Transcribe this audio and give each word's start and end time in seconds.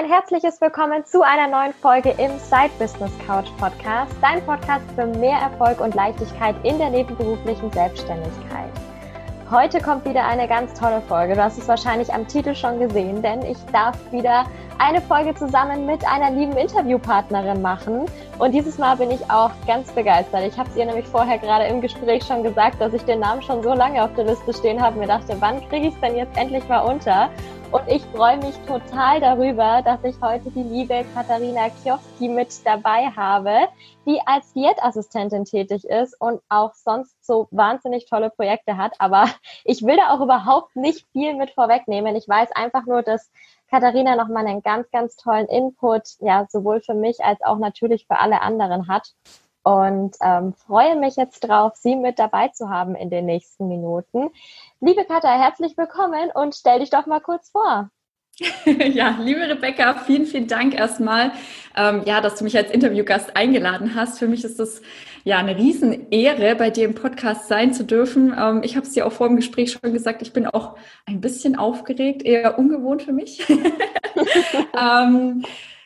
ein 0.00 0.08
herzliches 0.08 0.62
Willkommen 0.62 1.04
zu 1.04 1.20
einer 1.20 1.46
neuen 1.46 1.74
Folge 1.74 2.14
im 2.16 2.38
Side 2.38 2.70
Business 2.78 3.12
Couch 3.26 3.50
Podcast, 3.58 4.10
dein 4.22 4.42
Podcast 4.46 4.86
für 4.94 5.04
mehr 5.04 5.36
Erfolg 5.36 5.78
und 5.78 5.94
Leichtigkeit 5.94 6.56
in 6.62 6.78
der 6.78 6.88
nebenberuflichen 6.88 7.70
Selbstständigkeit. 7.70 8.70
Heute 9.50 9.78
kommt 9.78 10.06
wieder 10.06 10.24
eine 10.24 10.48
ganz 10.48 10.72
tolle 10.72 11.02
Folge. 11.02 11.34
Du 11.34 11.42
hast 11.42 11.58
es 11.58 11.68
wahrscheinlich 11.68 12.14
am 12.14 12.26
Titel 12.26 12.54
schon 12.54 12.78
gesehen, 12.78 13.20
denn 13.20 13.42
ich 13.42 13.58
darf 13.74 13.94
wieder 14.10 14.46
eine 14.78 15.02
Folge 15.02 15.34
zusammen 15.34 15.84
mit 15.84 16.02
einer 16.08 16.30
lieben 16.30 16.56
Interviewpartnerin 16.56 17.60
machen. 17.60 18.06
Und 18.38 18.52
dieses 18.52 18.78
Mal 18.78 18.96
bin 18.96 19.10
ich 19.10 19.30
auch 19.30 19.50
ganz 19.66 19.92
begeistert. 19.92 20.44
Ich 20.46 20.58
habe 20.58 20.70
es 20.70 20.76
ihr 20.76 20.86
nämlich 20.86 21.06
vorher 21.08 21.36
gerade 21.36 21.66
im 21.66 21.82
Gespräch 21.82 22.24
schon 22.24 22.42
gesagt, 22.42 22.80
dass 22.80 22.94
ich 22.94 23.02
den 23.02 23.20
Namen 23.20 23.42
schon 23.42 23.62
so 23.62 23.74
lange 23.74 24.02
auf 24.02 24.14
der 24.14 24.24
Liste 24.24 24.54
stehen 24.54 24.80
habe. 24.80 24.98
Mir 24.98 25.08
dachte, 25.08 25.36
wann 25.40 25.60
kriege 25.68 25.88
ich 25.88 25.94
es 25.94 26.00
denn 26.00 26.16
jetzt 26.16 26.38
endlich 26.38 26.66
mal 26.68 26.80
unter? 26.80 27.28
Und 27.72 27.86
ich 27.86 28.02
freue 28.06 28.36
mich 28.38 28.56
total 28.66 29.20
darüber, 29.20 29.80
dass 29.82 30.02
ich 30.02 30.20
heute 30.20 30.50
die 30.50 30.64
liebe 30.64 31.04
Katharina 31.14 31.68
Kioski 31.68 32.28
mit 32.28 32.66
dabei 32.66 33.12
habe, 33.14 33.68
die 34.04 34.20
als 34.26 34.52
Diätassistentin 34.54 35.44
tätig 35.44 35.84
ist 35.84 36.20
und 36.20 36.40
auch 36.48 36.74
sonst 36.74 37.24
so 37.24 37.46
wahnsinnig 37.52 38.06
tolle 38.06 38.30
Projekte 38.30 38.76
hat. 38.76 38.94
Aber 38.98 39.26
ich 39.64 39.84
will 39.84 39.96
da 39.96 40.12
auch 40.12 40.20
überhaupt 40.20 40.74
nicht 40.74 41.06
viel 41.12 41.36
mit 41.36 41.52
vorwegnehmen. 41.52 42.16
Ich 42.16 42.28
weiß 42.28 42.50
einfach 42.56 42.86
nur, 42.86 43.02
dass 43.02 43.30
Katharina 43.70 44.16
nochmal 44.16 44.48
einen 44.48 44.62
ganz, 44.62 44.90
ganz 44.90 45.14
tollen 45.14 45.46
Input, 45.46 46.16
ja, 46.18 46.48
sowohl 46.50 46.80
für 46.80 46.94
mich 46.94 47.22
als 47.24 47.40
auch 47.42 47.58
natürlich 47.58 48.08
für 48.08 48.18
alle 48.18 48.42
anderen 48.42 48.88
hat. 48.88 49.14
Und 49.62 50.16
ähm, 50.22 50.54
freue 50.54 50.96
mich 50.96 51.16
jetzt 51.16 51.40
drauf, 51.40 51.74
Sie 51.76 51.94
mit 51.94 52.18
dabei 52.18 52.48
zu 52.48 52.70
haben 52.70 52.94
in 52.94 53.10
den 53.10 53.26
nächsten 53.26 53.68
Minuten. 53.68 54.30
Liebe 54.82 55.04
Katha, 55.04 55.38
herzlich 55.38 55.76
willkommen 55.76 56.30
und 56.32 56.54
stell 56.54 56.80
dich 56.80 56.88
doch 56.88 57.04
mal 57.04 57.20
kurz 57.20 57.50
vor. 57.50 57.90
Ja, 58.64 59.18
liebe 59.20 59.42
Rebecca, 59.42 59.94
vielen, 60.06 60.24
vielen 60.24 60.46
Dank 60.46 60.74
erstmal, 60.74 61.32
ähm, 61.76 62.02
ja, 62.06 62.22
dass 62.22 62.36
du 62.36 62.44
mich 62.44 62.56
als 62.56 62.70
Interviewgast 62.70 63.36
eingeladen 63.36 63.94
hast. 63.94 64.18
Für 64.18 64.26
mich 64.26 64.42
ist 64.42 64.58
das 64.58 64.80
ja 65.24 65.36
eine 65.36 65.58
Riesenehre, 65.58 66.56
bei 66.56 66.70
dir 66.70 66.86
im 66.86 66.94
Podcast 66.94 67.48
sein 67.48 67.74
zu 67.74 67.84
dürfen. 67.84 68.34
Ähm, 68.38 68.62
ich 68.64 68.76
habe 68.76 68.86
es 68.86 68.94
dir 68.94 69.06
auch 69.06 69.12
vor 69.12 69.28
dem 69.28 69.36
Gespräch 69.36 69.72
schon 69.72 69.92
gesagt, 69.92 70.22
ich 70.22 70.32
bin 70.32 70.46
auch 70.46 70.78
ein 71.04 71.20
bisschen 71.20 71.56
aufgeregt, 71.58 72.22
eher 72.22 72.58
ungewohnt 72.58 73.02
für 73.02 73.12
mich. 73.12 73.46
ähm, 74.80 75.44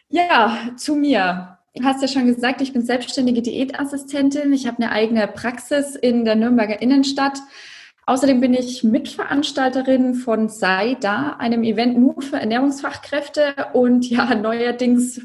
ja, 0.08 0.56
zu 0.76 0.94
mir. 0.94 1.58
Du 1.74 1.82
hast 1.82 2.00
ja 2.00 2.06
schon 2.06 2.26
gesagt, 2.26 2.60
ich 2.60 2.72
bin 2.72 2.82
selbstständige 2.82 3.42
Diätassistentin. 3.42 4.52
Ich 4.52 4.68
habe 4.68 4.80
eine 4.80 4.92
eigene 4.92 5.26
Praxis 5.26 5.96
in 5.96 6.24
der 6.24 6.36
Nürnberger 6.36 6.80
Innenstadt 6.80 7.40
Außerdem 8.06 8.40
bin 8.40 8.52
ich 8.52 8.84
Mitveranstalterin 8.84 10.14
von 10.14 10.48
Sei 10.48 10.96
da, 11.00 11.36
einem 11.38 11.64
Event 11.64 11.98
nur 11.98 12.20
für 12.20 12.36
Ernährungsfachkräfte 12.36 13.54
und 13.72 14.08
ja, 14.08 14.34
neuerdings, 14.34 15.22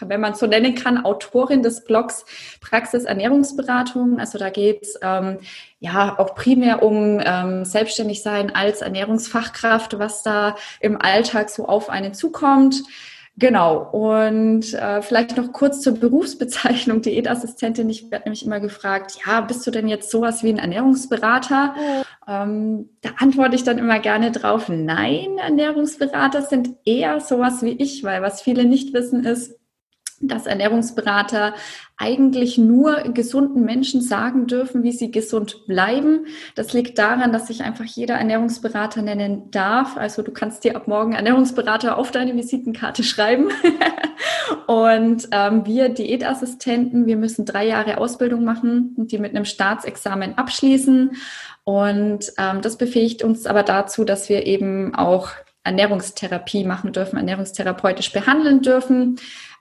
wenn 0.00 0.20
man 0.20 0.32
es 0.32 0.38
so 0.38 0.46
nennen 0.46 0.74
kann, 0.74 1.04
Autorin 1.04 1.62
des 1.62 1.84
Blogs 1.84 2.26
Praxis 2.60 3.04
Ernährungsberatung. 3.04 4.20
Also 4.20 4.38
da 4.38 4.50
geht 4.50 4.82
es 4.82 4.98
ähm, 5.00 5.38
ja 5.80 6.18
auch 6.18 6.34
primär 6.34 6.82
um 6.82 7.20
ähm, 7.24 7.64
Selbstständigsein 7.64 8.54
als 8.54 8.82
Ernährungsfachkraft, 8.82 9.98
was 9.98 10.22
da 10.22 10.54
im 10.80 11.00
Alltag 11.00 11.48
so 11.48 11.66
auf 11.66 11.88
einen 11.88 12.12
zukommt. 12.12 12.82
Genau. 13.38 13.88
Und 13.92 14.74
äh, 14.74 15.00
vielleicht 15.00 15.36
noch 15.36 15.52
kurz 15.52 15.80
zur 15.80 15.94
Berufsbezeichnung 15.94 17.02
Diätassistentin. 17.02 17.88
Ich 17.88 18.10
werde 18.10 18.24
nämlich 18.24 18.44
immer 18.44 18.58
gefragt, 18.58 19.18
ja, 19.24 19.40
bist 19.40 19.64
du 19.66 19.70
denn 19.70 19.86
jetzt 19.86 20.10
sowas 20.10 20.42
wie 20.42 20.48
ein 20.48 20.58
Ernährungsberater? 20.58 21.74
Ja. 22.26 22.42
Ähm, 22.42 22.88
da 23.00 23.10
antworte 23.18 23.54
ich 23.54 23.62
dann 23.62 23.78
immer 23.78 24.00
gerne 24.00 24.32
drauf, 24.32 24.68
nein, 24.68 25.38
Ernährungsberater 25.38 26.42
sind 26.42 26.70
eher 26.84 27.20
sowas 27.20 27.62
wie 27.62 27.72
ich, 27.72 28.02
weil 28.02 28.22
was 28.22 28.42
viele 28.42 28.64
nicht 28.64 28.92
wissen 28.92 29.24
ist, 29.24 29.57
dass 30.20 30.46
Ernährungsberater 30.46 31.54
eigentlich 31.96 32.58
nur 32.58 33.02
gesunden 33.12 33.64
Menschen 33.64 34.00
sagen 34.00 34.46
dürfen, 34.46 34.82
wie 34.82 34.92
sie 34.92 35.10
gesund 35.10 35.66
bleiben. 35.66 36.26
Das 36.54 36.72
liegt 36.72 36.98
daran, 36.98 37.32
dass 37.32 37.48
sich 37.48 37.62
einfach 37.62 37.84
jeder 37.84 38.14
Ernährungsberater 38.14 39.02
nennen 39.02 39.50
darf. 39.50 39.96
Also 39.96 40.22
du 40.22 40.30
kannst 40.30 40.64
dir 40.64 40.76
ab 40.76 40.86
morgen 40.86 41.12
Ernährungsberater 41.12 41.98
auf 41.98 42.10
deine 42.10 42.36
Visitenkarte 42.36 43.02
schreiben. 43.02 43.48
und 44.66 45.28
ähm, 45.32 45.66
wir 45.66 45.88
Diätassistenten, 45.88 47.06
wir 47.06 47.16
müssen 47.16 47.44
drei 47.44 47.66
Jahre 47.66 47.98
Ausbildung 47.98 48.44
machen 48.44 48.94
und 48.96 49.10
die 49.10 49.18
mit 49.18 49.34
einem 49.34 49.44
Staatsexamen 49.44 50.38
abschließen. 50.38 51.16
Und 51.64 52.32
ähm, 52.38 52.62
das 52.62 52.78
befähigt 52.78 53.22
uns 53.22 53.46
aber 53.46 53.62
dazu, 53.62 54.04
dass 54.04 54.28
wir 54.28 54.46
eben 54.46 54.94
auch 54.94 55.30
Ernährungstherapie 55.64 56.64
machen 56.64 56.92
dürfen, 56.92 57.18
ernährungstherapeutisch 57.18 58.12
behandeln 58.12 58.62
dürfen. 58.62 59.16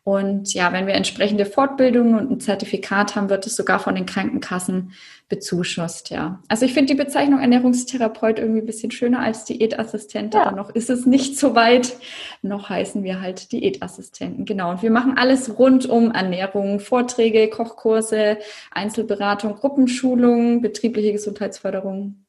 Und 0.07 0.53
ja, 0.53 0.71
wenn 0.71 0.87
wir 0.87 0.93
entsprechende 0.93 1.45
Fortbildungen 1.45 2.15
und 2.17 2.31
ein 2.31 2.39
Zertifikat 2.39 3.17
haben, 3.17 3.29
wird 3.29 3.45
es 3.45 3.57
sogar 3.57 3.77
von 3.77 3.93
den 3.93 4.05
Krankenkassen 4.05 4.93
bezuschusst, 5.27 6.11
ja. 6.11 6.41
Also 6.47 6.63
ich 6.63 6.73
finde 6.73 6.93
die 6.93 6.97
Bezeichnung 6.97 7.41
Ernährungstherapeut 7.41 8.39
irgendwie 8.39 8.61
ein 8.61 8.65
bisschen 8.65 8.91
schöner 8.91 9.19
als 9.19 9.43
Diätassistent, 9.43 10.33
ja. 10.33 10.43
aber 10.43 10.55
noch 10.55 10.69
ist 10.69 10.89
es 10.89 11.05
nicht 11.05 11.37
so 11.37 11.55
weit. 11.55 11.97
Noch 12.41 12.69
heißen 12.69 13.03
wir 13.03 13.19
halt 13.19 13.51
Diätassistenten, 13.51 14.45
genau. 14.45 14.71
Und 14.71 14.81
wir 14.81 14.91
machen 14.91 15.17
alles 15.17 15.59
rund 15.59 15.85
um 15.89 16.11
Ernährung, 16.11 16.79
Vorträge, 16.79 17.49
Kochkurse, 17.49 18.37
Einzelberatung, 18.71 19.55
Gruppenschulung, 19.55 20.61
betriebliche 20.61 21.11
Gesundheitsförderung, 21.11 22.23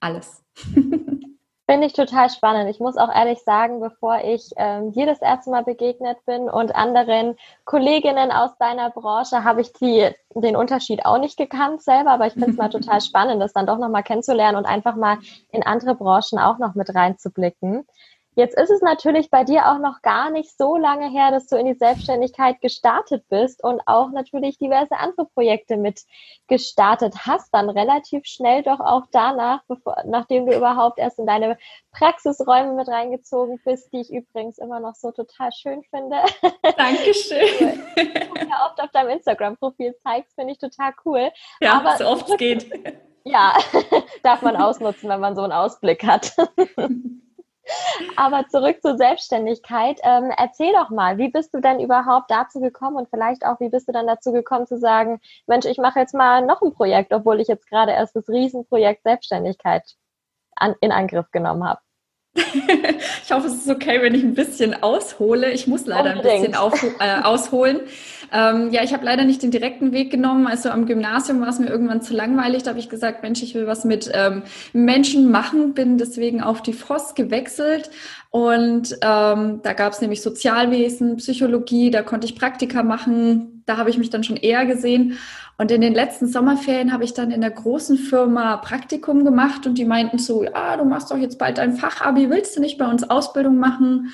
alles. 0.00 0.42
Finde 1.66 1.86
ich 1.86 1.92
total 1.92 2.28
spannend. 2.28 2.68
Ich 2.70 2.80
muss 2.80 2.96
auch 2.96 3.08
ehrlich 3.08 3.38
sagen, 3.44 3.80
bevor 3.80 4.24
ich 4.24 4.50
ähm, 4.56 4.92
dir 4.92 5.06
das 5.06 5.22
erste 5.22 5.50
Mal 5.50 5.62
begegnet 5.62 6.18
bin 6.26 6.50
und 6.50 6.74
anderen 6.74 7.36
Kolleginnen 7.64 8.32
aus 8.32 8.50
deiner 8.58 8.90
Branche, 8.90 9.44
habe 9.44 9.60
ich 9.60 9.72
die, 9.72 10.10
den 10.34 10.56
Unterschied 10.56 11.06
auch 11.06 11.18
nicht 11.18 11.36
gekannt 11.36 11.80
selber, 11.80 12.10
aber 12.10 12.26
ich 12.26 12.32
finde 12.32 12.50
es 12.50 12.56
mal 12.56 12.68
total 12.70 13.00
spannend, 13.00 13.40
das 13.40 13.52
dann 13.52 13.66
doch 13.66 13.78
nochmal 13.78 14.02
kennenzulernen 14.02 14.58
und 14.58 14.66
einfach 14.66 14.96
mal 14.96 15.18
in 15.52 15.62
andere 15.62 15.94
Branchen 15.94 16.40
auch 16.40 16.58
noch 16.58 16.74
mit 16.74 16.92
reinzublicken. 16.92 17.86
Jetzt 18.34 18.56
ist 18.56 18.70
es 18.70 18.80
natürlich 18.80 19.30
bei 19.30 19.44
dir 19.44 19.70
auch 19.70 19.78
noch 19.78 20.00
gar 20.00 20.30
nicht 20.30 20.56
so 20.56 20.78
lange 20.78 21.10
her, 21.10 21.30
dass 21.30 21.48
du 21.48 21.56
in 21.56 21.66
die 21.66 21.74
Selbstständigkeit 21.74 22.60
gestartet 22.62 23.24
bist 23.28 23.62
und 23.62 23.82
auch 23.86 24.10
natürlich 24.10 24.56
diverse 24.56 24.96
andere 24.96 25.26
Projekte 25.26 25.76
mit 25.76 26.00
gestartet 26.48 27.26
hast, 27.26 27.52
dann 27.52 27.68
relativ 27.68 28.24
schnell 28.24 28.62
doch 28.62 28.80
auch 28.80 29.04
danach, 29.12 29.60
bevor, 29.68 29.96
nachdem 30.06 30.46
du 30.46 30.56
überhaupt 30.56 30.98
erst 30.98 31.18
in 31.18 31.26
deine 31.26 31.58
Praxisräume 31.92 32.72
mit 32.72 32.88
reingezogen 32.88 33.60
bist, 33.64 33.92
die 33.92 34.00
ich 34.00 34.10
übrigens 34.10 34.56
immer 34.56 34.80
noch 34.80 34.94
so 34.94 35.10
total 35.10 35.52
schön 35.52 35.82
finde. 35.90 36.16
Dankeschön. 36.76 37.82
du 37.96 38.40
ja 38.40 38.66
oft 38.66 38.80
auf 38.80 38.90
deinem 38.92 39.10
Instagram-Profil 39.10 39.94
zeigst, 40.02 40.34
finde 40.34 40.52
ich 40.52 40.58
total 40.58 40.94
cool. 41.04 41.30
Ja, 41.60 41.74
Aber 41.74 41.98
so 41.98 42.06
oft 42.06 42.30
es 42.30 42.36
geht. 42.38 42.66
Ja, 43.24 43.54
darf 44.24 44.42
man 44.42 44.56
ausnutzen, 44.56 45.08
wenn 45.08 45.20
man 45.20 45.36
so 45.36 45.42
einen 45.42 45.52
Ausblick 45.52 46.04
hat. 46.04 46.34
Aber 48.16 48.48
zurück 48.48 48.82
zur 48.82 48.96
Selbstständigkeit. 48.96 50.00
Ähm, 50.02 50.32
erzähl 50.36 50.72
doch 50.72 50.90
mal, 50.90 51.18
wie 51.18 51.28
bist 51.28 51.54
du 51.54 51.60
denn 51.60 51.80
überhaupt 51.80 52.30
dazu 52.30 52.60
gekommen 52.60 52.96
und 52.96 53.08
vielleicht 53.08 53.44
auch, 53.44 53.60
wie 53.60 53.68
bist 53.68 53.88
du 53.88 53.92
dann 53.92 54.06
dazu 54.06 54.32
gekommen 54.32 54.66
zu 54.66 54.78
sagen, 54.78 55.20
Mensch, 55.46 55.66
ich 55.66 55.78
mache 55.78 56.00
jetzt 56.00 56.14
mal 56.14 56.44
noch 56.44 56.62
ein 56.62 56.72
Projekt, 56.72 57.12
obwohl 57.12 57.40
ich 57.40 57.48
jetzt 57.48 57.68
gerade 57.68 57.92
erst 57.92 58.16
das 58.16 58.28
Riesenprojekt 58.28 59.02
Selbstständigkeit 59.04 59.94
an, 60.56 60.74
in 60.80 60.92
Angriff 60.92 61.30
genommen 61.30 61.64
habe? 61.64 61.80
Ich 62.34 63.32
hoffe, 63.32 63.48
es 63.48 63.54
ist 63.54 63.68
okay, 63.68 64.00
wenn 64.00 64.14
ich 64.14 64.22
ein 64.22 64.34
bisschen 64.34 64.82
aushole. 64.82 65.50
Ich 65.52 65.66
muss 65.66 65.86
leider 65.86 66.16
Unbedingt. 66.16 66.34
ein 66.34 66.40
bisschen 66.40 66.54
auf, 66.54 66.82
äh, 67.00 67.20
ausholen. 67.22 67.80
Ähm, 68.32 68.70
ja, 68.70 68.82
ich 68.82 68.94
habe 68.94 69.04
leider 69.04 69.24
nicht 69.24 69.42
den 69.42 69.50
direkten 69.50 69.92
Weg 69.92 70.10
genommen. 70.10 70.46
Also 70.46 70.70
am 70.70 70.86
Gymnasium 70.86 71.42
war 71.42 71.50
es 71.50 71.58
mir 71.58 71.68
irgendwann 71.68 72.00
zu 72.00 72.14
langweilig. 72.14 72.62
Da 72.62 72.70
habe 72.70 72.78
ich 72.78 72.88
gesagt, 72.88 73.22
Mensch, 73.22 73.42
ich 73.42 73.54
will 73.54 73.66
was 73.66 73.84
mit 73.84 74.10
ähm, 74.14 74.44
Menschen 74.72 75.30
machen. 75.30 75.74
Bin 75.74 75.98
deswegen 75.98 76.42
auf 76.42 76.62
die 76.62 76.72
FOS 76.72 77.14
gewechselt. 77.14 77.90
Und 78.30 78.94
ähm, 79.02 79.60
da 79.62 79.72
gab 79.74 79.92
es 79.92 80.00
nämlich 80.00 80.22
Sozialwesen, 80.22 81.16
Psychologie. 81.16 81.90
Da 81.90 82.00
konnte 82.00 82.26
ich 82.26 82.34
Praktika 82.34 82.82
machen. 82.82 83.62
Da 83.66 83.76
habe 83.76 83.90
ich 83.90 83.98
mich 83.98 84.08
dann 84.08 84.24
schon 84.24 84.36
eher 84.38 84.64
gesehen. 84.64 85.18
Und 85.58 85.70
in 85.70 85.80
den 85.80 85.94
letzten 85.94 86.26
Sommerferien 86.26 86.92
habe 86.92 87.04
ich 87.04 87.14
dann 87.14 87.30
in 87.30 87.40
der 87.40 87.50
großen 87.50 87.96
Firma 87.96 88.56
Praktikum 88.56 89.24
gemacht 89.24 89.66
und 89.66 89.78
die 89.78 89.84
meinten 89.84 90.18
so, 90.18 90.44
ja, 90.44 90.76
du 90.76 90.84
machst 90.84 91.10
doch 91.10 91.18
jetzt 91.18 91.38
bald 91.38 91.58
dein 91.58 91.76
Fachabi, 91.76 92.30
willst 92.30 92.56
du 92.56 92.60
nicht 92.60 92.78
bei 92.78 92.86
uns 92.86 93.08
Ausbildung 93.08 93.58
machen? 93.58 94.12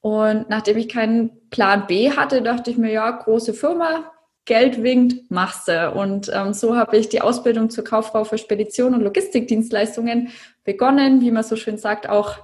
Und 0.00 0.48
nachdem 0.48 0.78
ich 0.78 0.88
keinen 0.88 1.30
Plan 1.50 1.86
B 1.86 2.10
hatte, 2.12 2.42
dachte 2.42 2.70
ich 2.70 2.78
mir, 2.78 2.90
ja, 2.90 3.10
große 3.10 3.54
Firma, 3.54 4.10
Geld 4.46 4.82
winkt, 4.82 5.30
machst 5.30 5.68
du. 5.68 5.92
Und 5.92 6.30
ähm, 6.34 6.54
so 6.54 6.74
habe 6.74 6.96
ich 6.96 7.08
die 7.08 7.20
Ausbildung 7.20 7.70
zur 7.70 7.84
Kauffrau 7.84 8.24
für 8.24 8.38
Spedition 8.38 8.94
und 8.94 9.02
Logistikdienstleistungen 9.02 10.30
begonnen, 10.64 11.20
wie 11.20 11.30
man 11.30 11.44
so 11.44 11.56
schön 11.56 11.78
sagt, 11.78 12.08
auch 12.08 12.38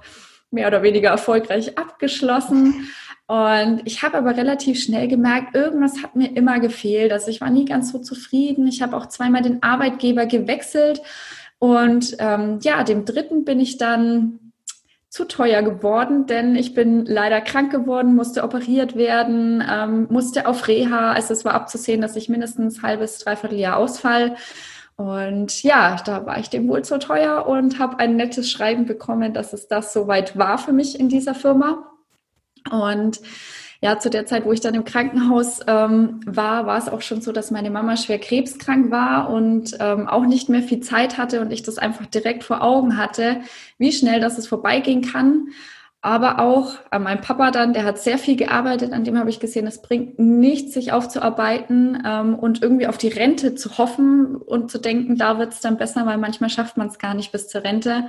mehr 0.51 0.67
oder 0.67 0.83
weniger 0.83 1.09
erfolgreich 1.09 1.77
abgeschlossen. 1.77 2.87
Und 3.27 3.81
ich 3.83 4.03
habe 4.03 4.17
aber 4.17 4.37
relativ 4.37 4.81
schnell 4.81 5.09
gemerkt, 5.09 5.53
irgendwas 5.53 6.01
hat 6.01 6.15
mir 6.15 6.35
immer 6.35 6.59
gefehlt. 6.59 7.11
Also 7.11 7.29
ich 7.29 7.41
war 7.41 7.49
nie 7.49 7.65
ganz 7.65 7.91
so 7.91 7.99
zufrieden. 7.99 8.67
Ich 8.67 8.81
habe 8.81 8.95
auch 8.95 9.07
zweimal 9.07 9.41
den 9.41 9.61
Arbeitgeber 9.61 10.25
gewechselt. 10.25 11.01
Und 11.59 12.15
ähm, 12.19 12.59
ja, 12.61 12.83
dem 12.83 13.03
dritten 13.03 13.43
bin 13.43 13.59
ich 13.59 13.77
dann 13.77 14.39
zu 15.09 15.25
teuer 15.25 15.61
geworden, 15.61 16.25
denn 16.27 16.55
ich 16.55 16.73
bin 16.73 17.05
leider 17.05 17.41
krank 17.41 17.71
geworden, 17.71 18.15
musste 18.15 18.43
operiert 18.43 18.95
werden, 18.95 19.63
ähm, 19.67 20.07
musste 20.09 20.47
auf 20.47 20.67
Reha. 20.67 21.11
Also 21.11 21.33
es 21.33 21.43
war 21.43 21.53
abzusehen, 21.53 22.01
dass 22.01 22.15
ich 22.15 22.29
mindestens 22.29 22.81
halbes, 22.81 23.19
dreiviertel 23.19 23.57
Jahr 23.59 23.77
ausfall. 23.77 24.35
Und 24.95 25.63
ja, 25.63 25.97
da 26.05 26.25
war 26.25 26.39
ich 26.39 26.49
dem 26.49 26.67
wohl 26.67 26.83
zu 26.83 26.97
teuer 26.97 27.45
und 27.45 27.77
habe 27.77 27.99
ein 27.99 28.15
nettes 28.15 28.49
Schreiben 28.49 28.85
bekommen, 28.85 29.33
dass 29.33 29.53
es 29.53 29.67
das 29.67 29.91
soweit 29.91 30.37
war 30.37 30.57
für 30.57 30.71
mich 30.71 30.99
in 30.99 31.09
dieser 31.09 31.35
Firma. 31.35 31.96
Und 32.67 33.19
ja, 33.81 33.99
zu 33.99 34.09
der 34.09 34.25
Zeit, 34.25 34.45
wo 34.45 34.51
ich 34.51 34.61
dann 34.61 34.73
im 34.73 34.85
Krankenhaus 34.85 35.59
ähm, 35.67 36.19
war, 36.25 36.65
war 36.65 36.77
es 36.77 36.89
auch 36.89 37.01
schon 37.01 37.21
so, 37.21 37.31
dass 37.31 37.51
meine 37.51 37.69
Mama 37.69 37.95
schwer 37.95 38.19
krebskrank 38.19 38.89
war 38.89 39.29
und 39.29 39.77
ähm, 39.79 40.07
auch 40.07 40.25
nicht 40.25 40.49
mehr 40.49 40.63
viel 40.63 40.79
Zeit 40.79 41.17
hatte 41.17 41.41
und 41.41 41.51
ich 41.51 41.61
das 41.61 41.77
einfach 41.77 42.07
direkt 42.07 42.43
vor 42.43 42.63
Augen 42.63 42.97
hatte, 42.97 43.41
wie 43.77 43.91
schnell 43.91 44.19
das 44.19 44.37
es 44.37 44.47
vorbeigehen 44.47 45.01
kann. 45.01 45.49
Aber 46.01 46.39
auch 46.39 46.75
äh, 46.91 46.99
mein 46.99 47.21
Papa 47.21 47.51
dann, 47.51 47.73
der 47.73 47.83
hat 47.83 47.99
sehr 47.99 48.17
viel 48.17 48.35
gearbeitet, 48.35 48.93
an 48.93 49.03
dem 49.03 49.17
habe 49.19 49.29
ich 49.29 49.39
gesehen, 49.39 49.67
es 49.67 49.81
bringt 49.81 50.17
nichts, 50.17 50.73
sich 50.73 50.91
aufzuarbeiten 50.91 52.01
ähm, 52.05 52.33
und 52.35 52.63
irgendwie 52.63 52.87
auf 52.87 52.97
die 52.97 53.09
Rente 53.09 53.55
zu 53.55 53.77
hoffen 53.77 54.37
und 54.37 54.71
zu 54.71 54.79
denken, 54.79 55.17
da 55.17 55.37
wird 55.37 55.53
es 55.53 55.59
dann 55.59 55.77
besser, 55.77 56.05
weil 56.05 56.17
manchmal 56.17 56.49
schafft 56.49 56.77
man 56.77 56.87
es 56.87 56.97
gar 56.97 57.13
nicht 57.13 57.31
bis 57.31 57.47
zur 57.47 57.63
Rente. 57.63 58.07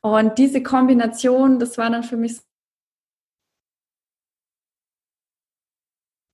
Und 0.00 0.38
diese 0.38 0.62
Kombination, 0.62 1.58
das 1.58 1.76
war 1.76 1.90
dann 1.90 2.04
für 2.04 2.16
mich 2.16 2.36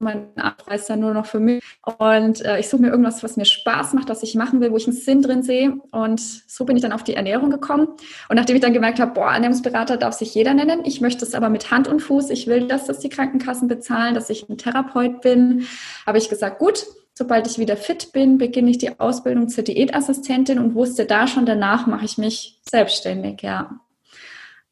mein 0.05 0.29
ist 0.73 0.89
dann 0.89 1.01
nur 1.01 1.15
noch 1.15 1.27
für 1.27 1.41
mich. 1.41 1.63
Und 1.99 2.45
äh, 2.45 2.61
ich 2.61 2.69
suche 2.69 2.83
mir 2.83 2.89
irgendwas, 2.89 3.23
was 3.23 3.37
mir 3.37 3.45
Spaß 3.45 3.95
macht, 3.95 4.09
was 4.09 4.23
ich 4.23 4.35
machen 4.35 4.61
will, 4.61 4.71
wo 4.71 4.77
ich 4.77 4.87
einen 4.87 4.97
Sinn 4.97 5.23
drin 5.23 5.43
sehe. 5.43 5.77
Und 5.91 6.21
so 6.21 6.65
bin 6.65 6.77
ich 6.77 6.83
dann 6.83 6.93
auf 6.93 7.03
die 7.03 7.15
Ernährung 7.15 7.51
gekommen. 7.51 7.89
Und 8.29 8.37
nachdem 8.37 8.57
ich 8.57 8.63
dann 8.63 8.73
gemerkt 8.73 9.01
habe, 9.01 9.13
boah, 9.13 9.33
Ernährungsberater 9.33 9.97
darf 9.97 10.15
sich 10.15 10.35
jeder 10.35 10.55
nennen. 10.55 10.83
Ich 10.85 11.01
möchte 11.01 11.25
es 11.25 11.35
aber 11.35 11.49
mit 11.49 11.71
Hand 11.71 11.89
und 11.89 12.01
Fuß. 12.01 12.31
Ich 12.31 12.47
will, 12.47 12.69
dass 12.69 12.85
das 12.85 13.01
die 13.01 13.09
Krankenkassen 13.09 13.67
bezahlen, 13.67 14.15
dass 14.15 14.31
ich 14.31 14.49
ein 14.49 14.59
Therapeut 14.59 15.21
bin. 15.23 15.67
Habe 16.07 16.19
ich 16.19 16.29
gesagt, 16.29 16.59
gut, 16.59 16.87
sobald 17.15 17.47
ich 17.47 17.59
wieder 17.59 17.77
fit 17.77 18.13
bin, 18.13 18.39
beginne 18.39 18.71
ich 18.71 18.79
die 18.79 19.01
Ausbildung 19.01 19.49
zur 19.49 19.65
Diätassistentin 19.65 20.59
und 20.59 20.75
wusste 20.75 21.07
da 21.07 21.27
schon, 21.27 21.47
danach 21.47 21.87
mache 21.87 22.05
ich 22.05 22.19
mich 22.19 22.61
selbstständig, 22.69 23.43
ja. 23.43 23.81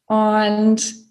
Und 0.05 1.02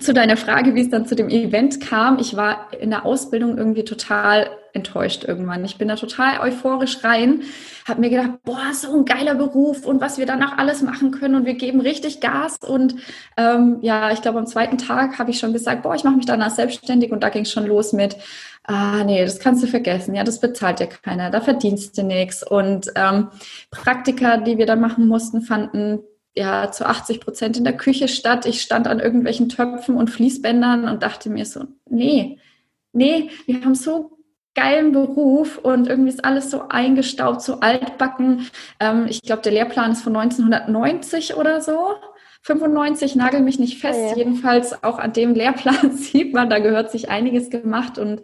zu 0.00 0.12
deiner 0.12 0.36
Frage, 0.36 0.74
wie 0.74 0.82
es 0.82 0.90
dann 0.90 1.06
zu 1.06 1.16
dem 1.16 1.30
Event 1.30 1.80
kam. 1.80 2.18
Ich 2.18 2.36
war 2.36 2.72
in 2.78 2.90
der 2.90 3.06
Ausbildung 3.06 3.56
irgendwie 3.56 3.84
total 3.84 4.50
enttäuscht 4.74 5.24
irgendwann. 5.24 5.64
Ich 5.64 5.78
bin 5.78 5.88
da 5.88 5.96
total 5.96 6.40
euphorisch 6.40 7.02
rein, 7.02 7.42
habe 7.86 8.00
mir 8.02 8.10
gedacht, 8.10 8.42
boah, 8.44 8.72
so 8.74 8.94
ein 8.94 9.06
geiler 9.06 9.34
Beruf 9.34 9.86
und 9.86 10.00
was 10.00 10.18
wir 10.18 10.26
danach 10.26 10.58
alles 10.58 10.82
machen 10.82 11.10
können 11.10 11.34
und 11.36 11.46
wir 11.46 11.54
geben 11.54 11.80
richtig 11.80 12.20
Gas. 12.20 12.58
Und 12.66 12.96
ähm, 13.38 13.78
ja, 13.80 14.12
ich 14.12 14.20
glaube, 14.20 14.38
am 14.38 14.46
zweiten 14.46 14.76
Tag 14.76 15.18
habe 15.18 15.30
ich 15.30 15.38
schon 15.38 15.54
gesagt, 15.54 15.82
boah, 15.82 15.94
ich 15.94 16.04
mache 16.04 16.16
mich 16.16 16.26
danach 16.26 16.50
selbstständig 16.50 17.10
und 17.10 17.22
da 17.22 17.30
ging 17.30 17.42
es 17.42 17.50
schon 17.50 17.66
los 17.66 17.94
mit, 17.94 18.16
ah 18.64 19.02
nee, 19.04 19.24
das 19.24 19.40
kannst 19.40 19.62
du 19.62 19.66
vergessen, 19.66 20.14
ja, 20.14 20.22
das 20.22 20.40
bezahlt 20.40 20.80
ja 20.80 20.86
keiner, 20.86 21.30
da 21.30 21.40
verdienst 21.40 21.96
du 21.96 22.02
nichts. 22.02 22.46
Und 22.46 22.92
ähm, 22.94 23.28
Praktika, 23.70 24.36
die 24.36 24.58
wir 24.58 24.66
dann 24.66 24.80
machen 24.80 25.08
mussten, 25.08 25.40
fanden 25.40 26.00
ja 26.38 26.70
zu 26.70 26.86
80 26.86 27.20
Prozent 27.20 27.56
in 27.56 27.64
der 27.64 27.76
Küche 27.76 28.08
statt. 28.08 28.46
Ich 28.46 28.62
stand 28.62 28.86
an 28.86 29.00
irgendwelchen 29.00 29.48
Töpfen 29.48 29.96
und 29.96 30.10
Fließbändern 30.10 30.88
und 30.88 31.02
dachte 31.02 31.28
mir 31.28 31.44
so, 31.44 31.64
nee, 31.90 32.38
nee, 32.92 33.30
wir 33.46 33.62
haben 33.62 33.74
so 33.74 34.18
geilen 34.54 34.92
Beruf 34.92 35.58
und 35.58 35.88
irgendwie 35.88 36.10
ist 36.10 36.24
alles 36.24 36.50
so 36.50 36.68
eingestaubt, 36.68 37.42
so 37.42 37.60
altbacken. 37.60 38.48
Ähm, 38.80 39.06
ich 39.08 39.22
glaube, 39.22 39.42
der 39.42 39.52
Lehrplan 39.52 39.92
ist 39.92 40.02
von 40.02 40.16
1990 40.16 41.36
oder 41.36 41.60
so. 41.60 41.94
95, 42.42 43.14
nagel 43.16 43.40
mich 43.40 43.58
nicht 43.58 43.78
fest. 43.78 44.00
Oh 44.02 44.08
ja. 44.10 44.16
Jedenfalls 44.16 44.82
auch 44.82 44.98
an 44.98 45.12
dem 45.12 45.34
Lehrplan 45.34 45.92
sieht 45.96 46.32
man, 46.34 46.50
da 46.50 46.58
gehört 46.58 46.90
sich 46.90 47.10
einiges 47.10 47.50
gemacht 47.50 47.98
und 47.98 48.22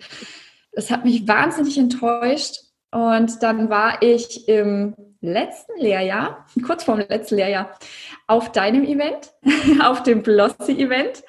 es 0.73 0.91
hat 0.91 1.05
mich 1.05 1.29
wahnsinnig 1.29 1.79
enttäuscht. 1.79 2.63
Und 2.91 3.43
dann 3.43 3.71
war 3.71 4.03
ich 4.03 4.49
im 4.49 4.95
letzten 5.27 5.79
Lehrjahr, 5.81 6.47
kurz 6.67 6.85
vor 6.85 6.97
dem 6.97 7.09
letzten 7.09 7.37
Lehrjahr, 7.37 7.71
auf 8.27 8.53
deinem 8.53 8.85
Event, 8.85 9.33
auf 9.83 10.03
dem 10.03 10.23
Blossy-Event. 10.23 11.23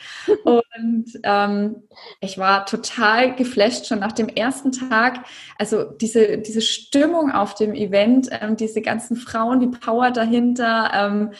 Und 0.44 1.06
ähm, 1.24 1.83
ich 2.21 2.38
war 2.38 2.65
total 2.65 3.36
geflasht 3.36 3.88
schon 3.88 4.00
nach 4.00 4.12
dem 4.12 4.30
ersten 4.30 4.71
Tag. 4.71 5.25
Also 5.57 5.83
diese, 5.83 6.38
diese 6.38 6.62
Stimmung 6.62 7.31
auf 7.31 7.56
dem 7.56 7.74
Event, 7.74 8.30
ähm, 8.31 8.56
diese 8.56 8.81
ganzen 8.81 9.15
Frauen, 9.15 9.59
die 9.59 9.68
Power 9.68 10.12
dahinter. 10.12 10.92
Ähm, 10.94 11.31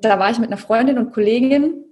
da 0.00 0.18
war 0.18 0.30
ich 0.30 0.38
mit 0.38 0.48
einer 0.48 0.58
Freundin 0.58 0.98
und 0.98 1.12
Kollegin, 1.12 1.84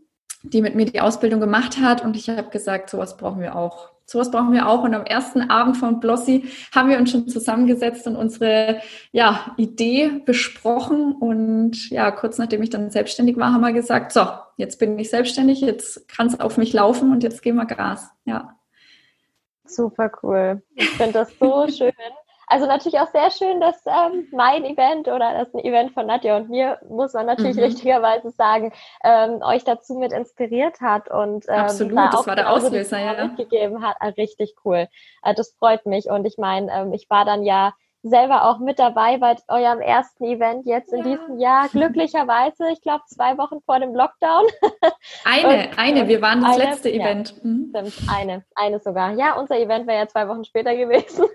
die 0.42 0.62
mit 0.62 0.74
mir 0.74 0.86
die 0.86 1.00
Ausbildung 1.00 1.40
gemacht 1.40 1.78
hat. 1.78 2.04
Und 2.04 2.16
ich 2.16 2.28
habe 2.28 2.50
gesagt, 2.50 2.90
sowas 2.90 3.16
brauchen 3.16 3.40
wir 3.40 3.54
auch 3.54 3.91
sowas 4.06 4.30
brauchen 4.30 4.52
wir 4.52 4.68
auch. 4.68 4.82
Und 4.82 4.94
am 4.94 5.04
ersten 5.04 5.50
Abend 5.50 5.76
von 5.76 6.00
Blossy 6.00 6.44
haben 6.74 6.88
wir 6.88 6.98
uns 6.98 7.10
schon 7.10 7.28
zusammengesetzt 7.28 8.06
und 8.06 8.16
unsere 8.16 8.80
ja, 9.10 9.54
Idee 9.56 10.20
besprochen. 10.24 11.12
Und 11.12 11.90
ja, 11.90 12.10
kurz 12.10 12.38
nachdem 12.38 12.62
ich 12.62 12.70
dann 12.70 12.90
selbstständig 12.90 13.36
war, 13.36 13.52
haben 13.52 13.60
wir 13.60 13.72
gesagt, 13.72 14.12
so, 14.12 14.26
jetzt 14.56 14.78
bin 14.78 14.98
ich 14.98 15.10
selbstständig, 15.10 15.60
jetzt 15.60 16.08
kann 16.08 16.26
es 16.26 16.40
auf 16.40 16.56
mich 16.56 16.72
laufen 16.72 17.12
und 17.12 17.22
jetzt 17.22 17.42
gehen 17.42 17.56
wir 17.56 17.66
Gas. 17.66 18.10
Ja. 18.24 18.56
Super 19.64 20.10
cool. 20.22 20.62
Ich 20.74 20.90
finde 20.90 21.12
das 21.12 21.32
so 21.38 21.66
schön. 21.76 21.92
Also 22.52 22.66
natürlich 22.66 23.00
auch 23.00 23.10
sehr 23.10 23.30
schön, 23.30 23.62
dass 23.62 23.82
ähm, 23.86 24.28
mein 24.30 24.66
Event 24.66 25.08
oder 25.08 25.32
das 25.32 25.64
Event 25.64 25.92
von 25.92 26.04
Nadja 26.04 26.36
und 26.36 26.50
mir, 26.50 26.78
muss 26.86 27.14
man 27.14 27.24
natürlich 27.24 27.56
mhm. 27.56 27.62
richtigerweise 27.62 28.30
sagen, 28.30 28.74
ähm, 29.02 29.40
euch 29.42 29.64
dazu 29.64 29.94
mit 29.94 30.12
inspiriert 30.12 30.82
hat 30.82 31.10
und 31.10 31.46
ähm, 31.48 31.54
Absolut, 31.54 31.96
da 31.96 32.10
das 32.10 32.26
war 32.26 32.36
der 32.36 32.50
Auslöser, 32.50 32.98
ja. 32.98 33.26
Gegeben 33.28 33.82
hat. 33.82 33.96
Also 34.00 34.16
richtig 34.16 34.54
cool. 34.66 34.86
Also 35.22 35.40
das 35.40 35.54
freut 35.58 35.86
mich 35.86 36.10
und 36.10 36.26
ich 36.26 36.36
meine, 36.36 36.70
ähm, 36.70 36.92
ich 36.92 37.08
war 37.08 37.24
dann 37.24 37.42
ja 37.42 37.72
selber 38.02 38.44
auch 38.44 38.58
mit 38.58 38.78
dabei 38.78 39.16
bei 39.16 39.36
eurem 39.48 39.80
ersten 39.80 40.24
Event 40.24 40.66
jetzt 40.66 40.92
in 40.92 40.98
ja. 40.98 41.04
diesem 41.04 41.38
Jahr. 41.38 41.68
Glücklicherweise, 41.68 42.70
ich 42.72 42.80
glaube, 42.82 43.04
zwei 43.06 43.38
Wochen 43.38 43.60
vor 43.64 43.78
dem 43.78 43.94
Lockdown. 43.94 44.46
Eine, 45.24 45.68
und, 45.68 45.78
eine, 45.78 46.08
wir 46.08 46.20
waren 46.20 46.40
das 46.40 46.56
eine, 46.56 46.64
letzte 46.64 46.90
ja, 46.90 47.02
Event. 47.02 47.44
Mhm. 47.44 47.70
Stimmt, 47.70 47.94
eine, 48.12 48.44
eine 48.54 48.80
sogar. 48.80 49.12
Ja, 49.12 49.38
unser 49.38 49.58
Event 49.58 49.86
wäre 49.86 49.98
ja 49.98 50.08
zwei 50.08 50.28
Wochen 50.28 50.44
später 50.44 50.74
gewesen. 50.74 51.26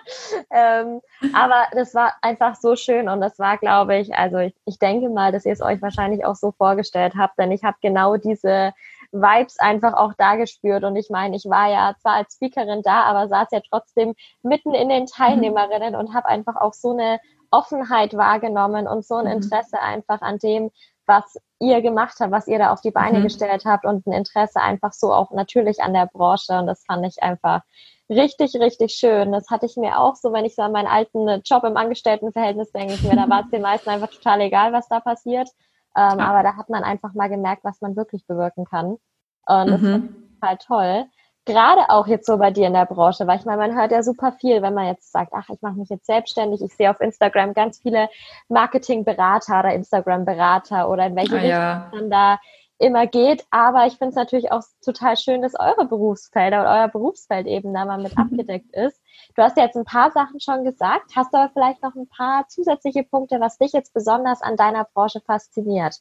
ähm, 0.50 1.00
aber 1.32 1.66
das 1.72 1.94
war 1.94 2.14
einfach 2.22 2.56
so 2.56 2.76
schön 2.76 3.08
und 3.08 3.20
das 3.20 3.38
war, 3.38 3.58
glaube 3.58 3.96
ich, 3.96 4.14
also 4.14 4.38
ich, 4.38 4.54
ich 4.64 4.78
denke 4.78 5.08
mal, 5.08 5.32
dass 5.32 5.44
ihr 5.44 5.52
es 5.52 5.62
euch 5.62 5.80
wahrscheinlich 5.82 6.24
auch 6.24 6.34
so 6.34 6.52
vorgestellt 6.52 7.14
habt, 7.16 7.38
denn 7.38 7.52
ich 7.52 7.64
habe 7.64 7.76
genau 7.80 8.16
diese 8.16 8.72
Vibes 9.12 9.58
einfach 9.58 9.94
auch 9.94 10.12
da 10.18 10.36
gespürt. 10.36 10.84
Und 10.84 10.96
ich 10.96 11.10
meine, 11.10 11.36
ich 11.36 11.44
war 11.44 11.70
ja 11.70 11.94
zwar 12.00 12.14
als 12.14 12.34
Speakerin 12.34 12.82
da, 12.82 13.02
aber 13.04 13.28
saß 13.28 13.48
ja 13.52 13.60
trotzdem 13.68 14.14
mitten 14.42 14.74
in 14.74 14.88
den 14.88 15.06
Teilnehmerinnen 15.06 15.94
mhm. 15.94 15.98
und 15.98 16.14
habe 16.14 16.26
einfach 16.26 16.56
auch 16.56 16.72
so 16.72 16.92
eine 16.92 17.20
Offenheit 17.50 18.16
wahrgenommen 18.16 18.86
und 18.86 19.04
so 19.04 19.14
ein 19.14 19.26
mhm. 19.26 19.42
Interesse 19.42 19.80
einfach 19.80 20.20
an 20.20 20.38
dem, 20.38 20.70
was 21.06 21.38
ihr 21.60 21.80
gemacht 21.82 22.16
habt, 22.20 22.32
was 22.32 22.48
ihr 22.48 22.58
da 22.58 22.72
auf 22.72 22.80
die 22.80 22.90
Beine 22.90 23.20
mhm. 23.20 23.24
gestellt 23.24 23.64
habt 23.64 23.84
und 23.84 24.06
ein 24.06 24.12
Interesse 24.12 24.60
einfach 24.60 24.92
so 24.92 25.12
auch 25.12 25.30
natürlich 25.30 25.80
an 25.80 25.94
der 25.94 26.06
Branche. 26.12 26.58
Und 26.58 26.66
das 26.66 26.84
fand 26.84 27.06
ich 27.06 27.22
einfach 27.22 27.62
richtig, 28.08 28.54
richtig 28.56 28.92
schön. 28.92 29.32
Das 29.32 29.48
hatte 29.50 29.66
ich 29.66 29.76
mir 29.76 29.98
auch 29.98 30.16
so, 30.16 30.32
wenn 30.32 30.44
ich 30.44 30.54
so 30.54 30.62
an 30.62 30.72
meinen 30.72 30.88
alten 30.88 31.42
Job 31.44 31.64
im 31.64 31.76
Angestelltenverhältnis 31.76 32.72
denke, 32.72 32.94
ich 32.94 33.02
mir, 33.02 33.16
da 33.16 33.28
war 33.28 33.44
es 33.44 33.50
den 33.52 33.62
meisten 33.62 33.90
einfach 33.90 34.10
total 34.10 34.40
egal, 34.42 34.72
was 34.72 34.88
da 34.88 35.00
passiert. 35.00 35.48
Ähm, 35.96 36.18
ja. 36.18 36.26
Aber 36.26 36.42
da 36.42 36.56
hat 36.56 36.68
man 36.68 36.84
einfach 36.84 37.14
mal 37.14 37.28
gemerkt, 37.28 37.64
was 37.64 37.80
man 37.80 37.96
wirklich 37.96 38.26
bewirken 38.26 38.64
kann. 38.64 38.98
Und 39.46 39.70
das 39.70 39.80
mhm. 39.80 39.94
ist 39.94 40.40
total 40.40 40.56
toll. 40.58 41.04
Gerade 41.46 41.90
auch 41.90 42.08
jetzt 42.08 42.26
so 42.26 42.38
bei 42.38 42.50
dir 42.50 42.66
in 42.66 42.72
der 42.72 42.86
Branche, 42.86 43.26
weil 43.26 43.38
ich 43.38 43.44
meine, 43.44 43.58
man 43.58 43.76
hört 43.76 43.92
ja 43.92 44.02
super 44.02 44.32
viel, 44.32 44.62
wenn 44.62 44.74
man 44.74 44.86
jetzt 44.86 45.12
sagt, 45.12 45.32
ach, 45.32 45.48
ich 45.48 45.62
mache 45.62 45.76
mich 45.76 45.88
jetzt 45.88 46.06
selbstständig. 46.06 46.60
Ich 46.60 46.74
sehe 46.74 46.90
auf 46.90 47.00
Instagram 47.00 47.54
ganz 47.54 47.78
viele 47.78 48.08
Marketingberater 48.48 49.60
oder 49.60 49.72
Instagram-Berater 49.72 50.88
oder 50.88 51.06
in 51.06 51.14
welche 51.14 51.36
ah, 51.36 51.40
Richtung 51.40 51.50
ja. 51.50 51.90
man 51.92 52.10
da 52.10 52.38
immer 52.78 53.06
geht. 53.06 53.46
Aber 53.50 53.86
ich 53.86 53.96
finde 53.96 54.10
es 54.10 54.16
natürlich 54.16 54.52
auch 54.52 54.62
total 54.84 55.16
schön, 55.16 55.42
dass 55.42 55.58
eure 55.58 55.86
Berufsfelder 55.86 56.60
oder 56.60 56.74
euer 56.74 56.88
Berufsfeld 56.88 57.46
eben 57.46 57.72
da 57.72 57.84
mal 57.84 57.98
mit 57.98 58.16
abgedeckt 58.18 58.74
ist. 58.74 59.00
Du 59.34 59.42
hast 59.42 59.56
ja 59.56 59.64
jetzt 59.64 59.76
ein 59.76 59.84
paar 59.84 60.10
Sachen 60.12 60.40
schon 60.40 60.64
gesagt, 60.64 61.16
hast 61.16 61.34
aber 61.34 61.50
vielleicht 61.52 61.82
noch 61.82 61.94
ein 61.94 62.08
paar 62.08 62.48
zusätzliche 62.48 63.02
Punkte, 63.02 63.40
was 63.40 63.58
dich 63.58 63.72
jetzt 63.72 63.94
besonders 63.94 64.42
an 64.42 64.56
deiner 64.56 64.84
Branche 64.84 65.20
fasziniert. 65.20 66.00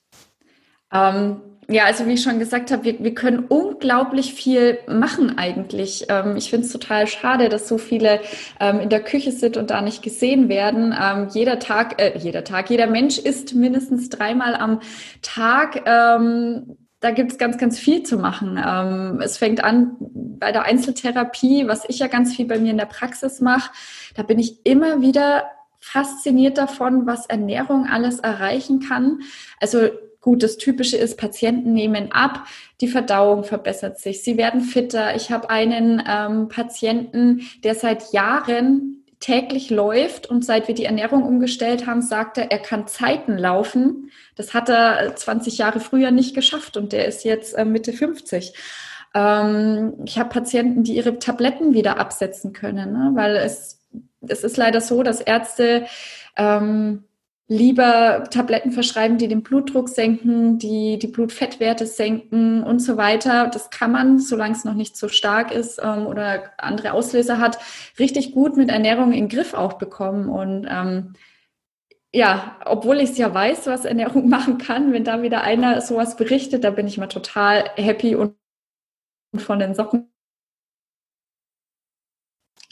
Ähm, 0.92 1.42
ja, 1.68 1.86
also 1.86 2.06
wie 2.06 2.13
ich 2.13 2.22
schon 2.22 2.38
gesagt 2.38 2.70
habe, 2.72 2.84
wir, 2.84 3.04
wir 3.04 3.15
können 3.15 3.46
unglaublich 3.46 4.36
viel 4.36 4.77
machen 4.88 5.38
eigentlich. 5.38 6.06
Ähm, 6.10 6.36
ich 6.38 6.51
finde 6.51 6.68
es 6.68 6.72
total 6.72 7.08
schade, 7.08 7.50
dass 7.50 7.68
so 7.68 7.80
viele 7.80 8.22
ähm, 8.60 8.80
in 8.80 8.89
der 8.89 9.01
Küche 9.01 9.32
sind 9.32 9.58
und 9.58 9.72
da 9.72 9.82
nicht 9.82 10.04
gesehen 10.04 10.48
werden. 10.48 10.96
Ähm, 11.00 11.27
jeder 11.34 11.58
Tag, 11.58 12.00
äh, 12.00 12.18
jeder 12.20 12.44
Tag, 12.44 12.70
jeder 12.70 12.86
Mensch 12.86 13.18
isst 13.18 13.56
mindestens 13.56 14.10
dreimal 14.10 14.56
am 14.56 14.80
Tag. 15.24 15.82
Ähm, 15.88 16.77
da 17.00 17.12
gibt 17.12 17.32
es 17.32 17.38
ganz, 17.39 17.58
ganz 17.58 17.80
viel 17.80 18.04
zu 18.04 18.18
machen. 18.18 18.62
Ähm, 18.63 19.22
es 19.22 19.38
fängt 19.38 19.63
an 19.63 19.96
bei 20.00 20.51
der 20.51 20.63
Einzeltherapie, 20.63 21.68
was 21.68 21.84
ich 21.88 21.98
ja 21.98 22.08
ganz 22.08 22.36
viel 22.36 22.46
bei 22.46 22.60
mir 22.60 22.72
in 22.72 22.77
der 22.77 22.86
Praxis 22.86 23.42
mache. 23.42 23.72
Da 24.15 24.22
bin 24.22 24.38
ich 24.38 24.65
immer 24.65 25.01
wieder 25.01 25.46
fasziniert 25.80 26.58
davon, 26.58 27.06
was 27.06 27.27
Ernährung 27.27 27.88
alles 27.88 28.20
erreichen 28.20 28.80
kann. 28.80 29.20
Also 29.60 29.89
gut, 30.25 30.41
das 30.41 30.58
Typische 30.58 30.98
ist, 30.98 31.17
Patienten 31.20 31.74
nehmen 31.74 32.12
ab, 32.12 32.48
die 32.82 32.88
Verdauung 32.88 33.44
verbessert 33.44 34.00
sich, 34.00 34.24
sie 34.24 34.38
werden 34.38 34.62
fitter. 34.62 35.15
Ich 35.15 35.29
habe 35.29 35.51
einen 35.51 36.01
ähm, 36.10 36.48
Patienten, 36.48 37.41
der 37.63 37.75
seit 37.75 38.12
Jahren 38.12 39.03
täglich 39.20 39.70
läuft 39.70 40.25
und 40.27 40.44
seit 40.44 40.67
wir 40.67 40.74
die 40.74 40.86
Ernährung 40.86 41.22
umgestellt 41.22 41.86
haben, 41.86 42.01
sagt 42.01 42.39
er, 42.39 42.51
er 42.51 42.58
kann 42.58 42.88
Zeiten 42.88 43.38
laufen. 43.38 44.10
Das 44.36 44.55
hat 44.55 44.67
er 44.67 45.15
20 45.15 45.60
Jahre 45.60 45.79
früher 45.79 46.10
nicht 46.10 46.34
geschafft 46.34 46.75
und 46.75 46.91
der 46.91 47.05
ist 47.05 47.24
jetzt 47.24 47.53
äh, 47.53 47.63
Mitte 47.63 47.94
50. 47.94 48.55
Ähm, 49.13 49.94
ich 50.05 50.17
habe 50.17 50.29
Patienten, 50.29 50.84
die 50.84 50.96
ihre 50.96 51.20
Tabletten 51.20 51.75
wieder 51.75 52.00
absetzen 52.00 52.51
können, 52.51 52.94
ne? 52.94 53.12
weil 53.13 53.36
es, 53.36 53.79
es 54.27 54.44
ist 54.44 54.58
leider 54.58 54.82
so, 54.82 55.03
dass 55.03 55.22
Ärzte 55.22 55.86
ähm, 56.36 57.03
lieber 57.48 58.24
Tabletten 58.32 58.72
verschreiben, 58.72 59.18
die 59.18 59.28
den 59.28 59.44
Blutdruck 59.44 59.90
senken, 59.90 60.58
die 60.58 60.98
die 60.98 61.08
Blutfettwerte 61.08 61.86
senken 61.86 62.64
und 62.64 62.80
so 62.80 62.98
weiter. 62.98 63.48
Das 63.48 63.70
kann 63.70 63.92
man, 63.92 64.20
solange 64.20 64.56
es 64.56 64.66
noch 64.66 64.74
nicht 64.74 64.98
so 64.98 65.08
stark 65.10 65.52
ist 65.52 65.80
ähm, 65.84 66.08
oder 66.08 66.54
andere 66.58 66.94
Auslöser 66.94 67.40
hat, 67.40 67.60
richtig 68.00 68.32
gut 68.32 68.58
mit 68.58 68.70
Ernährung 68.70 69.14
in 69.14 69.28
den 69.28 69.30
Griff 69.30 69.54
auch 69.54 69.74
bekommen. 69.74 70.28
Und 70.28 70.68
ähm, 70.70 71.14
ja, 72.12 72.58
obwohl 72.66 73.00
ich 73.00 73.12
es 73.12 73.18
ja 73.18 73.32
weiß, 73.32 73.68
was 73.68 73.86
Ernährung 73.86 74.28
machen 74.30 74.58
kann, 74.58 74.92
wenn 74.92 75.04
da 75.04 75.22
wieder 75.22 75.42
einer 75.42 75.82
sowas 75.82 76.18
berichtet, 76.18 76.64
da 76.64 76.72
bin 76.72 76.88
ich 76.88 76.98
mal 76.98 77.08
total 77.08 77.70
happy 77.75 78.16
und 78.16 78.36
von 79.38 79.60
den 79.60 79.75
Socken 79.75 80.14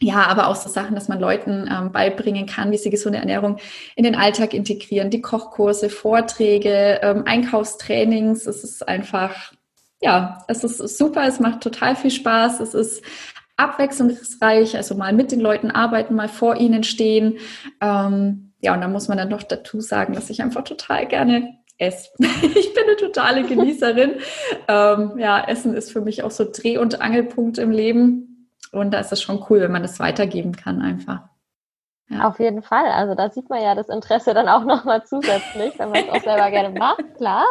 ja, 0.03 0.27
aber 0.27 0.49
auch 0.49 0.55
so 0.57 0.67
Sachen, 0.67 0.95
dass 0.95 1.07
man 1.07 1.21
Leuten 1.21 1.69
ähm, 1.71 1.93
beibringen 1.93 2.45
kann, 2.45 2.71
wie 2.71 2.77
sie 2.77 2.89
gesunde 2.89 3.19
Ernährung 3.19 3.57
in 3.95 4.03
den 4.03 4.15
Alltag 4.15 4.53
integrieren, 4.53 5.09
die 5.09 5.21
Kochkurse, 5.21 5.89
Vorträge, 5.89 6.99
ähm, 7.01 7.23
Einkaufstrainings. 7.25 8.45
Es 8.45 8.65
ist 8.65 8.85
einfach, 8.85 9.53
ja, 10.01 10.43
es 10.49 10.65
ist 10.65 10.97
super, 10.97 11.25
es 11.25 11.39
macht 11.39 11.61
total 11.61 11.95
viel 11.95 12.11
Spaß, 12.11 12.59
es 12.59 12.73
ist 12.73 13.01
abwechslungsreich, 13.55 14.75
also 14.75 14.95
mal 14.95 15.13
mit 15.13 15.31
den 15.31 15.39
Leuten 15.39 15.71
arbeiten, 15.71 16.15
mal 16.15 16.27
vor 16.27 16.57
ihnen 16.57 16.83
stehen. 16.83 17.37
Ähm, 17.79 18.51
ja, 18.59 18.73
und 18.73 18.81
da 18.81 18.89
muss 18.89 19.07
man 19.07 19.17
dann 19.17 19.29
noch 19.29 19.43
dazu 19.43 19.79
sagen, 19.79 20.13
dass 20.13 20.29
ich 20.29 20.41
einfach 20.41 20.65
total 20.65 21.07
gerne 21.07 21.59
esse. 21.77 22.09
ich 22.19 22.73
bin 22.73 22.83
eine 22.83 22.97
totale 22.97 23.43
Genießerin. 23.43 24.15
ähm, 24.67 25.13
ja, 25.17 25.47
Essen 25.47 25.73
ist 25.75 25.93
für 25.93 26.01
mich 26.01 26.23
auch 26.23 26.31
so 26.31 26.43
Dreh- 26.43 26.77
und 26.77 26.99
Angelpunkt 26.99 27.57
im 27.57 27.71
Leben. 27.71 28.32
Und 28.73 28.91
da 28.91 28.99
ist 28.99 29.11
es 29.11 29.21
schon 29.21 29.45
cool, 29.49 29.61
wenn 29.61 29.71
man 29.71 29.83
das 29.83 29.99
weitergeben 29.99 30.55
kann 30.55 30.81
einfach. 30.81 31.21
Ja. 32.09 32.27
Auf 32.27 32.39
jeden 32.39 32.61
Fall. 32.61 32.85
Also 32.87 33.15
da 33.15 33.29
sieht 33.29 33.49
man 33.49 33.61
ja 33.61 33.75
das 33.75 33.87
Interesse 33.87 34.33
dann 34.33 34.49
auch 34.49 34.65
nochmal 34.65 35.05
zusätzlich, 35.05 35.79
wenn 35.79 35.89
man 35.89 36.03
es 36.03 36.09
auch 36.09 36.21
selber 36.21 36.51
gerne 36.51 36.77
macht, 36.77 37.15
klar. 37.15 37.45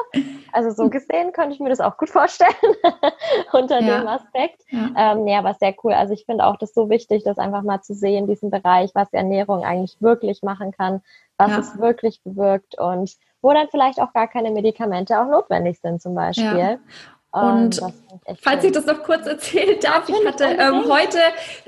Also 0.52 0.70
so 0.70 0.90
gesehen 0.90 1.32
könnte 1.32 1.54
ich 1.54 1.60
mir 1.60 1.70
das 1.70 1.80
auch 1.80 1.96
gut 1.96 2.10
vorstellen 2.10 2.52
unter 3.52 3.80
ja. 3.80 3.98
dem 3.98 4.08
Aspekt. 4.08 4.62
Ja. 4.68 4.90
Ähm, 4.96 5.26
ja, 5.26 5.38
aber 5.38 5.54
sehr 5.54 5.74
cool. 5.82 5.94
Also 5.94 6.12
ich 6.12 6.26
finde 6.26 6.44
auch 6.44 6.56
das 6.56 6.74
so 6.74 6.90
wichtig, 6.90 7.24
das 7.24 7.38
einfach 7.38 7.62
mal 7.62 7.80
zu 7.80 7.94
sehen, 7.94 8.26
diesen 8.26 8.50
Bereich, 8.50 8.90
was 8.94 9.12
Ernährung 9.12 9.64
eigentlich 9.64 9.96
wirklich 10.00 10.42
machen 10.42 10.72
kann, 10.72 11.00
was 11.38 11.50
ja. 11.52 11.58
es 11.58 11.78
wirklich 11.78 12.22
bewirkt 12.22 12.78
und 12.78 13.16
wo 13.40 13.52
dann 13.52 13.68
vielleicht 13.70 14.00
auch 14.00 14.12
gar 14.12 14.28
keine 14.28 14.50
Medikamente 14.50 15.18
auch 15.18 15.28
notwendig 15.28 15.80
sind 15.80 16.00
zum 16.00 16.14
Beispiel. 16.14 16.58
Ja. 16.58 16.76
Und 17.32 17.80
oh, 17.82 17.92
falls 18.40 18.62
ich 18.62 18.72
das 18.72 18.84
noch 18.84 19.02
kurz 19.02 19.26
erzählen 19.26 19.78
darf, 19.80 20.06
ich 20.06 20.26
hatte 20.26 20.44
ähm, 20.44 20.84
heute 20.86 21.18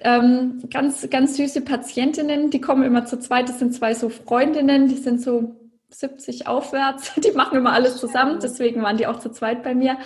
ähm, 0.02 0.62
ganz, 0.71 1.09
ganz 1.09 1.38
süße 1.38 1.62
Patientinnen, 1.62 2.50
die 2.50 2.61
kommen 2.61 2.83
immer 2.83 3.06
zu 3.06 3.18
zweit, 3.18 3.49
das 3.49 3.61
sind 3.61 3.75
zwei 3.75 3.94
so 3.94 4.11
Freundinnen, 4.11 4.88
die 4.88 4.97
sind 4.97 5.23
so 5.23 5.56
70 5.88 6.47
aufwärts, 6.47 7.12
die 7.16 7.33
machen 7.33 7.56
immer 7.56 7.73
alles 7.73 7.97
zusammen, 7.97 8.40
deswegen 8.42 8.83
waren 8.83 8.99
die 8.99 9.06
auch 9.06 9.21
zu 9.21 9.30
zweit 9.30 9.62
bei 9.62 9.75
mir. 9.75 9.97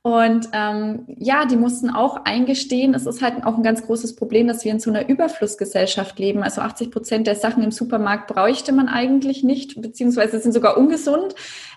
Und 0.00 0.48
ähm, 0.52 1.04
ja, 1.06 1.46
die 1.46 1.56
mussten 1.56 1.90
auch 1.90 2.24
eingestehen, 2.24 2.94
es 2.94 3.06
ist 3.06 3.22
halt 3.22 3.44
auch 3.44 3.56
ein 3.56 3.62
ganz 3.62 3.86
großes 3.86 4.16
Problem, 4.16 4.46
dass 4.46 4.64
wir 4.64 4.72
in 4.72 4.80
so 4.80 4.90
einer 4.90 5.08
Überflussgesellschaft 5.08 6.18
leben. 6.18 6.42
Also 6.42 6.60
80 6.60 6.90
Prozent 6.90 7.26
der 7.26 7.36
Sachen 7.36 7.62
im 7.62 7.70
Supermarkt 7.70 8.26
bräuchte 8.26 8.72
man 8.72 8.88
eigentlich 8.88 9.44
nicht, 9.44 9.80
beziehungsweise 9.80 10.38
sind 10.40 10.52
sogar 10.52 10.76
ungesund. 10.76 11.34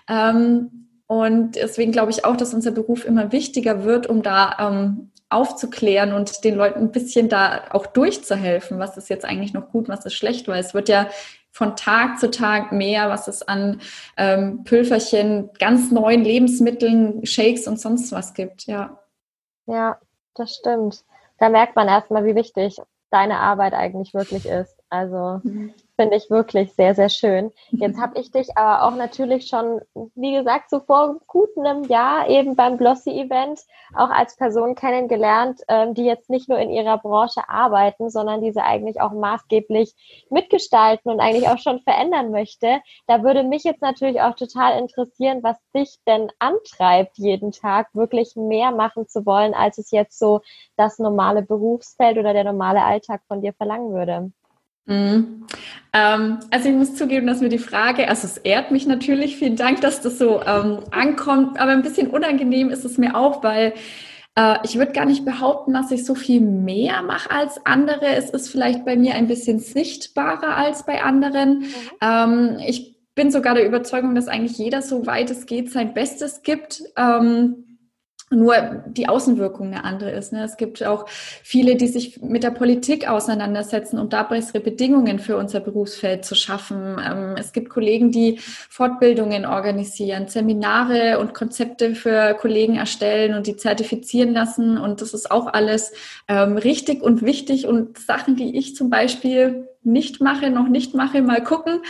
Ähm, 0.08 0.87
und 1.08 1.56
deswegen 1.56 1.90
glaube 1.90 2.10
ich 2.10 2.24
auch, 2.26 2.36
dass 2.36 2.54
unser 2.54 2.70
Beruf 2.70 3.04
immer 3.06 3.32
wichtiger 3.32 3.84
wird, 3.84 4.06
um 4.06 4.22
da 4.22 4.56
ähm, 4.60 5.10
aufzuklären 5.30 6.12
und 6.12 6.44
den 6.44 6.54
Leuten 6.54 6.80
ein 6.80 6.92
bisschen 6.92 7.30
da 7.30 7.64
auch 7.70 7.86
durchzuhelfen, 7.86 8.78
was 8.78 8.96
ist 8.96 9.08
jetzt 9.08 9.24
eigentlich 9.24 9.54
noch 9.54 9.70
gut, 9.70 9.88
was 9.88 10.04
ist 10.04 10.14
schlecht, 10.14 10.48
weil 10.48 10.60
es 10.60 10.74
wird 10.74 10.88
ja 10.90 11.08
von 11.50 11.76
Tag 11.76 12.18
zu 12.18 12.30
Tag 12.30 12.72
mehr, 12.72 13.08
was 13.08 13.26
es 13.26 13.42
an 13.42 13.80
ähm, 14.18 14.64
Pülferchen, 14.64 15.50
ganz 15.58 15.90
neuen 15.90 16.24
Lebensmitteln, 16.24 17.24
Shakes 17.24 17.66
und 17.66 17.80
sonst 17.80 18.12
was 18.12 18.34
gibt, 18.34 18.66
ja. 18.66 19.00
Ja, 19.66 19.98
das 20.34 20.56
stimmt. 20.56 21.04
Da 21.38 21.48
merkt 21.48 21.74
man 21.74 21.88
erstmal, 21.88 22.26
wie 22.26 22.34
wichtig 22.34 22.76
deine 23.10 23.38
Arbeit 23.38 23.72
eigentlich 23.72 24.12
wirklich 24.12 24.44
ist. 24.44 24.77
Also 24.90 25.40
mhm. 25.42 25.74
Finde 26.00 26.16
ich 26.16 26.30
wirklich 26.30 26.72
sehr, 26.74 26.94
sehr 26.94 27.08
schön. 27.08 27.50
Jetzt 27.72 27.98
habe 28.00 28.20
ich 28.20 28.30
dich 28.30 28.56
aber 28.56 28.84
auch 28.86 28.94
natürlich 28.94 29.48
schon, 29.48 29.80
wie 30.14 30.32
gesagt, 30.32 30.70
so 30.70 30.78
vor 30.78 31.16
gut 31.26 31.48
einem 31.58 31.82
Jahr 31.82 32.28
eben 32.28 32.54
beim 32.54 32.78
Glossy-Event 32.78 33.62
auch 33.96 34.10
als 34.10 34.36
Person 34.36 34.76
kennengelernt, 34.76 35.60
ähm, 35.66 35.94
die 35.94 36.04
jetzt 36.04 36.30
nicht 36.30 36.48
nur 36.48 36.60
in 36.60 36.70
ihrer 36.70 36.98
Branche 36.98 37.48
arbeiten, 37.48 38.10
sondern 38.10 38.42
diese 38.42 38.62
eigentlich 38.62 39.00
auch 39.00 39.10
maßgeblich 39.10 39.92
mitgestalten 40.30 41.10
und 41.10 41.18
eigentlich 41.18 41.48
auch 41.48 41.58
schon 41.58 41.80
verändern 41.80 42.30
möchte. 42.30 42.80
Da 43.08 43.24
würde 43.24 43.42
mich 43.42 43.64
jetzt 43.64 43.82
natürlich 43.82 44.20
auch 44.20 44.36
total 44.36 44.78
interessieren, 44.78 45.42
was 45.42 45.56
dich 45.74 45.96
denn 46.06 46.30
antreibt, 46.38 47.18
jeden 47.18 47.50
Tag 47.50 47.88
wirklich 47.92 48.36
mehr 48.36 48.70
machen 48.70 49.08
zu 49.08 49.26
wollen, 49.26 49.52
als 49.52 49.78
es 49.78 49.90
jetzt 49.90 50.16
so 50.16 50.42
das 50.76 51.00
normale 51.00 51.42
Berufsfeld 51.42 52.18
oder 52.18 52.32
der 52.34 52.44
normale 52.44 52.84
Alltag 52.84 53.22
von 53.26 53.42
dir 53.42 53.52
verlangen 53.52 53.92
würde. 53.92 54.30
Mhm. 54.88 55.46
Ähm, 55.92 56.38
also 56.50 56.68
ich 56.68 56.74
muss 56.74 56.94
zugeben, 56.96 57.26
dass 57.26 57.40
mir 57.40 57.48
die 57.48 57.58
Frage, 57.58 58.08
also 58.08 58.26
es 58.26 58.38
ehrt 58.38 58.70
mich 58.70 58.86
natürlich, 58.86 59.36
vielen 59.36 59.56
Dank, 59.56 59.80
dass 59.80 60.00
das 60.00 60.18
so 60.18 60.42
ähm, 60.42 60.80
ankommt, 60.90 61.58
aber 61.60 61.72
ein 61.72 61.82
bisschen 61.82 62.08
unangenehm 62.08 62.70
ist 62.70 62.84
es 62.84 62.98
mir 62.98 63.14
auch, 63.16 63.42
weil 63.42 63.74
äh, 64.34 64.56
ich 64.64 64.76
würde 64.76 64.92
gar 64.92 65.06
nicht 65.06 65.24
behaupten, 65.24 65.72
dass 65.72 65.90
ich 65.90 66.04
so 66.04 66.14
viel 66.14 66.40
mehr 66.40 67.02
mache 67.02 67.30
als 67.30 67.64
andere. 67.64 68.06
Es 68.06 68.30
ist 68.30 68.50
vielleicht 68.50 68.84
bei 68.84 68.96
mir 68.96 69.14
ein 69.14 69.28
bisschen 69.28 69.60
sichtbarer 69.60 70.56
als 70.56 70.84
bei 70.84 71.02
anderen. 71.02 71.60
Mhm. 71.60 71.66
Ähm, 72.00 72.58
ich 72.66 72.96
bin 73.14 73.30
sogar 73.30 73.54
der 73.54 73.66
Überzeugung, 73.66 74.14
dass 74.14 74.28
eigentlich 74.28 74.58
jeder, 74.58 74.80
so 74.80 75.06
weit 75.06 75.30
es 75.30 75.46
geht, 75.46 75.72
sein 75.72 75.92
Bestes 75.92 76.42
gibt. 76.42 76.82
Ähm, 76.96 77.67
nur 78.30 78.82
die 78.86 79.08
Außenwirkung 79.08 79.68
eine 79.68 79.84
andere 79.84 80.10
ist. 80.10 80.32
Ne? 80.32 80.44
Es 80.44 80.56
gibt 80.56 80.84
auch 80.84 81.06
viele, 81.08 81.76
die 81.76 81.86
sich 81.86 82.20
mit 82.20 82.42
der 82.42 82.50
Politik 82.50 83.08
auseinandersetzen, 83.08 83.98
um 83.98 84.08
da 84.08 84.22
bessere 84.22 84.60
Bedingungen 84.60 85.18
für 85.18 85.36
unser 85.36 85.60
Berufsfeld 85.60 86.24
zu 86.24 86.34
schaffen. 86.34 86.96
Ähm, 87.04 87.36
es 87.38 87.52
gibt 87.52 87.70
Kollegen, 87.70 88.12
die 88.12 88.38
Fortbildungen 88.38 89.46
organisieren, 89.46 90.28
Seminare 90.28 91.18
und 91.18 91.34
Konzepte 91.34 91.94
für 91.94 92.34
Kollegen 92.34 92.76
erstellen 92.76 93.34
und 93.34 93.46
die 93.46 93.56
zertifizieren 93.56 94.32
lassen. 94.32 94.78
Und 94.78 95.00
das 95.00 95.14
ist 95.14 95.30
auch 95.30 95.46
alles 95.46 95.92
ähm, 96.28 96.56
richtig 96.56 97.02
und 97.02 97.22
wichtig 97.22 97.66
und 97.66 97.98
Sachen, 97.98 98.36
die 98.36 98.58
ich 98.58 98.76
zum 98.76 98.90
Beispiel 98.90 99.68
nicht 99.82 100.20
mache, 100.20 100.50
noch 100.50 100.68
nicht 100.68 100.94
mache, 100.94 101.22
mal 101.22 101.42
gucken. 101.42 101.80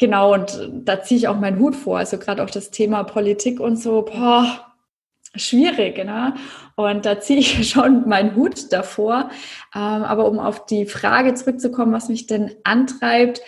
Genau, 0.00 0.32
und 0.32 0.70
da 0.72 1.02
ziehe 1.02 1.18
ich 1.18 1.28
auch 1.28 1.38
meinen 1.38 1.58
Hut 1.58 1.76
vor. 1.76 1.98
Also 1.98 2.16
gerade 2.16 2.42
auch 2.42 2.48
das 2.48 2.70
Thema 2.70 3.04
Politik 3.04 3.60
und 3.60 3.76
so, 3.76 4.00
boah, 4.00 4.72
schwierig, 5.34 6.02
ne? 6.02 6.34
Und 6.74 7.04
da 7.04 7.20
ziehe 7.20 7.38
ich 7.40 7.68
schon 7.70 8.08
meinen 8.08 8.34
Hut 8.34 8.72
davor. 8.72 9.28
Ähm, 9.74 9.80
aber 10.02 10.24
um 10.24 10.38
auf 10.38 10.64
die 10.64 10.86
Frage 10.86 11.34
zurückzukommen, 11.34 11.92
was 11.92 12.08
mich 12.08 12.26
denn 12.26 12.52
antreibt, 12.64 13.42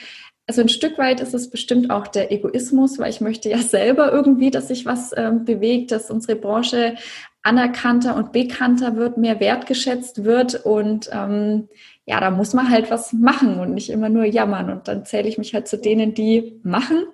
also 0.47 0.61
ein 0.61 0.68
Stück 0.68 0.99
weit 0.99 1.21
ist 1.21 1.32
es 1.32 1.49
bestimmt 1.49 1.90
auch 1.90 2.06
der 2.06 2.30
Egoismus, 2.30 2.99
weil 2.99 3.09
ich 3.09 3.23
möchte 3.23 3.49
ja 3.49 3.59
selber 3.59 4.12
irgendwie, 4.12 4.50
dass 4.50 4.68
sich 4.68 4.85
was 4.85 5.12
ähm, 5.16 5.47
bewegt, 5.47 5.90
dass 5.90 6.11
unsere 6.11 6.37
Branche 6.37 6.97
anerkannter 7.42 8.14
und 8.14 8.32
bekannter 8.32 8.97
wird, 8.97 9.16
mehr 9.16 9.40
wertgeschätzt 9.40 10.25
wird 10.25 10.66
und 10.66 11.09
ähm, 11.12 11.68
ja, 12.04 12.21
da 12.21 12.30
muss 12.30 12.52
man 12.52 12.71
halt 12.71 12.90
was 12.90 13.12
machen 13.12 13.61
und 13.61 13.75
nicht 13.75 13.90
immer 13.90 14.09
nur 14.09 14.25
jammern. 14.25 14.71
Und 14.71 14.88
dann 14.88 15.04
zähle 15.04 15.28
ich 15.28 15.38
mich 15.38 15.54
halt 15.54 15.68
zu 15.68 15.78
denen, 15.78 16.14
die 16.14 16.61
machen. 16.64 17.04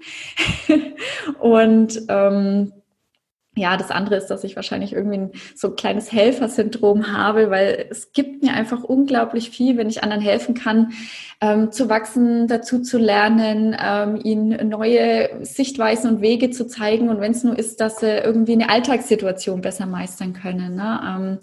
und 1.40 2.00
ähm, 2.08 2.72
ja, 3.58 3.76
das 3.76 3.90
andere 3.90 4.16
ist, 4.16 4.28
dass 4.28 4.44
ich 4.44 4.56
wahrscheinlich 4.56 4.92
irgendwie 4.92 5.18
ein, 5.18 5.30
so 5.54 5.68
ein 5.68 5.76
kleines 5.76 6.12
Helfersyndrom 6.12 7.12
habe, 7.12 7.50
weil 7.50 7.86
es 7.90 8.12
gibt 8.12 8.42
mir 8.42 8.52
einfach 8.52 8.82
unglaublich 8.84 9.50
viel, 9.50 9.76
wenn 9.76 9.88
ich 9.88 10.02
anderen 10.02 10.22
helfen 10.22 10.54
kann, 10.54 10.92
ähm, 11.40 11.70
zu 11.72 11.88
wachsen, 11.88 12.46
dazu 12.46 12.80
zu 12.80 12.98
lernen, 12.98 13.76
ähm, 13.78 14.18
ihnen 14.22 14.68
neue 14.68 15.44
Sichtweisen 15.44 16.08
und 16.08 16.20
Wege 16.22 16.50
zu 16.50 16.66
zeigen. 16.66 17.08
Und 17.10 17.20
wenn 17.20 17.32
es 17.32 17.44
nur 17.44 17.58
ist, 17.58 17.80
dass 17.80 17.98
sie 17.98 18.06
irgendwie 18.06 18.52
eine 18.52 18.70
Alltagssituation 18.70 19.60
besser 19.60 19.86
meistern 19.86 20.32
können. 20.32 20.76
Ne? 20.76 21.00
Ähm, 21.04 21.38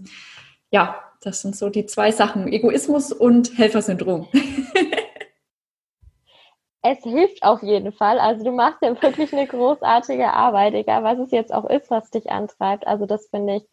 ja, 0.71 1.04
das 1.25 1.41
sind 1.41 1.55
so 1.55 1.69
die 1.69 1.87
zwei 1.87 2.11
Sachen, 2.11 2.47
Egoismus 2.47 3.11
und 3.11 3.57
Helfersyndrom. 3.57 4.27
es 6.83 7.01
hilft 7.01 7.41
auf 7.41 7.63
jeden 7.63 7.91
Fall. 7.91 8.19
Also 8.19 8.43
du 8.43 8.51
machst 8.51 8.83
ja 8.83 9.01
wirklich 9.01 9.33
eine 9.33 9.47
großartige 9.47 10.31
Arbeit, 10.31 10.75
egal 10.75 11.03
was 11.03 11.17
es 11.17 11.31
jetzt 11.31 11.51
auch 11.51 11.67
ist, 11.67 11.89
was 11.89 12.11
dich 12.11 12.29
antreibt. 12.29 12.85
Also 12.85 13.07
das 13.07 13.27
finde 13.27 13.55
ich 13.55 13.63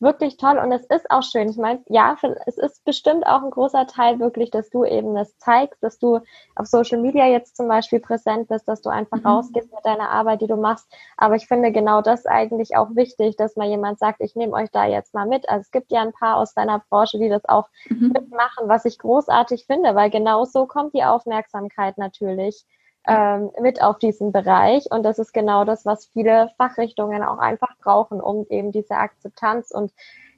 wirklich 0.00 0.38
toll 0.38 0.58
und 0.58 0.72
es 0.72 0.84
ist 0.86 1.10
auch 1.10 1.22
schön. 1.22 1.48
Ich 1.50 1.58
meine, 1.58 1.82
ja, 1.88 2.16
es 2.46 2.56
ist 2.56 2.84
bestimmt 2.84 3.26
auch 3.26 3.42
ein 3.42 3.50
großer 3.50 3.86
Teil 3.86 4.18
wirklich, 4.18 4.50
dass 4.50 4.70
du 4.70 4.84
eben 4.84 5.14
das 5.14 5.36
zeigst, 5.38 5.82
dass 5.82 5.98
du 5.98 6.20
auf 6.56 6.66
Social 6.66 6.98
Media 6.98 7.26
jetzt 7.26 7.56
zum 7.56 7.68
Beispiel 7.68 8.00
präsent 8.00 8.48
bist, 8.48 8.66
dass 8.66 8.80
du 8.80 8.88
einfach 8.88 9.18
mhm. 9.18 9.26
rausgehst 9.26 9.72
mit 9.72 9.84
deiner 9.84 10.10
Arbeit, 10.10 10.40
die 10.40 10.46
du 10.46 10.56
machst. 10.56 10.90
Aber 11.16 11.36
ich 11.36 11.46
finde 11.46 11.70
genau 11.70 12.00
das 12.00 12.26
eigentlich 12.26 12.76
auch 12.76 12.94
wichtig, 12.94 13.36
dass 13.36 13.56
mal 13.56 13.68
jemand 13.68 13.98
sagt, 13.98 14.20
ich 14.20 14.34
nehme 14.34 14.54
euch 14.54 14.70
da 14.70 14.86
jetzt 14.86 15.12
mal 15.14 15.26
mit. 15.26 15.48
Also 15.48 15.60
es 15.60 15.70
gibt 15.70 15.92
ja 15.92 16.00
ein 16.00 16.12
paar 16.12 16.36
aus 16.36 16.54
deiner 16.54 16.82
Branche, 16.88 17.18
die 17.18 17.28
das 17.28 17.44
auch 17.44 17.68
mhm. 17.88 18.12
mitmachen, 18.14 18.68
was 18.68 18.86
ich 18.86 18.98
großartig 18.98 19.66
finde, 19.66 19.94
weil 19.94 20.10
genau 20.10 20.44
so 20.46 20.66
kommt 20.66 20.94
die 20.94 21.04
Aufmerksamkeit 21.04 21.98
natürlich 21.98 22.64
ähm, 23.06 23.50
mit 23.60 23.82
auf 23.82 23.98
diesen 23.98 24.32
Bereich. 24.32 24.90
Und 24.90 25.02
das 25.02 25.18
ist 25.18 25.32
genau 25.32 25.64
das, 25.64 25.86
was 25.86 26.06
viele 26.06 26.50
Fachrichtungen 26.56 27.22
auch 27.22 27.38
einfach 27.38 27.76
brauchen, 27.78 28.20
um 28.20 28.46
eben 28.50 28.72
diese 28.72 28.96
Akzeptanz 28.96 29.70
und 29.70 29.92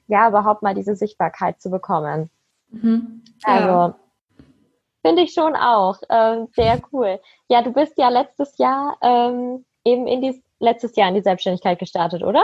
ja, 0.07 0.27
überhaupt 0.27 0.63
mal 0.63 0.75
diese 0.75 0.95
Sichtbarkeit 0.95 1.61
zu 1.61 1.69
bekommen. 1.69 2.29
Mhm. 2.69 3.23
Ja. 3.45 3.53
Also 3.53 3.95
finde 5.05 5.23
ich 5.23 5.33
schon 5.33 5.55
auch 5.55 5.97
ähm, 6.09 6.47
sehr 6.55 6.79
cool. 6.91 7.19
Ja, 7.47 7.61
du 7.61 7.71
bist 7.71 7.97
ja 7.97 8.09
letztes 8.09 8.57
Jahr 8.57 8.97
ähm, 9.01 9.65
eben 9.83 10.07
in 10.07 10.21
die 10.21 10.43
letztes 10.59 10.95
Jahr 10.95 11.09
in 11.09 11.15
die 11.15 11.21
Selbstständigkeit 11.21 11.77
gestartet, 11.77 12.23
oder? 12.23 12.43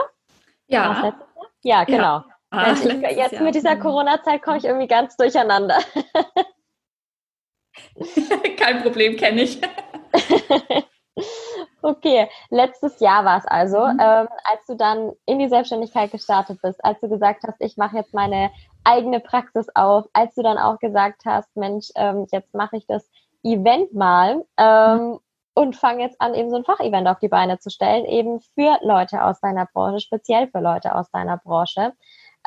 Ja. 0.67 1.13
Ja, 1.61 1.83
genau. 1.83 2.01
Ja. 2.01 2.25
Ah, 2.51 2.73
ich, 2.73 2.83
jetzt 2.83 3.33
Jahr. 3.33 3.43
mit 3.43 3.53
dieser 3.55 3.75
Corona-Zeit 3.75 4.41
komme 4.41 4.57
ich 4.57 4.65
irgendwie 4.65 4.87
ganz 4.87 5.15
durcheinander. 5.15 5.79
Kein 8.57 8.81
Problem, 8.81 9.15
kenne 9.17 9.43
ich. 9.43 9.61
okay, 11.81 12.29
letztes 12.49 12.99
Jahr 12.99 13.25
war 13.25 13.37
es 13.37 13.45
also, 13.45 13.79
mhm. 13.79 13.99
ähm, 13.99 14.27
als 14.43 14.65
du 14.67 14.75
dann 14.75 15.13
in 15.25 15.39
die 15.39 15.49
Selbstständigkeit 15.49 16.11
gestartet 16.11 16.59
bist, 16.61 16.83
als 16.83 16.99
du 16.99 17.09
gesagt 17.09 17.43
hast, 17.47 17.59
ich 17.59 17.77
mache 17.77 17.97
jetzt 17.97 18.13
meine 18.13 18.51
eigene 18.83 19.19
Praxis 19.19 19.67
auf, 19.75 20.05
als 20.13 20.35
du 20.35 20.43
dann 20.43 20.57
auch 20.57 20.79
gesagt 20.79 21.23
hast, 21.25 21.55
Mensch, 21.55 21.89
ähm, 21.95 22.27
jetzt 22.31 22.53
mache 22.53 22.77
ich 22.77 22.85
das 22.87 23.09
Event 23.43 23.93
mal 23.93 24.45
ähm, 24.57 24.97
mhm. 24.97 25.19
und 25.53 25.75
fange 25.75 26.03
jetzt 26.03 26.19
an, 26.19 26.33
eben 26.33 26.49
so 26.49 26.57
ein 26.57 26.65
Fachevent 26.65 27.07
auf 27.07 27.19
die 27.19 27.29
Beine 27.29 27.59
zu 27.59 27.69
stellen, 27.69 28.05
eben 28.05 28.39
für 28.39 28.77
Leute 28.81 29.23
aus 29.23 29.39
deiner 29.39 29.65
Branche, 29.65 29.99
speziell 29.99 30.47
für 30.47 30.59
Leute 30.59 30.95
aus 30.95 31.09
deiner 31.11 31.37
Branche. 31.37 31.93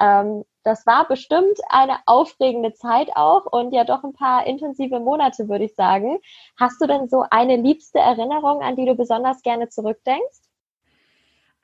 Ähm, 0.01 0.45
das 0.65 0.87
war 0.87 1.09
bestimmt 1.09 1.59
eine 1.69 1.99
aufregende 2.07 2.73
Zeit 2.75 3.11
auch 3.15 3.47
und 3.47 3.73
ja 3.73 3.85
doch 3.85 4.05
ein 4.05 4.13
paar 4.13 4.47
intensive 4.47 5.01
Monate, 5.01 5.49
würde 5.49 5.65
ich 5.65 5.75
sagen. 5.75 6.19
Hast 6.59 6.81
du 6.81 6.87
denn 6.87 7.09
so 7.09 7.25
eine 7.31 7.57
liebste 7.57 7.99
Erinnerung, 7.99 8.63
an 8.63 8.77
die 8.77 8.87
du 8.87 8.95
besonders 8.95 9.43
gerne 9.43 9.69
zurückdenkst? 9.69 10.41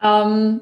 Ähm, 0.02 0.60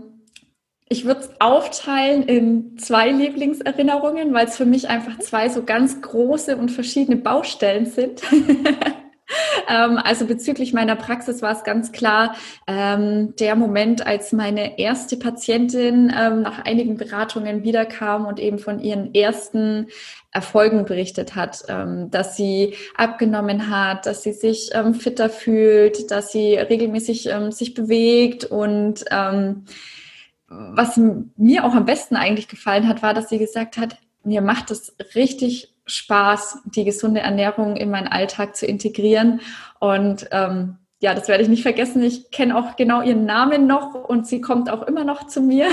ich 0.88 1.05
würde 1.05 1.21
es 1.21 1.40
aufteilen 1.40 2.23
in 2.25 2.78
zwei 2.78 3.11
Lieblingserinnerungen, 3.11 4.33
weil 4.33 4.47
es 4.47 4.57
für 4.57 4.66
mich 4.66 4.88
einfach 4.88 5.19
zwei 5.19 5.49
so 5.49 5.64
ganz 5.64 6.00
große 6.00 6.57
und 6.57 6.71
verschiedene 6.71 7.16
Baustellen 7.16 7.87
sind. 7.87 8.23
ähm, 9.68 9.99
also 9.99 10.26
bezüglich 10.26 10.73
meiner 10.73 10.97
Praxis 10.97 11.42
war 11.42 11.52
es 11.52 11.64
ganz 11.64 11.92
klar 11.92 12.37
ähm, 12.66 13.35
der 13.37 13.56
Moment, 13.56 14.06
als 14.06 14.33
meine 14.33 14.78
erste 14.78 15.16
Patientin 15.16 16.12
ähm, 16.16 16.42
nach 16.42 16.64
einigen 16.64 16.97
Beratungen 16.97 17.64
wiederkam 17.64 18.26
und 18.26 18.38
eben 18.38 18.59
von 18.59 18.78
ihren 18.78 19.14
ersten 19.14 19.88
Erfolgen 20.30 20.85
berichtet 20.85 21.35
hat, 21.35 21.64
ähm, 21.68 22.11
dass 22.11 22.37
sie 22.37 22.75
abgenommen 22.97 23.71
hat, 23.71 24.06
dass 24.06 24.23
sie 24.23 24.33
sich 24.33 24.71
ähm, 24.75 24.95
fitter 24.95 25.30
fühlt, 25.30 26.11
dass 26.11 26.30
sie 26.30 26.54
regelmäßig 26.54 27.26
ähm, 27.26 27.52
sich 27.52 27.75
bewegt 27.75 28.45
und 28.45 29.04
was 30.49 30.97
mir 31.37 31.64
auch 31.64 31.75
am 31.75 31.87
besten 31.87 32.14
eigentlich 32.14 32.47
gefallen 32.47 32.87
hat, 32.87 33.02
war, 33.02 33.14
dass 33.14 33.28
sie 33.28 33.38
gesagt 33.38 33.78
hat, 33.78 33.97
mir 34.23 34.42
macht 34.42 34.71
es 34.71 34.95
richtig 35.16 35.75
Spaß, 35.87 36.62
die 36.75 36.85
gesunde 36.85 37.21
Ernährung 37.21 37.77
in 37.77 37.90
meinen 37.90 38.09
Alltag 38.09 38.57
zu 38.57 38.66
integrieren. 38.66 39.40
Und 39.79 40.29
ähm, 40.33 40.79
ja, 41.01 41.14
das 41.14 41.29
werde 41.29 41.42
ich 41.42 41.49
nicht 41.49 41.62
vergessen. 41.62 42.03
Ich 42.03 42.31
kenne 42.31 42.57
auch 42.57 42.77
genau 42.77 43.03
ihren 43.03 43.27
Namen 43.27 43.66
noch 43.66 43.94
und 43.94 44.27
sie 44.27 44.40
kommt 44.40 44.70
auch 44.70 44.83
immer 44.83 45.05
noch 45.05 45.27
zu 45.27 45.42
mir 45.42 45.68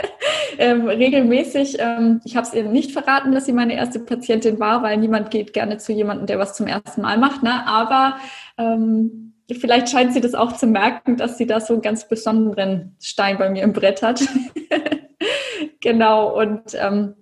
ähm, 0.58 0.86
regelmäßig. 0.86 1.78
Ähm, 1.80 2.20
ich 2.24 2.36
habe 2.36 2.46
es 2.46 2.52
ihr 2.52 2.64
nicht 2.64 2.92
verraten, 2.92 3.32
dass 3.32 3.46
sie 3.46 3.52
meine 3.52 3.74
erste 3.74 3.98
Patientin 3.98 4.60
war, 4.60 4.82
weil 4.82 4.98
niemand 4.98 5.30
geht 5.30 5.54
gerne 5.54 5.78
zu 5.78 5.92
jemandem, 5.92 6.26
der 6.26 6.38
was 6.38 6.54
zum 6.54 6.66
ersten 6.66 7.00
Mal 7.00 7.16
macht. 7.16 7.42
Ne? 7.42 7.66
Aber 7.66 8.18
ähm, 8.58 9.32
vielleicht 9.50 9.88
scheint 9.88 10.12
sie 10.12 10.20
das 10.20 10.34
auch 10.34 10.52
zu 10.52 10.66
merken, 10.66 11.16
dass 11.16 11.38
sie 11.38 11.46
da 11.46 11.60
so 11.60 11.72
einen 11.72 11.82
ganz 11.82 12.06
besonderen 12.06 12.94
Stein 13.00 13.38
bei 13.38 13.48
mir 13.48 13.62
im 13.62 13.72
Brett 13.72 14.02
hat. 14.02 14.20
genau. 15.80 16.38
Und 16.38 16.74
ähm, 16.74 17.14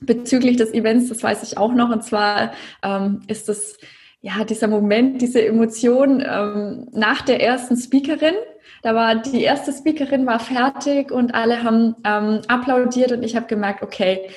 bezüglich 0.00 0.56
des 0.56 0.72
Events, 0.72 1.08
das 1.08 1.22
weiß 1.22 1.42
ich 1.42 1.58
auch 1.58 1.72
noch, 1.72 1.90
und 1.90 2.04
zwar 2.04 2.52
ähm, 2.82 3.22
ist 3.28 3.48
es 3.48 3.78
ja 4.20 4.44
dieser 4.44 4.68
Moment, 4.68 5.22
diese 5.22 5.44
Emotion 5.44 6.22
ähm, 6.26 6.88
nach 6.92 7.22
der 7.22 7.42
ersten 7.42 7.76
Speakerin. 7.76 8.34
Da 8.82 8.94
war 8.94 9.14
die 9.16 9.42
erste 9.42 9.72
Speakerin 9.72 10.26
war 10.26 10.38
fertig 10.38 11.10
und 11.10 11.34
alle 11.34 11.62
haben 11.62 11.96
ähm, 12.04 12.40
applaudiert 12.48 13.12
und 13.12 13.22
ich 13.22 13.36
habe 13.36 13.46
gemerkt, 13.46 13.82
okay, 13.82 14.28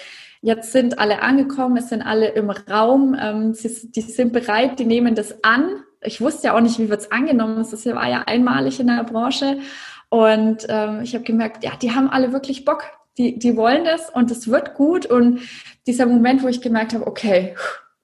jetzt 0.41 0.71
sind 0.71 0.99
alle 0.99 1.21
angekommen, 1.21 1.77
es 1.77 1.89
sind 1.89 2.01
alle 2.01 2.29
im 2.29 2.49
Raum, 2.49 3.15
ähm, 3.19 3.53
sie, 3.53 3.91
die 3.91 4.01
sind 4.01 4.31
bereit, 4.33 4.79
die 4.79 4.85
nehmen 4.85 5.15
das 5.15 5.43
an. 5.43 5.83
Ich 6.01 6.21
wusste 6.21 6.47
ja 6.47 6.55
auch 6.55 6.61
nicht, 6.61 6.79
wie 6.79 6.89
wird 6.89 7.01
es 7.01 7.11
angenommen. 7.11 7.57
Das 7.57 7.85
war 7.85 8.09
ja 8.09 8.23
einmalig 8.25 8.79
in 8.79 8.87
der 8.87 9.03
Branche. 9.03 9.59
Und 10.07 10.65
ähm, 10.69 11.01
ich 11.03 11.13
habe 11.13 11.23
gemerkt, 11.23 11.63
ja, 11.63 11.71
die 11.81 11.91
haben 11.91 12.09
alle 12.09 12.31
wirklich 12.31 12.63
Bock 12.63 12.83
die, 13.19 13.37
die 13.37 13.55
wollen 13.57 13.83
das 13.83 14.09
und 14.09 14.31
es 14.31 14.49
wird 14.49 14.73
gut. 14.73 15.05
Und 15.05 15.41
dieser 15.85 16.05
Moment, 16.05 16.41
wo 16.41 16.47
ich 16.47 16.61
gemerkt 16.61 16.93
habe, 16.93 17.05
okay, 17.05 17.55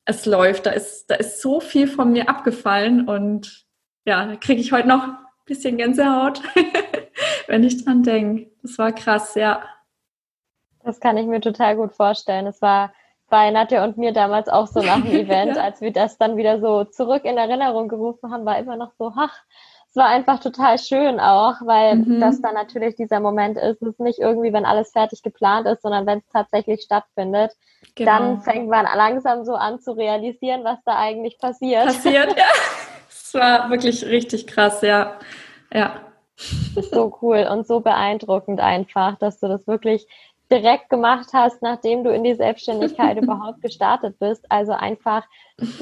es 0.04 0.25
läuft, 0.25 0.67
da 0.67 0.71
ist, 0.71 1.10
da 1.10 1.15
ist 1.15 1.41
so 1.41 1.60
viel 1.60 1.88
von 1.88 2.12
mir 2.12 2.30
abgefallen 2.30 3.08
und 3.08 3.65
ja, 4.06 4.28
da 4.28 4.36
kriege 4.36 4.62
ich 4.62 4.71
heute 4.71 4.88
noch 4.88 5.04
ein 5.04 5.17
bisschen 5.45 5.78
Gänsehaut, 5.78 6.43
wenn 7.47 7.63
ich 7.63 7.84
dran 7.84 8.04
denke. 8.04 8.51
Das 8.62 8.78
war 8.78 8.91
krass, 8.91 9.34
ja. 9.34 9.63
Das 10.84 10.99
kann 10.99 11.17
ich 11.17 11.25
mir 11.25 11.41
total 11.41 11.75
gut 11.75 11.93
vorstellen. 11.93 12.45
Es 12.45 12.62
war 12.62 12.93
bei 13.30 13.49
Nadja 13.49 13.84
und 13.84 13.97
mir 13.97 14.13
damals 14.13 14.49
auch 14.49 14.67
so 14.67 14.82
nach 14.82 15.01
dem 15.01 15.08
Event, 15.12 15.56
ja. 15.56 15.63
als 15.63 15.82
wir 15.82 15.91
das 15.91 16.19
dann 16.19 16.38
wieder 16.38 16.60
so 16.60 16.84
zurück 16.84 17.25
in 17.25 17.38
Erinnerung 17.38 17.88
gerufen 17.88 18.32
haben, 18.32 18.45
war 18.45 18.60
immer 18.60 18.75
noch 18.75 18.91
so, 18.99 19.12
ach, 19.15 19.43
es 19.95 19.97
war 19.97 20.10
einfach 20.10 20.41
total 20.41 20.77
schön 20.77 21.21
auch, 21.21 21.53
weil 21.62 21.95
mhm. 21.95 22.19
das 22.19 22.41
dann 22.41 22.53
natürlich 22.53 22.97
dieser 22.97 23.21
Moment 23.21 23.55
ist. 23.55 23.81
Es 23.81 23.91
ist 23.91 23.99
nicht 24.01 24.19
irgendwie, 24.19 24.51
wenn 24.51 24.65
alles 24.65 24.91
fertig 24.91 25.23
geplant 25.23 25.67
ist, 25.67 25.84
sondern 25.84 26.05
wenn 26.05 26.17
es 26.17 26.27
tatsächlich 26.34 26.81
stattfindet. 26.81 27.53
Genau. 27.95 28.12
Dann 28.12 28.41
fängt 28.41 28.67
man 28.67 28.84
langsam 28.84 29.45
so 29.45 29.53
an 29.53 29.79
zu 29.79 29.93
realisieren, 29.93 30.65
was 30.65 30.79
da 30.84 30.97
eigentlich 30.97 31.39
passiert. 31.39 31.86
Passiert, 31.86 32.38
ja. 32.38 32.43
Es 33.08 33.34
war 33.34 33.69
wirklich 33.69 34.03
richtig 34.05 34.47
krass, 34.47 34.81
ja. 34.81 35.13
Ja. 35.73 36.01
So 36.91 37.17
cool 37.21 37.47
und 37.49 37.65
so 37.65 37.79
beeindruckend 37.79 38.60
einfach, 38.60 39.17
dass 39.19 39.39
du 39.39 39.47
das 39.47 39.65
wirklich 39.65 40.08
direkt 40.51 40.89
gemacht 40.89 41.29
hast, 41.34 41.62
nachdem 41.62 42.03
du 42.03 42.12
in 42.12 42.23
die 42.23 42.36
Selbstständigkeit 42.36 43.17
überhaupt 43.21 43.62
gestartet 43.62 44.19
bist. 44.19 44.45
Also 44.49 44.73
einfach, 44.73 45.23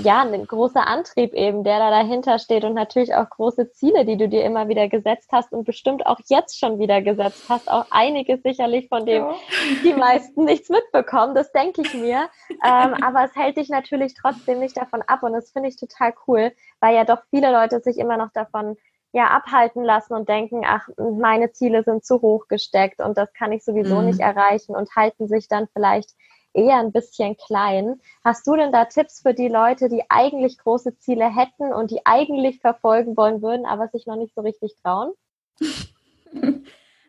ja, 0.01 0.21
ein 0.21 0.45
großer 0.45 0.87
Antrieb 0.87 1.33
eben, 1.33 1.63
der 1.63 1.79
da 1.79 1.89
dahinter 1.89 2.39
steht 2.39 2.63
und 2.63 2.73
natürlich 2.73 3.13
auch 3.13 3.29
große 3.29 3.71
Ziele, 3.71 4.05
die 4.05 4.17
du 4.17 4.29
dir 4.29 4.43
immer 4.43 4.67
wieder 4.67 4.87
gesetzt 4.87 5.29
hast 5.31 5.51
und 5.51 5.65
bestimmt 5.65 6.05
auch 6.05 6.19
jetzt 6.27 6.59
schon 6.59 6.79
wieder 6.79 7.01
gesetzt 7.01 7.45
hast. 7.49 7.69
Auch 7.69 7.85
einige 7.89 8.37
sicherlich, 8.37 8.87
von 8.87 9.05
dem 9.05 9.23
ja. 9.23 9.35
die 9.83 9.93
meisten 9.93 10.45
nichts 10.45 10.69
mitbekommen, 10.69 11.35
das 11.35 11.51
denke 11.51 11.81
ich 11.81 11.93
mir. 11.93 12.29
Ähm, 12.65 12.95
aber 13.03 13.25
es 13.25 13.35
hält 13.35 13.57
dich 13.57 13.69
natürlich 13.69 14.13
trotzdem 14.13 14.59
nicht 14.59 14.77
davon 14.77 15.01
ab 15.07 15.23
und 15.23 15.33
das 15.33 15.51
finde 15.51 15.69
ich 15.69 15.75
total 15.75 16.13
cool, 16.27 16.51
weil 16.79 16.95
ja 16.95 17.03
doch 17.03 17.19
viele 17.29 17.51
Leute 17.51 17.79
sich 17.81 17.97
immer 17.97 18.17
noch 18.17 18.31
davon 18.33 18.77
ja 19.13 19.27
abhalten 19.27 19.83
lassen 19.83 20.13
und 20.13 20.27
denken, 20.27 20.63
ach, 20.65 20.89
meine 20.97 21.51
Ziele 21.51 21.83
sind 21.83 22.03
zu 22.03 22.21
hoch 22.21 22.47
gesteckt 22.47 22.99
und 22.99 23.17
das 23.17 23.31
kann 23.33 23.51
ich 23.51 23.63
sowieso 23.63 23.99
mhm. 23.99 24.07
nicht 24.07 24.19
erreichen 24.19 24.75
und 24.75 24.95
halten 24.95 25.27
sich 25.27 25.47
dann 25.47 25.67
vielleicht 25.71 26.11
eher 26.53 26.77
ein 26.77 26.91
bisschen 26.91 27.37
klein. 27.37 28.01
Hast 28.23 28.45
du 28.47 28.55
denn 28.55 28.71
da 28.71 28.85
Tipps 28.85 29.21
für 29.21 29.33
die 29.33 29.47
Leute, 29.47 29.87
die 29.87 30.03
eigentlich 30.09 30.57
große 30.57 30.97
Ziele 30.97 31.33
hätten 31.33 31.71
und 31.73 31.91
die 31.91 32.05
eigentlich 32.05 32.59
verfolgen 32.59 33.15
wollen 33.15 33.41
würden, 33.41 33.65
aber 33.65 33.87
sich 33.87 34.07
noch 34.07 34.17
nicht 34.17 34.33
so 34.35 34.41
richtig 34.41 34.75
trauen? 34.81 35.13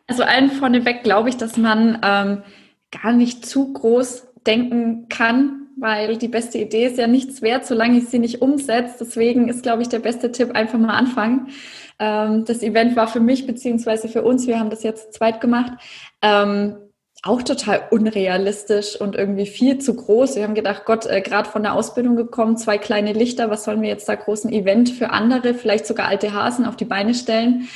Also 0.07 0.21
allen 0.21 0.51
vorneweg 0.51 1.01
glaube 1.01 1.29
ich, 1.29 1.37
dass 1.37 1.57
man 1.57 1.99
ähm, 2.03 2.43
gar 2.91 3.11
nicht 3.11 3.43
zu 3.43 3.73
groß 3.73 4.27
denken 4.45 5.09
kann, 5.09 5.64
weil 5.85 6.17
die 6.17 6.27
beste 6.27 6.57
Idee 6.57 6.87
ist 6.87 6.97
ja 6.97 7.05
nichts 7.05 7.43
wert, 7.43 7.67
solange 7.67 7.99
ich 7.99 8.07
sie 8.07 8.17
nicht 8.17 8.41
umsetze. 8.41 8.95
Deswegen 9.01 9.49
ist, 9.49 9.61
glaube 9.61 9.83
ich, 9.83 9.87
der 9.87 9.99
beste 9.99 10.31
Tipp 10.31 10.55
einfach 10.55 10.79
mal 10.79 10.95
anfangen. 10.95 11.49
Ähm, 11.99 12.43
das 12.43 12.63
Event 12.63 12.95
war 12.95 13.07
für 13.07 13.19
mich 13.19 13.45
beziehungsweise 13.45 14.07
für 14.07 14.23
uns, 14.23 14.47
wir 14.47 14.59
haben 14.59 14.71
das 14.71 14.81
jetzt 14.81 15.13
zweit 15.13 15.41
gemacht, 15.41 15.73
ähm, 16.23 16.77
auch 17.21 17.43
total 17.43 17.83
unrealistisch 17.91 18.99
und 18.99 19.15
irgendwie 19.15 19.45
viel 19.45 19.77
zu 19.77 19.95
groß. 19.95 20.35
Wir 20.35 20.43
haben 20.43 20.55
gedacht, 20.55 20.85
Gott, 20.85 21.05
äh, 21.05 21.21
gerade 21.21 21.47
von 21.47 21.61
der 21.61 21.75
Ausbildung 21.75 22.15
gekommen, 22.15 22.57
zwei 22.57 22.79
kleine 22.79 23.13
Lichter, 23.13 23.51
was 23.51 23.63
sollen 23.63 23.83
wir 23.83 23.89
jetzt 23.89 24.09
da 24.09 24.15
großen 24.15 24.51
Event 24.51 24.89
für 24.89 25.11
andere, 25.11 25.53
vielleicht 25.53 25.85
sogar 25.85 26.07
alte 26.07 26.33
Hasen 26.33 26.65
auf 26.65 26.75
die 26.75 26.85
Beine 26.85 27.13
stellen? 27.13 27.67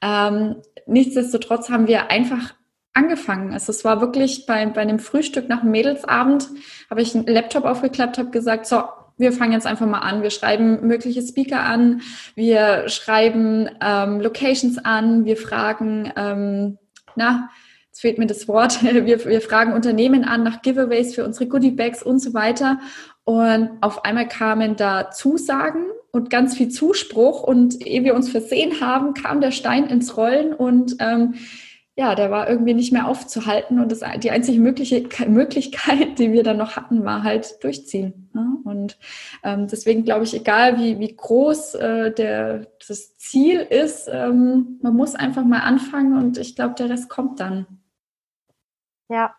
Ähm, 0.00 0.56
nichtsdestotrotz 0.86 1.68
haben 1.68 1.86
wir 1.86 2.10
einfach 2.10 2.54
angefangen. 2.98 3.52
Also 3.52 3.70
es 3.70 3.84
war 3.84 4.00
wirklich 4.00 4.44
bei, 4.44 4.66
bei 4.66 4.80
einem 4.80 4.98
Frühstück 4.98 5.48
nach 5.48 5.60
dem 5.60 5.70
Mädelsabend, 5.70 6.48
habe 6.90 7.00
ich 7.00 7.14
einen 7.14 7.26
Laptop 7.26 7.64
aufgeklappt, 7.64 8.18
habe 8.18 8.30
gesagt, 8.30 8.66
so, 8.66 8.82
wir 9.16 9.32
fangen 9.32 9.52
jetzt 9.52 9.66
einfach 9.66 9.86
mal 9.86 10.00
an. 10.00 10.22
Wir 10.22 10.30
schreiben 10.30 10.86
mögliche 10.86 11.22
Speaker 11.22 11.60
an, 11.60 12.02
wir 12.34 12.88
schreiben 12.88 13.68
ähm, 13.80 14.20
Locations 14.20 14.78
an, 14.78 15.24
wir 15.24 15.36
fragen, 15.36 16.12
ähm, 16.16 16.78
na, 17.16 17.50
jetzt 17.86 18.00
fehlt 18.00 18.18
mir 18.18 18.26
das 18.26 18.48
Wort, 18.48 18.82
wir, 18.82 19.24
wir 19.24 19.40
fragen 19.40 19.72
Unternehmen 19.72 20.24
an 20.24 20.42
nach 20.42 20.62
Giveaways 20.62 21.14
für 21.14 21.24
unsere 21.24 21.46
Goodie 21.46 21.70
Bags 21.72 22.02
und 22.02 22.18
so 22.20 22.34
weiter. 22.34 22.80
Und 23.24 23.70
auf 23.80 24.04
einmal 24.04 24.26
kamen 24.26 24.76
da 24.76 25.10
Zusagen 25.10 25.84
und 26.10 26.30
ganz 26.30 26.56
viel 26.56 26.68
Zuspruch. 26.68 27.42
Und 27.42 27.86
ehe 27.86 28.02
wir 28.02 28.14
uns 28.14 28.28
versehen 28.28 28.80
haben, 28.80 29.14
kam 29.14 29.40
der 29.40 29.50
Stein 29.50 29.86
ins 29.86 30.16
Rollen 30.16 30.52
und 30.52 30.96
ähm, 31.00 31.34
ja, 31.98 32.14
der 32.14 32.30
war 32.30 32.48
irgendwie 32.48 32.74
nicht 32.74 32.92
mehr 32.92 33.08
aufzuhalten 33.08 33.80
und 33.80 33.90
das, 33.90 34.02
die 34.22 34.30
einzige 34.30 34.60
mögliche 34.60 35.04
Möglichkeit, 35.26 36.20
die 36.20 36.30
wir 36.30 36.44
dann 36.44 36.56
noch 36.56 36.76
hatten, 36.76 37.04
war 37.04 37.24
halt 37.24 37.62
durchziehen. 37.64 38.30
Ne? 38.34 38.56
Und 38.62 38.98
ähm, 39.42 39.66
deswegen 39.66 40.04
glaube 40.04 40.22
ich, 40.22 40.32
egal 40.32 40.78
wie, 40.78 41.00
wie 41.00 41.16
groß 41.16 41.74
äh, 41.74 42.12
der, 42.12 42.68
das 42.86 43.16
Ziel 43.16 43.58
ist, 43.58 44.08
ähm, 44.12 44.78
man 44.80 44.94
muss 44.94 45.16
einfach 45.16 45.44
mal 45.44 45.62
anfangen 45.62 46.16
und 46.16 46.38
ich 46.38 46.54
glaube, 46.54 46.76
der 46.76 46.88
Rest 46.88 47.08
kommt 47.08 47.40
dann. 47.40 47.66
Ja, 49.08 49.34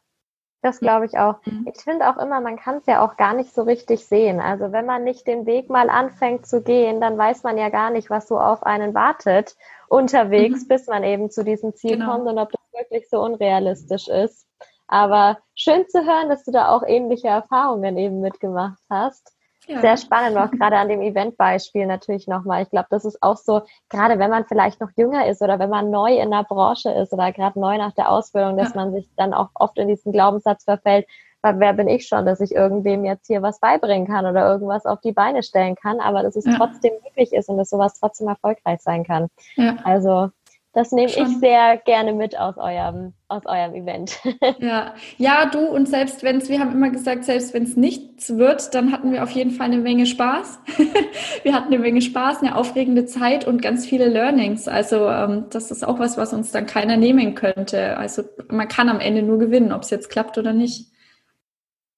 das 0.61 0.79
glaube 0.79 1.05
ich 1.05 1.17
auch. 1.17 1.35
Mhm. 1.45 1.67
Ich 1.73 1.81
finde 1.81 2.09
auch 2.09 2.17
immer, 2.17 2.41
man 2.41 2.57
kann 2.57 2.77
es 2.77 2.85
ja 2.85 3.05
auch 3.05 3.17
gar 3.17 3.33
nicht 3.33 3.53
so 3.53 3.63
richtig 3.63 4.05
sehen. 4.05 4.39
Also 4.39 4.71
wenn 4.71 4.85
man 4.85 5.03
nicht 5.03 5.25
den 5.27 5.45
Weg 5.45 5.69
mal 5.69 5.89
anfängt 5.89 6.45
zu 6.45 6.61
gehen, 6.61 6.99
dann 6.99 7.17
weiß 7.17 7.43
man 7.43 7.57
ja 7.57 7.69
gar 7.69 7.91
nicht, 7.91 8.09
was 8.09 8.27
so 8.27 8.39
auf 8.39 8.63
einen 8.63 8.93
wartet 8.93 9.55
unterwegs, 9.87 10.63
mhm. 10.63 10.67
bis 10.67 10.87
man 10.87 11.03
eben 11.03 11.29
zu 11.31 11.43
diesem 11.43 11.73
Ziel 11.75 11.97
genau. 11.97 12.11
kommt 12.11 12.27
und 12.27 12.37
ob 12.37 12.51
das 12.51 12.61
wirklich 12.73 13.09
so 13.09 13.21
unrealistisch 13.21 14.07
ist. 14.07 14.47
Aber 14.87 15.37
schön 15.55 15.87
zu 15.87 16.05
hören, 16.05 16.29
dass 16.29 16.43
du 16.43 16.51
da 16.51 16.69
auch 16.69 16.83
ähnliche 16.85 17.27
Erfahrungen 17.27 17.97
eben 17.97 18.21
mitgemacht 18.21 18.81
hast. 18.89 19.33
Ja. 19.69 19.81
Sehr 19.81 19.97
spannend, 19.97 20.35
auch 20.35 20.49
gerade 20.49 20.77
an 20.77 20.89
dem 20.89 20.99
Eventbeispiel 20.99 21.85
natürlich 21.85 22.27
nochmal. 22.27 22.63
Ich 22.63 22.71
glaube, 22.71 22.87
das 22.89 23.05
ist 23.05 23.21
auch 23.21 23.37
so, 23.37 23.61
gerade 23.89 24.17
wenn 24.17 24.31
man 24.31 24.45
vielleicht 24.45 24.81
noch 24.81 24.89
jünger 24.97 25.27
ist 25.27 25.43
oder 25.43 25.59
wenn 25.59 25.69
man 25.69 25.91
neu 25.91 26.17
in 26.17 26.31
der 26.31 26.43
Branche 26.43 26.89
ist 26.89 27.13
oder 27.13 27.31
gerade 27.31 27.59
neu 27.59 27.77
nach 27.77 27.93
der 27.93 28.09
Ausbildung, 28.09 28.57
dass 28.57 28.73
ja. 28.73 28.81
man 28.81 28.93
sich 28.93 29.07
dann 29.15 29.31
auch 29.31 29.49
oft 29.53 29.77
in 29.77 29.87
diesen 29.87 30.11
Glaubenssatz 30.11 30.63
verfällt, 30.63 31.05
wer 31.43 31.73
bin 31.73 31.87
ich 31.87 32.07
schon, 32.07 32.25
dass 32.25 32.41
ich 32.41 32.53
irgendwem 32.53 33.05
jetzt 33.05 33.27
hier 33.27 33.43
was 33.43 33.59
beibringen 33.59 34.07
kann 34.07 34.25
oder 34.25 34.49
irgendwas 34.49 34.87
auf 34.87 35.01
die 35.01 35.11
Beine 35.11 35.43
stellen 35.43 35.75
kann, 35.75 35.99
aber 35.99 36.23
dass 36.23 36.35
es 36.35 36.45
ja. 36.45 36.53
trotzdem 36.57 36.93
möglich 37.03 37.31
ist 37.31 37.47
und 37.47 37.57
dass 37.57 37.69
sowas 37.69 37.93
trotzdem 37.99 38.27
erfolgreich 38.27 38.81
sein 38.81 39.03
kann. 39.03 39.27
Ja. 39.55 39.77
Also 39.83 40.31
das 40.73 40.91
nehme 40.91 41.09
ich 41.09 41.39
sehr 41.39 41.77
gerne 41.77 42.13
mit 42.13 42.37
aus 42.37 42.57
eurem, 42.57 43.13
aus 43.27 43.43
eurem 43.45 43.73
Event. 43.73 44.19
Ja, 44.59 44.93
ja, 45.17 45.45
du 45.45 45.59
und 45.59 45.87
selbst 45.87 46.21
wenn 46.21 46.37
es, 46.37 46.49
wir 46.49 46.59
haben 46.59 46.71
immer 46.71 46.89
gesagt, 46.89 47.23
selbst 47.23 47.53
wenn 47.53 47.63
es 47.63 47.75
nichts 47.75 48.37
wird, 48.37 48.73
dann 48.75 48.91
hatten 48.91 49.11
wir 49.11 49.23
auf 49.23 49.31
jeden 49.31 49.51
Fall 49.51 49.67
eine 49.67 49.77
Menge 49.77 50.05
Spaß. 50.05 50.59
wir 51.43 51.53
hatten 51.53 51.67
eine 51.67 51.79
Menge 51.79 52.01
Spaß, 52.01 52.41
eine 52.41 52.55
aufregende 52.55 53.05
Zeit 53.05 53.47
und 53.47 53.61
ganz 53.61 53.85
viele 53.85 54.07
Learnings. 54.07 54.67
Also 54.67 55.09
ähm, 55.09 55.45
das 55.49 55.71
ist 55.71 55.85
auch 55.85 55.99
was, 55.99 56.17
was 56.17 56.33
uns 56.33 56.51
dann 56.51 56.65
keiner 56.65 56.97
nehmen 56.97 57.35
könnte. 57.35 57.97
Also 57.97 58.23
man 58.49 58.67
kann 58.67 58.89
am 58.89 58.99
Ende 58.99 59.23
nur 59.23 59.39
gewinnen, 59.39 59.71
ob 59.71 59.81
es 59.83 59.89
jetzt 59.89 60.09
klappt 60.09 60.37
oder 60.37 60.53
nicht. 60.53 60.91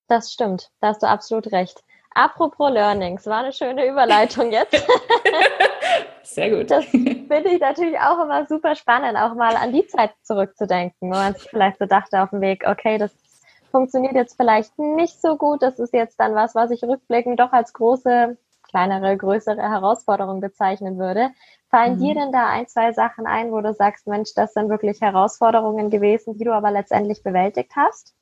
Das 0.07 0.31
stimmt, 0.31 0.69
da 0.79 0.89
hast 0.89 1.03
du 1.03 1.07
absolut 1.07 1.51
recht. 1.51 1.83
Apropos 2.13 2.71
Learnings, 2.71 3.25
war 3.25 3.43
eine 3.43 3.53
schöne 3.53 3.87
Überleitung 3.87 4.51
jetzt. 4.51 4.73
Sehr 6.33 6.49
gut. 6.49 6.71
Das 6.71 6.85
finde 6.85 7.49
ich 7.49 7.59
natürlich 7.59 7.99
auch 7.99 8.23
immer 8.23 8.45
super 8.45 8.75
spannend, 8.75 9.17
auch 9.17 9.35
mal 9.35 9.57
an 9.57 9.73
die 9.73 9.85
Zeit 9.87 10.11
zurückzudenken, 10.23 11.09
wo 11.09 11.15
man 11.15 11.33
sich 11.33 11.49
vielleicht 11.49 11.77
so 11.77 11.85
dachte 11.85 12.21
auf 12.21 12.29
dem 12.29 12.39
Weg, 12.39 12.63
okay, 12.65 12.97
das 12.97 13.11
funktioniert 13.69 14.15
jetzt 14.15 14.37
vielleicht 14.37 14.79
nicht 14.79 15.21
so 15.21 15.35
gut. 15.35 15.61
Das 15.61 15.77
ist 15.77 15.93
jetzt 15.93 16.17
dann 16.21 16.33
was, 16.33 16.55
was 16.55 16.71
ich 16.71 16.83
rückblickend 16.83 17.37
doch 17.37 17.51
als 17.51 17.73
große, 17.73 18.37
kleinere, 18.69 19.17
größere 19.17 19.61
Herausforderung 19.61 20.39
bezeichnen 20.39 20.97
würde. 20.97 21.31
Fallen 21.69 21.95
mhm. 21.95 21.99
dir 21.99 22.13
denn 22.15 22.31
da 22.31 22.47
ein, 22.47 22.67
zwei 22.67 22.93
Sachen 22.93 23.25
ein, 23.25 23.51
wo 23.51 23.59
du 23.59 23.73
sagst, 23.73 24.07
Mensch, 24.07 24.33
das 24.33 24.53
sind 24.53 24.69
wirklich 24.69 25.01
Herausforderungen 25.01 25.89
gewesen, 25.89 26.37
die 26.37 26.45
du 26.45 26.53
aber 26.53 26.71
letztendlich 26.71 27.23
bewältigt 27.23 27.73
hast? 27.75 28.13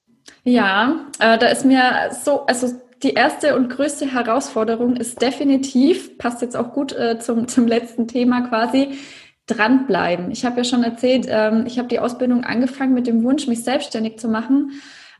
Ja, 0.43 1.05
äh, 1.19 1.37
da 1.37 1.47
ist 1.47 1.63
mir 1.63 2.09
so, 2.11 2.45
also 2.47 2.69
die 3.03 3.13
erste 3.13 3.55
und 3.55 3.69
größte 3.69 4.11
Herausforderung 4.11 4.95
ist 4.95 5.21
definitiv, 5.21 6.17
passt 6.17 6.41
jetzt 6.41 6.57
auch 6.57 6.73
gut 6.73 6.91
äh, 6.93 7.19
zum, 7.19 7.47
zum 7.47 7.67
letzten 7.67 8.07
Thema 8.07 8.41
quasi, 8.41 8.97
dranbleiben. 9.45 10.31
Ich 10.31 10.45
habe 10.45 10.57
ja 10.57 10.63
schon 10.63 10.83
erzählt, 10.83 11.25
ähm, 11.27 11.65
ich 11.65 11.79
habe 11.79 11.87
die 11.87 11.99
Ausbildung 11.99 12.43
angefangen 12.43 12.93
mit 12.93 13.07
dem 13.07 13.23
Wunsch, 13.23 13.47
mich 13.47 13.63
selbstständig 13.63 14.19
zu 14.19 14.27
machen. 14.27 14.71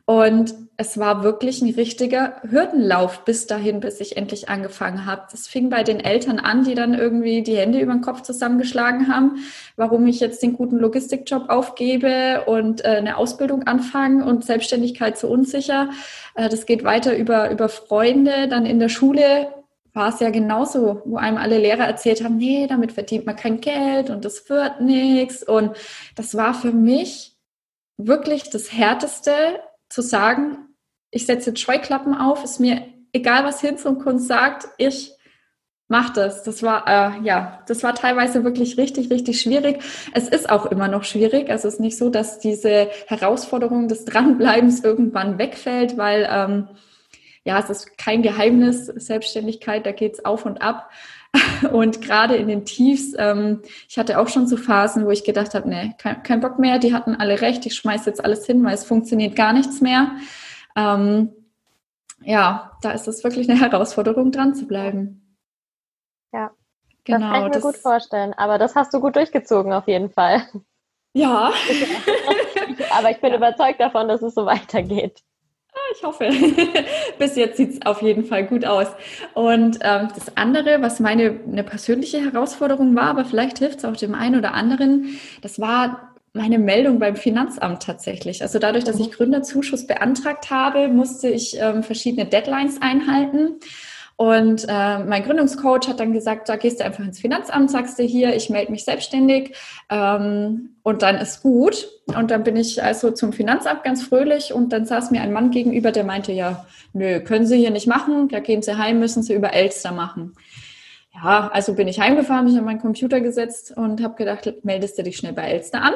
Und 0.10 0.56
es 0.76 0.98
war 0.98 1.22
wirklich 1.22 1.62
ein 1.62 1.72
richtiger 1.72 2.41
Hürdenlauf 2.41 3.26
bis 3.26 3.45
dahin, 3.45 3.80
bis 3.80 4.00
ich 4.00 4.17
endlich 4.17 4.50
angefangen 4.50 5.06
habe. 5.06 5.28
Das 5.30 5.48
fing 5.48 5.69
bei 5.69 5.84
den 5.84 6.00
Eltern 6.00 6.39
an, 6.39 6.63
die 6.63 6.74
dann 6.74 6.95
irgendwie 6.95 7.43
die 7.43 7.56
Hände 7.56 7.80
über 7.80 7.93
den 7.93 8.02
Kopf 8.02 8.24
zusammengeschlagen 8.24 9.08
haben, 9.08 9.36
warum 9.76 10.08
ich 10.08 10.19
jetzt 10.19 10.41
den 10.41 10.54
guten 10.54 10.80
Logistikjob 10.80 11.50
aufgebe 11.50 12.45
und 12.48 12.84
äh, 12.84 12.88
eine 12.88 13.17
Ausbildung 13.17 13.67
anfange 13.67 14.26
und 14.26 14.43
Selbstständigkeit 14.43 15.15
so 15.15 15.28
unsicher. 15.28 15.91
Äh, 16.34 16.50
das 16.50 16.65
geht 16.65 16.84
weiter 16.84 17.15
über, 17.15 17.52
über 17.52 17.69
Freunde. 17.69 18.48
Dann 18.48 18.65
in 18.65 18.80
der 18.80 18.89
Schule 18.89 19.50
war 19.93 20.10
es 20.10 20.19
ja 20.22 20.32
genauso, 20.32 21.04
wo 21.06 21.17
einem 21.17 21.38
alle 21.38 21.60
Lehrer 21.60 21.86
erzählt 21.86 22.24
haben, 22.24 22.38
nee, 22.38 22.65
damit 22.65 22.93
verdient 22.93 23.28
man 23.28 23.36
kein 23.36 23.62
Geld 23.62 24.10
und 24.10 24.26
das 24.26 24.50
wird 24.50 24.82
nichts. 24.82 25.43
Und 25.43 25.78
das 26.15 26.34
war 26.34 26.56
für 26.56 26.72
mich 26.72 27.36
wirklich 27.98 28.50
das 28.50 28.74
Härteste, 28.74 29.60
zu 29.89 30.02
sagen, 30.02 30.58
ich 31.12 31.25
setze 31.25 31.52
jetzt 31.52 31.60
Scheuklappen 31.60 32.15
auf, 32.15 32.43
ist 32.43 32.60
mir 32.60 32.84
egal, 33.12 33.43
was 33.43 33.62
Hinz 33.62 33.86
und 33.86 33.99
Kunst 33.99 34.28
sagt, 34.28 34.67
ich 34.78 35.12
mache 35.88 36.13
das. 36.13 36.43
Das 36.43 36.62
war, 36.62 36.88
äh, 36.88 37.21
ja, 37.23 37.63
das 37.67 37.84
war 37.84 37.95
teilweise 37.95 38.43
wirklich 38.43 38.78
richtig, 38.78 39.10
richtig 39.10 39.41
schwierig. 39.41 39.82
Es 40.13 40.30
ist 40.30 40.49
auch 40.49 40.67
immer 40.67 40.88
noch 40.88 41.04
schwierig. 41.04 41.49
Also 41.49 41.67
es 41.67 41.75
ist 41.75 41.80
nicht 41.80 41.97
so, 41.97 42.10
dass 42.10 42.39
diese 42.39 42.89
Herausforderung 43.08 43.88
des 43.88 44.06
Dranbleibens 44.06 44.84
irgendwann 44.84 45.39
wegfällt, 45.39 45.97
weil, 45.97 46.30
ähm, 46.32 46.67
ja, 47.43 47.58
es 47.58 47.69
ist 47.71 47.97
kein 47.97 48.21
Geheimnis, 48.21 48.86
Selbstständigkeit, 48.86 49.86
da 49.86 49.91
geht's 49.91 50.23
auf 50.23 50.45
und 50.45 50.62
ab. 50.62 50.91
Und 51.72 52.02
gerade 52.02 52.36
in 52.36 52.48
den 52.48 52.65
Tiefs, 52.65 53.13
ähm, 53.18 53.62
ich 53.88 53.98
hatte 53.98 54.20
auch 54.20 54.28
schon 54.28 54.48
so 54.48 54.58
Phasen, 54.58 55.06
wo 55.06 55.12
ich 55.12 55.24
gedacht 55.24 55.54
habe, 55.54 55.70
nee, 55.70 55.94
kein, 55.98 56.24
kein 56.24 56.39
Bock 56.39 56.58
mehr, 56.60 56.80
die 56.80 56.94
hatten 56.94 57.15
alle 57.15 57.42
recht, 57.42 57.65
ich 57.65 57.76
schmeiße 57.76 58.10
jetzt 58.10 58.24
alles 58.24 58.46
hin, 58.46 58.63
weil 58.63 58.74
es 58.74 58.84
funktioniert 58.84 59.36
gar 59.36 59.54
nichts 59.54 59.82
mehr. 59.82 60.12
Ähm, 60.76 61.32
ja, 62.24 62.78
da 62.82 62.92
ist 62.92 63.08
es 63.08 63.24
wirklich 63.24 63.50
eine 63.50 63.60
Herausforderung, 63.60 64.32
dran 64.32 64.56
zu 64.56 64.65
bleiben. 64.68 65.38
Ja, 66.34 66.52
genau, 67.04 67.20
das 67.20 67.32
kann 67.32 67.36
ich 67.36 67.44
mir 67.44 67.52
das, 67.52 67.63
gut 67.63 67.78
vorstellen. 67.78 68.34
Aber 68.34 68.58
das 68.58 68.76
hast 68.76 68.94
du 68.94 69.00
gut 69.00 69.15
durchgezogen, 69.15 69.74
auf 69.74 69.88
jeden 69.88 70.10
Fall. 70.10 70.44
Ja. 71.13 71.52
Aber 72.92 73.12
ich 73.12 73.20
bin 73.20 73.32
ja. 73.32 73.38
überzeugt 73.38 73.80
davon, 73.80 74.08
dass 74.08 74.22
es 74.22 74.36
so 74.36 74.46
weitergeht. 74.46 75.22
Ah, 75.80 75.94
ich 75.96 76.04
hoffe. 76.04 76.30
Bis 77.20 77.36
jetzt 77.36 77.58
sieht 77.58 77.72
es 77.72 77.86
auf 77.86 78.02
jeden 78.02 78.26
Fall 78.26 78.46
gut 78.46 78.65
aus. 78.65 78.88
Und 79.34 79.80
ähm, 79.82 80.10
das 80.13 80.36
andere, 80.36 80.82
was 80.82 81.00
meine 81.00 81.39
eine 81.50 81.63
persönliche 81.63 82.20
Herausforderung 82.20 82.96
war, 82.96 83.06
aber 83.06 83.26
vielleicht 83.26 83.60
hilft 83.60 83.80
es 83.80 83.86
auch 83.86 83.96
dem 83.96 84.15
einen 84.15 84.38
oder 84.38 84.54
anderen, 84.54 85.20
das 85.42 85.60
war 85.60 86.10
meine 86.34 86.60
Meldung 86.60 87.00
beim 87.00 87.15
Finanzamt 87.15 87.84
tatsächlich. 87.84 88.42
Also 88.42 88.60
dadurch, 88.60 88.84
dass 88.84 89.00
ich 89.00 89.08
mhm. 89.08 89.13
Gründerzuschuss 89.13 89.88
beantragt 89.88 90.52
habe, 90.52 90.88
musste 90.88 91.30
ich 91.30 91.58
ähm, 91.60 91.84
verschiedene 91.84 92.26
Deadlines 92.26 92.82
einhalten. 92.82 93.60
Und 94.20 94.66
äh, 94.68 95.00
mein 95.00 95.24
Gründungscoach 95.24 95.88
hat 95.88 96.02
dann 96.02 96.12
gesagt, 96.12 96.50
da 96.50 96.58
gehst 96.58 96.82
du 96.82 96.84
einfach 96.84 97.06
ins 97.06 97.22
Finanzamt, 97.22 97.72
sagst 97.72 97.98
du 97.98 98.04
hier, 98.04 98.36
ich 98.36 98.50
melde 98.50 98.70
mich 98.70 98.84
selbstständig 98.84 99.56
ähm, 99.90 100.76
und 100.84 101.04
dann 101.04 101.16
ist 101.16 101.42
gut. 101.42 101.88
Und 102.06 102.30
dann 102.30 102.44
bin 102.44 102.58
ich 102.58 102.84
also 102.84 103.12
zum 103.12 103.32
Finanzamt 103.32 103.86
ganz 103.86 104.04
fröhlich 104.04 104.54
und 104.54 104.74
dann 104.74 104.86
saß 104.86 105.12
mir 105.12 105.22
ein 105.22 105.32
Mann 105.32 105.52
gegenüber, 105.52 105.94
der 105.94 106.04
meinte, 106.04 106.34
ja, 106.34 106.66
nö, 106.92 107.22
können 107.22 107.46
Sie 107.46 107.60
hier 107.60 107.72
nicht 107.72 107.88
machen, 107.88 108.28
da 108.28 108.42
gehen 108.42 108.62
Sie 108.62 108.78
heim, 108.78 109.00
müssen 109.00 109.24
Sie 109.24 109.34
über 109.34 109.54
Elster 109.54 109.94
machen. 109.94 110.34
Ja, 111.14 111.50
also 111.54 111.76
bin 111.76 111.88
ich 111.88 112.02
heimgefahren, 112.02 112.44
mich 112.44 112.58
an 112.58 112.66
meinen 112.66 112.82
Computer 112.82 113.22
gesetzt 113.22 113.72
und 113.78 114.04
habe 114.04 114.16
gedacht, 114.16 114.54
meldest 114.64 114.98
du 114.98 115.04
dich 115.04 115.16
schnell 115.16 115.32
bei 115.32 115.44
Elster 115.44 115.82
an 115.82 115.94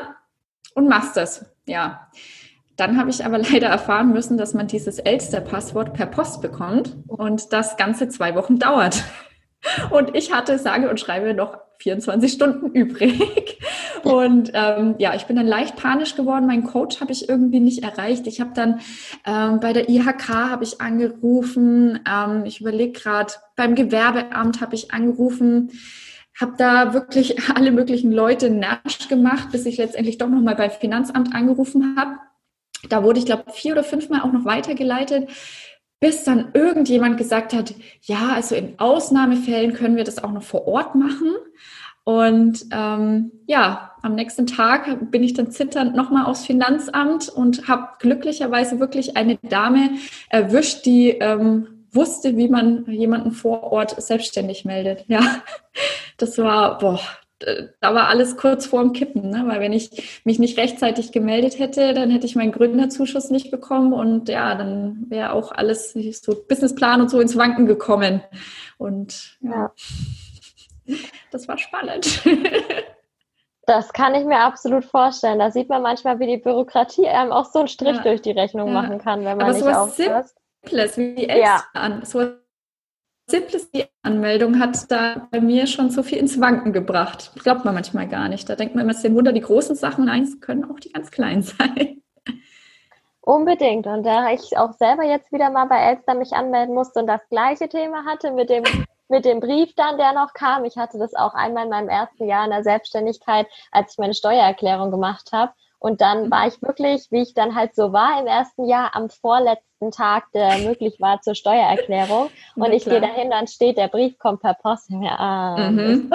und 0.76 0.88
machst 0.88 1.18
das. 1.18 1.46
Ja, 1.66 2.08
dann 2.76 2.98
habe 2.98 3.10
ich 3.10 3.26
aber 3.26 3.38
leider 3.52 3.68
erfahren 3.68 4.12
müssen, 4.12 4.38
dass 4.38 4.54
man 4.54 4.68
dieses 4.68 5.00
Elster-Passwort 5.00 5.94
per 5.94 6.06
Post 6.06 6.42
bekommt 6.42 6.96
und 7.08 7.54
das 7.54 7.78
Ganze 7.78 8.10
zwei 8.10 8.36
Wochen 8.36 8.60
dauert. 8.60 9.04
Und 9.92 10.14
ich 10.14 10.34
hatte, 10.34 10.60
sage 10.60 10.90
und 10.90 11.00
schreibe, 11.00 11.34
noch 11.34 11.58
24 11.80 12.34
Stunden 12.34 12.72
übrig. 12.72 13.60
Und 14.04 14.52
ähm, 14.54 14.96
ja, 14.98 15.16
ich 15.16 15.24
bin 15.24 15.38
dann 15.38 15.48
leicht 15.48 15.78
panisch 15.78 16.16
geworden. 16.16 16.48
Meinen 16.48 16.66
Coach 16.66 17.00
habe 17.00 17.14
ich 17.14 17.30
irgendwie 17.30 17.62
nicht 17.62 17.82
erreicht. 17.82 18.28
Ich 18.28 18.42
habe 18.42 18.52
dann 18.54 18.82
ähm, 19.26 19.62
bei 19.62 19.72
der 19.72 19.88
IHK 19.88 20.28
habe 20.28 20.66
ich 20.66 20.82
angerufen. 20.82 21.98
Ähm, 22.06 22.44
ich 22.44 22.60
überlege 22.60 22.92
gerade, 22.92 23.32
beim 23.56 23.74
Gewerbeamt 23.74 24.60
habe 24.60 24.76
ich 24.76 24.92
angerufen 24.94 25.72
habe 26.40 26.54
da 26.58 26.94
wirklich 26.94 27.38
alle 27.56 27.72
möglichen 27.72 28.12
Leute 28.12 28.50
nasch 28.50 29.08
gemacht, 29.08 29.50
bis 29.52 29.66
ich 29.66 29.78
letztendlich 29.78 30.18
doch 30.18 30.30
nochmal 30.30 30.56
beim 30.56 30.72
Finanzamt 30.72 31.34
angerufen 31.34 31.96
habe. 31.98 32.18
Da 32.89 33.04
wurde 33.04 33.19
ich, 33.19 33.26
glaube 33.26 33.52
vier 33.52 33.74
oder 33.74 33.84
fünfmal 33.84 34.22
auch 34.22 34.32
noch 34.32 34.46
weitergeleitet, 34.46 35.30
bis 36.00 36.24
dann 36.24 36.52
irgendjemand 36.54 37.17
gesagt 37.17 37.54
hat, 37.54 37.74
ja, 38.02 38.34
also 38.34 38.56
in 38.56 38.78
Ausnahmefällen 38.78 39.74
können 39.74 39.96
wir 39.96 40.04
das 40.04 40.22
auch 40.22 40.32
noch 40.32 40.43
vor 40.43 40.67
Ort 40.67 40.96
machen. 40.96 41.36
Und 42.04 42.65
ähm, 42.72 43.32
ja, 43.48 43.91
am 44.02 44.15
nächsten 44.15 44.46
Tag 44.46 45.12
bin 45.12 45.24
ich 45.24 45.34
dann 45.34 45.52
zitternd 45.52 45.96
nochmal 45.96 46.26
aufs 46.26 46.46
Finanzamt 46.46 47.30
und 47.30 47.69
habe 47.69 47.88
glücklicherweise 48.00 48.82
wirklich 48.82 49.15
eine 49.15 49.38
Dame 49.38 49.91
erwischt, 50.30 50.86
die 50.86 51.12
ähm, 51.12 51.86
wusste, 51.93 52.36
wie 52.36 52.50
man 52.50 52.86
jemanden 52.88 53.32
vor 53.32 53.63
Ort 53.63 54.02
selbstständig 54.02 54.65
meldet. 54.65 55.06
Ja, 55.08 55.22
das 56.17 56.38
war, 56.38 56.78
boah, 56.80 57.00
da 57.39 57.93
war 57.93 58.08
alles 58.08 58.38
kurz 58.38 58.65
vorm 58.65 58.93
Kippen, 58.93 59.30
ne? 59.30 59.43
weil 59.48 59.60
wenn 59.60 59.74
ich 59.74 60.22
mich 60.24 60.39
nicht 60.39 60.58
rechtzeitig 60.58 61.12
gemeldet 61.12 61.60
hätte, 61.60 61.93
dann 61.93 62.10
hätte 62.10 62.26
ich 62.26 62.36
meinen 62.36 62.52
Gründerzuschuss 62.52 63.30
nicht 63.30 63.52
bekommen 63.52 63.93
und 63.93 64.30
ja, 64.30 64.56
dann 64.56 65.06
wäre 65.10 65.34
auch 65.34 65.52
alles 65.52 65.93
so 65.93 66.36
Businessplan 66.48 67.02
und 67.02 67.10
so 67.10 67.19
ins 67.19 67.38
Wanken 67.38 67.65
gekommen. 67.65 68.22
Und 68.78 69.38
ja, 69.41 69.72
ja. 70.86 70.96
das 71.32 71.48
war 71.48 71.58
spannend. 71.58 72.22
Das 73.65 73.93
kann 73.93 74.13
ich 74.13 74.26
mir 74.26 74.39
absolut 74.41 74.84
vorstellen. 74.84 75.39
Da 75.39 75.50
sieht 75.50 75.69
man 75.69 75.82
manchmal, 75.82 76.19
wie 76.19 76.28
die 76.28 76.36
Bürokratie 76.36 77.08
einem 77.08 77.32
auch 77.32 77.46
so 77.46 77.60
einen 77.60 77.69
Strich 77.69 77.96
ja. 77.96 78.04
durch 78.04 78.22
die 78.22 78.32
Rechnung 78.32 78.74
machen 78.74 78.98
kann, 78.98 79.24
wenn 79.24 79.38
man 79.38 79.48
Aber 79.48 79.54
nicht 79.54 79.65
aufpasst. 79.65 80.36
Simples 80.65 80.98
wie 80.98 81.30
Eltern, 81.30 81.72
ja. 81.74 82.02
so 82.04 82.34
simples 83.28 83.72
die 83.72 83.86
Anmeldung 84.02 84.60
hat 84.60 84.92
da 84.92 85.28
bei 85.32 85.40
mir 85.40 85.68
schon 85.68 85.90
so 85.90 86.04
viel 86.04 86.18
ins 86.18 86.40
Wanken 86.40 86.74
gebracht. 86.74 87.32
Glaubt 87.42 87.66
man 87.66 87.74
manchmal 87.74 88.08
gar 88.08 88.30
nicht. 88.30 88.50
Da 88.50 88.56
denkt 88.56 88.76
man 88.76 88.84
immer, 88.84 88.94
es 88.94 89.02
sind 89.02 89.16
Wunder, 89.16 89.32
die 89.32 89.42
großen 89.42 89.76
Sachen, 89.76 90.06
nein, 90.06 90.24
es 90.24 90.40
können 90.42 90.70
auch 90.70 90.80
die 90.80 90.92
ganz 90.92 91.12
kleinen 91.12 91.42
sein. 91.42 92.02
Unbedingt. 93.22 93.88
Und 93.88 94.04
da 94.04 94.32
ich 94.32 94.58
auch 94.58 94.74
selber 94.74 95.04
jetzt 95.04 95.32
wieder 95.32 95.50
mal 95.50 95.66
bei 95.66 95.80
Elster 95.80 96.14
mich 96.14 96.34
anmelden 96.34 96.76
musste 96.76 97.00
und 97.00 97.08
das 97.08 97.22
gleiche 97.30 97.70
Thema 97.70 98.04
hatte 98.06 98.32
mit 98.32 98.50
dem, 98.50 98.64
mit 99.08 99.24
dem 99.24 99.40
Brief 99.40 99.74
dann, 99.76 99.98
der 99.98 100.12
noch 100.14 100.34
kam. 100.34 100.66
Ich 100.66 100.76
hatte 100.76 100.98
das 100.98 101.16
auch 101.16 101.34
einmal 101.34 101.64
in 101.64 101.70
meinem 101.70 101.90
ersten 101.90 102.28
Jahr 102.28 102.44
in 102.44 102.52
der 102.52 102.64
Selbstständigkeit, 102.64 103.48
als 103.72 103.94
ich 103.94 103.98
meine 103.98 104.14
Steuererklärung 104.14 104.92
gemacht 104.92 105.32
habe. 105.32 105.54
Und 105.84 106.00
dann 106.00 106.28
mhm. 106.28 106.32
war 106.32 106.48
ich 106.48 106.62
wirklich, 106.62 107.12
wie 107.12 107.24
ich 107.24 107.34
dann 107.34 107.56
halt 107.56 107.76
so 107.76 107.91
war 107.91 108.17
im 108.17 108.26
ersten 108.26 108.63
Jahr, 108.69 108.96
am 108.96 109.10
vorletzten 109.10 109.91
Tag, 109.91 110.32
der 110.32 110.58
möglich 110.69 110.96
war 111.02 111.22
zur 111.22 111.36
Steuererklärung. 111.36 112.30
Und 112.56 112.67
ja, 112.67 112.72
ich 112.72 112.86
gehe 112.86 113.02
dahin, 113.02 113.30
dann 113.30 113.48
steht, 113.48 113.78
der 113.78 113.89
Brief 113.89 114.17
kommt 114.17 114.41
per 114.41 114.54
Post. 114.54 114.89
Ja, 114.91 115.19
ah, 115.19 115.69
mhm. 115.69 116.10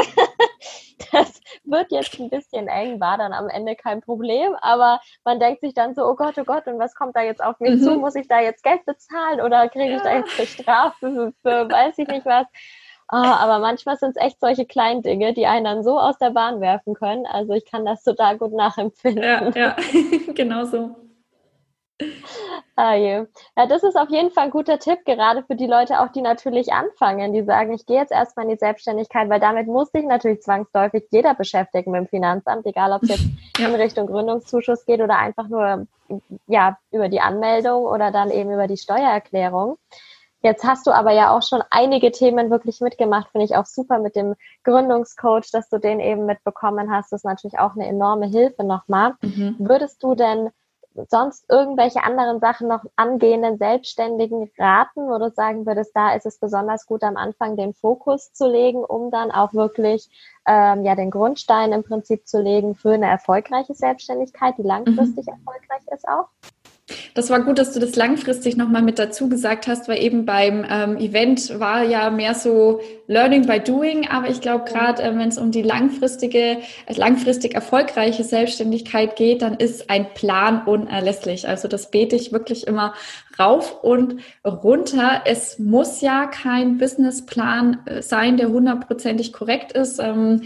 das 1.13 1.43
wird 1.65 1.93
jetzt 1.93 2.19
ein 2.19 2.31
bisschen 2.31 2.67
eng, 2.67 2.99
war 2.99 3.19
dann 3.19 3.35
am 3.35 3.51
Ende 3.51 3.77
kein 3.77 4.01
Problem. 4.01 4.55
Aber 4.63 5.01
man 5.23 5.39
denkt 5.39 5.61
sich 5.61 5.75
dann 5.75 5.95
so, 5.95 6.07
oh 6.07 6.15
Gott, 6.15 6.39
oh 6.39 6.45
Gott, 6.45 6.67
und 6.67 6.79
was 6.79 6.95
kommt 6.95 7.15
da 7.15 7.21
jetzt 7.21 7.45
auf 7.45 7.61
mich 7.61 7.73
mhm. 7.73 7.83
zu? 7.83 7.99
Muss 7.99 8.15
ich 8.15 8.27
da 8.27 8.41
jetzt 8.41 8.63
Geld 8.63 8.87
bezahlen 8.87 9.43
oder 9.43 9.69
kriege 9.69 9.97
ich 9.97 10.03
da 10.03 10.17
jetzt 10.17 10.39
eine 10.39 10.47
Strafe 10.47 11.35
für, 11.43 11.71
weiß 11.71 11.99
ich 11.99 12.09
nicht 12.09 12.25
was? 12.25 12.47
Ah, 13.09 13.37
aber 13.37 13.59
manchmal 13.59 13.97
sind 13.97 14.11
es 14.11 14.23
echt 14.23 14.39
solche 14.39 14.67
kleinen 14.67 15.03
Dinge, 15.03 15.33
die 15.33 15.47
einen 15.47 15.65
dann 15.65 15.83
so 15.83 15.99
aus 15.99 16.19
der 16.19 16.31
Bahn 16.31 16.61
werfen 16.61 16.93
können. 16.95 17.25
Also 17.25 17.55
ich 17.55 17.65
kann 17.65 17.87
das 17.87 18.05
total 18.05 18.37
gut 18.37 18.53
nachempfinden. 18.53 19.25
Ja, 19.25 19.49
ja. 19.51 19.77
genau 20.35 20.65
so. 20.67 20.95
Ah, 22.77 22.95
je. 22.95 23.27
Ja, 23.57 23.67
das 23.67 23.83
ist 23.83 23.97
auf 23.97 24.11
jeden 24.11 24.31
Fall 24.31 24.45
ein 24.45 24.51
guter 24.51 24.79
Tipp, 24.79 25.05
gerade 25.05 25.43
für 25.43 25.57
die 25.57 25.67
Leute 25.67 26.01
auch, 26.01 26.13
die 26.13 26.21
natürlich 26.21 26.73
anfangen, 26.73 27.33
die 27.33 27.43
sagen, 27.43 27.73
ich 27.73 27.87
gehe 27.87 27.99
jetzt 27.99 28.13
erstmal 28.13 28.45
in 28.45 28.53
die 28.53 28.59
Selbstständigkeit, 28.59 29.29
weil 29.29 29.41
damit 29.41 29.67
muss 29.67 29.91
sich 29.91 30.05
natürlich 30.05 30.43
zwangsläufig 30.43 31.05
jeder 31.11 31.35
beschäftigen 31.35 31.91
mit 31.91 32.03
dem 32.03 32.09
Finanzamt, 32.09 32.67
egal 32.67 32.93
ob 32.93 33.03
es 33.03 33.09
jetzt 33.09 33.25
ja. 33.59 33.69
in 33.69 33.75
Richtung 33.75 34.07
Gründungszuschuss 34.07 34.85
geht 34.85 35.01
oder 35.01 35.19
einfach 35.19 35.49
nur 35.49 35.87
ja, 36.47 36.79
über 36.93 37.09
die 37.09 37.21
Anmeldung 37.21 37.85
oder 37.85 38.13
dann 38.13 38.31
eben 38.31 38.53
über 38.53 38.69
die 38.69 38.77
Steuererklärung. 38.77 39.77
Jetzt 40.41 40.65
hast 40.65 40.87
du 40.87 40.93
aber 40.93 41.13
ja 41.13 41.37
auch 41.37 41.43
schon 41.43 41.63
einige 41.71 42.13
Themen 42.13 42.51
wirklich 42.51 42.81
mitgemacht, 42.81 43.31
finde 43.33 43.45
ich 43.45 43.57
auch 43.57 43.67
super 43.67 43.99
mit 43.99 44.15
dem 44.15 44.35
Gründungscoach, 44.63 45.51
dass 45.53 45.69
du 45.69 45.79
den 45.79 45.99
eben 45.99 46.27
mitbekommen 46.27 46.93
hast. 46.93 47.13
Das 47.13 47.21
ist 47.21 47.25
natürlich 47.25 47.59
auch 47.59 47.75
eine 47.75 47.89
enorme 47.89 48.27
Hilfe 48.27 48.63
nochmal. 48.63 49.15
Mhm. 49.21 49.57
Würdest 49.59 50.03
du 50.03 50.15
denn 50.15 50.51
sonst 51.09 51.45
irgendwelche 51.49 52.03
anderen 52.03 52.41
Sachen 52.41 52.69
noch 52.69 52.85
angehenden 52.97 53.59
Selbstständigen 53.59 54.51
raten, 54.59 55.09
wo 55.09 55.19
du 55.19 55.31
sagen 55.31 55.67
würdest, 55.67 55.93
da 55.95 56.15
ist 56.15 56.27
es 56.27 56.39
besonders 56.39 56.87
gut 56.87 57.03
am 57.03 57.17
Anfang 57.17 57.57
den 57.57 57.75
Fokus 57.75 58.33
zu 58.33 58.49
legen, 58.49 58.85
um 58.85 59.11
dann 59.11 59.31
auch 59.31 59.55
wirklich 59.55 60.09
ähm, 60.47 60.85
ja 60.85 60.95
den 60.95 61.11
Grundstein 61.11 61.73
im 61.73 61.85
Prinzip 61.85 62.27
zu 62.27 62.41
legen 62.41 62.75
für 62.75 62.93
eine 62.93 63.07
erfolgreiche 63.07 63.75
Selbstständigkeit, 63.75 64.55
die 64.59 64.63
langfristig 64.63 65.27
mhm. 65.27 65.35
erfolgreich 65.35 65.83
ist 65.95 66.09
auch? 66.09 66.29
Das 67.15 67.31
war 67.31 67.43
gut, 67.43 67.59
dass 67.59 67.73
du 67.73 67.81
das 67.81 67.97
langfristig 67.97 68.57
nochmal 68.57 68.83
mit 68.83 68.99
dazu 68.99 69.29
gesagt 69.29 69.67
hast, 69.67 69.89
weil 69.89 70.03
eben 70.03 70.25
beim 70.25 70.65
ähm, 70.69 70.97
Event 70.97 71.59
war 71.59 71.83
ja 71.83 72.11
mehr 72.11 72.35
so 72.35 72.81
Learning 73.07 73.47
by 73.47 73.61
Doing, 73.61 74.09
aber 74.09 74.29
ich 74.31 74.41
glaube 74.41 74.65
gerade, 74.71 75.03
äh, 75.03 75.17
wenn 75.17 75.29
es 75.29 75.39
um 75.39 75.51
die 75.51 75.63
langfristige, 75.63 76.39
äh, 76.39 76.95
langfristig 76.95 77.55
erfolgreiche 77.55 78.25
Selbstständigkeit 78.25 79.17
geht, 79.17 79.43
dann 79.43 79.55
ist 79.55 79.91
ein 79.91 80.13
Plan 80.15 80.63
unerlässlich. 80.67 81.49
Also 81.49 81.69
das 81.69 81.91
bete 81.91 82.17
ich 82.17 82.33
wirklich 82.33 82.67
immer 82.67 82.95
rauf 83.39 83.83
und 83.83 84.17
runter. 84.45 85.23
Es 85.25 85.59
muss 85.59 86.01
ja 86.01 86.27
kein 86.27 86.79
Businessplan 86.79 87.81
äh, 87.87 88.03
sein, 88.03 88.37
der 88.37 88.49
hundertprozentig 88.49 89.33
korrekt 89.33 89.73
ist. 89.73 89.99
Ähm, 90.01 90.43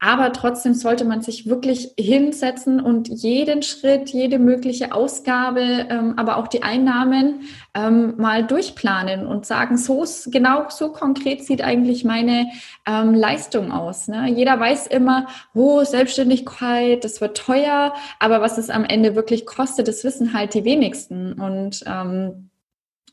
aber 0.00 0.32
trotzdem 0.32 0.74
sollte 0.74 1.06
man 1.06 1.22
sich 1.22 1.46
wirklich 1.48 1.92
hinsetzen 1.98 2.78
und 2.78 3.08
jeden 3.08 3.62
Schritt, 3.62 4.10
jede 4.10 4.38
mögliche 4.38 4.92
Ausgabe, 4.92 5.86
ähm, 5.88 6.14
aber 6.18 6.36
auch 6.36 6.46
die 6.46 6.62
Einnahmen 6.62 7.40
ähm, 7.74 8.14
mal 8.16 8.46
durchplanen 8.46 9.26
und 9.26 9.46
sagen, 9.46 9.76
so 9.76 10.04
genau 10.26 10.66
so 10.68 10.90
konkret 10.90 11.44
sieht 11.44 11.62
eigentlich 11.62 12.04
meine 12.04 12.46
ähm, 12.86 13.14
Leistung 13.14 13.72
aus. 13.72 14.08
Ne? 14.08 14.30
Jeder 14.30 14.58
weiß 14.58 14.86
immer, 14.86 15.26
oh, 15.54 15.82
Selbstständigkeit, 15.82 17.04
das 17.04 17.20
wird 17.20 17.36
teuer, 17.36 17.94
aber 18.20 18.40
was 18.40 18.58
es 18.58 18.70
am 18.70 18.84
Ende 18.84 19.16
wirklich 19.16 19.44
kostet, 19.44 19.88
das 19.88 20.04
wissen 20.04 20.32
halt 20.32 20.54
die 20.54 20.64
wenigsten. 20.64 21.32
Und 21.34 21.82
ähm, 21.86 22.50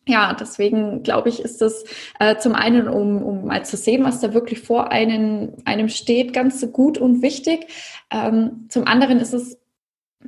ja, 0.07 0.33
deswegen 0.33 1.03
glaube 1.03 1.29
ich, 1.29 1.41
ist 1.41 1.61
das 1.61 1.83
äh, 2.19 2.37
zum 2.37 2.53
einen, 2.53 2.87
um, 2.87 3.21
um 3.21 3.45
mal 3.45 3.65
zu 3.65 3.77
sehen, 3.77 4.03
was 4.03 4.19
da 4.19 4.33
wirklich 4.33 4.59
vor 4.59 4.91
einem, 4.91 5.53
einem 5.65 5.89
steht, 5.89 6.33
ganz 6.33 6.65
gut 6.71 6.97
und 6.97 7.21
wichtig. 7.21 7.67
Ähm, 8.11 8.65
zum 8.69 8.87
anderen 8.87 9.19
ist 9.19 9.33
es, 9.33 9.59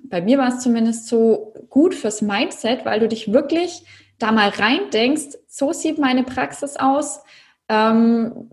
bei 0.03 0.21
mir 0.21 0.37
war 0.37 0.47
es 0.47 0.59
zumindest 0.59 1.07
so 1.07 1.53
gut 1.69 1.93
fürs 1.93 2.21
Mindset, 2.21 2.85
weil 2.85 2.99
du 2.99 3.07
dich 3.07 3.31
wirklich 3.31 3.83
da 4.19 4.31
mal 4.31 4.49
rein 4.49 4.89
denkst, 4.91 5.37
so 5.47 5.73
sieht 5.73 5.97
meine 5.97 6.23
Praxis 6.23 6.77
aus. 6.77 7.21
Ähm, 7.69 8.51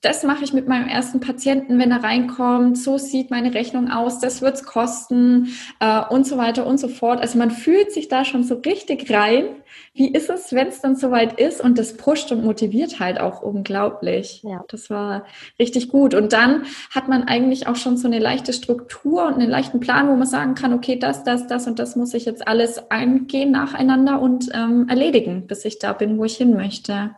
das 0.00 0.22
mache 0.22 0.44
ich 0.44 0.52
mit 0.52 0.68
meinem 0.68 0.88
ersten 0.88 1.20
Patienten, 1.20 1.78
wenn 1.78 1.90
er 1.90 2.02
reinkommt, 2.02 2.78
so 2.78 2.98
sieht 2.98 3.30
meine 3.30 3.54
Rechnung 3.54 3.90
aus, 3.90 4.18
das 4.18 4.42
wird's 4.42 4.64
kosten 4.64 5.48
äh, 5.80 6.00
und 6.08 6.26
so 6.26 6.38
weiter 6.38 6.66
und 6.66 6.78
so 6.78 6.88
fort. 6.88 7.20
Also 7.20 7.38
man 7.38 7.50
fühlt 7.50 7.92
sich 7.92 8.08
da 8.08 8.24
schon 8.24 8.42
so 8.44 8.56
richtig 8.56 9.10
rein. 9.10 9.44
Wie 9.92 10.08
ist 10.12 10.30
es, 10.30 10.52
wenn 10.52 10.68
es 10.68 10.80
dann 10.80 10.96
soweit 10.96 11.38
ist? 11.38 11.60
Und 11.60 11.78
das 11.78 11.96
pusht 11.96 12.32
und 12.32 12.44
motiviert 12.44 13.00
halt 13.00 13.20
auch 13.20 13.42
unglaublich. 13.42 14.42
Ja. 14.42 14.64
Das 14.68 14.90
war 14.90 15.24
richtig 15.58 15.88
gut. 15.88 16.14
Und 16.14 16.32
dann 16.32 16.64
hat 16.90 17.08
man 17.08 17.24
eigentlich 17.24 17.66
auch 17.66 17.76
schon 17.76 17.96
so 17.96 18.08
eine 18.08 18.18
leichte 18.18 18.52
Struktur 18.52 19.26
und 19.26 19.34
einen 19.34 19.50
leichten 19.50 19.80
Plan, 19.80 20.08
wo 20.08 20.16
man 20.16 20.26
sagen 20.26 20.54
kann, 20.54 20.72
okay, 20.72 20.96
das, 20.96 21.24
das, 21.24 21.46
das 21.46 21.66
und 21.66 21.78
das 21.78 21.96
muss 21.96 22.14
ich 22.14 22.24
jetzt 22.24 22.46
alles 22.46 22.90
eingehen 22.90 23.50
nacheinander 23.50 24.20
und 24.20 24.48
ähm, 24.54 24.88
erledigen, 24.88 25.46
bis 25.46 25.64
ich 25.64 25.78
da 25.78 25.92
bin, 25.92 26.18
wo 26.18 26.24
ich 26.24 26.36
hin 26.36 26.54
möchte. 26.54 27.10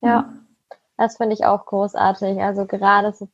Ja, 0.00 0.32
das 0.96 1.16
finde 1.16 1.34
ich 1.34 1.44
auch 1.44 1.66
großartig. 1.66 2.40
Also 2.40 2.66
gerade 2.66 3.12
so 3.12 3.28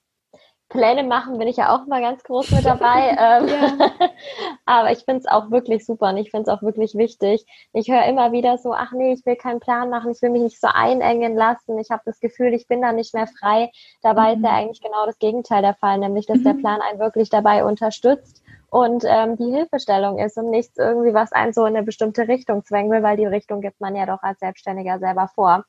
Pläne 0.71 1.05
machen 1.05 1.39
bin 1.39 1.47
ich 1.47 1.57
ja 1.57 1.75
auch 1.75 1.87
mal 1.87 2.01
ganz 2.01 2.25
groß 2.25 2.51
mit 2.51 2.65
dabei. 2.65 3.17
ähm, 3.19 3.81
aber 4.67 4.91
ich 4.91 5.05
finde 5.05 5.21
es 5.21 5.27
auch 5.27 5.51
wirklich 5.51 5.87
super 5.87 6.09
und 6.09 6.17
ich 6.17 6.31
finde 6.31 6.51
es 6.51 6.57
auch 6.57 6.63
wirklich 6.63 6.95
wichtig. 6.95 7.47
Ich 7.73 7.89
höre 7.89 8.05
immer 8.07 8.33
wieder 8.33 8.59
so, 8.59 8.73
ach 8.73 8.93
nee, 8.93 9.13
ich 9.13 9.25
will 9.25 9.37
keinen 9.37 9.61
Plan 9.61 9.91
machen, 9.91 10.11
ich 10.11 10.23
will 10.23 10.31
mich 10.31 10.43
nicht 10.43 10.61
so 10.61 10.69
einengen 10.73 11.37
lassen. 11.37 11.79
Ich 11.79 11.91
habe 11.91 12.03
das 12.05 12.19
Gefühl, 12.19 12.55
ich 12.55 12.67
bin 12.67 12.83
da 12.83 12.93
nicht 12.93 13.15
mehr 13.15 13.29
frei. 13.29 13.71
Dabei 14.03 14.35
mhm. 14.35 14.43
ist 14.43 14.51
ja 14.51 14.57
eigentlich 14.57 14.81
genau 14.81 15.07
das 15.07 15.19
Gegenteil 15.19 15.63
der 15.63 15.75
Fall, 15.75 15.99
nämlich 15.99 16.27
dass 16.27 16.39
mhm. 16.39 16.45
der 16.45 16.55
Plan 16.55 16.81
einen 16.81 16.99
wirklich 16.99 17.31
dabei 17.31 17.65
unterstützt 17.65 18.43
und 18.71 19.05
ähm, 19.07 19.37
die 19.37 19.55
Hilfestellung 19.55 20.19
ist 20.19 20.37
und 20.37 20.51
nichts 20.51 20.77
irgendwie, 20.77 21.15
was 21.15 21.31
einen 21.31 21.53
so 21.53 21.65
in 21.67 21.77
eine 21.77 21.85
bestimmte 21.85 22.27
Richtung 22.27 22.65
zwängen 22.65 22.91
will, 22.91 23.05
weil 23.05 23.17
die 23.17 23.27
Richtung 23.27 23.61
gibt 23.61 23.81
man 23.81 23.95
ja 23.95 24.07
doch 24.07 24.23
als 24.23 24.41
Selbstständiger 24.41 24.99
selber 24.99 25.31
vor. 25.33 25.65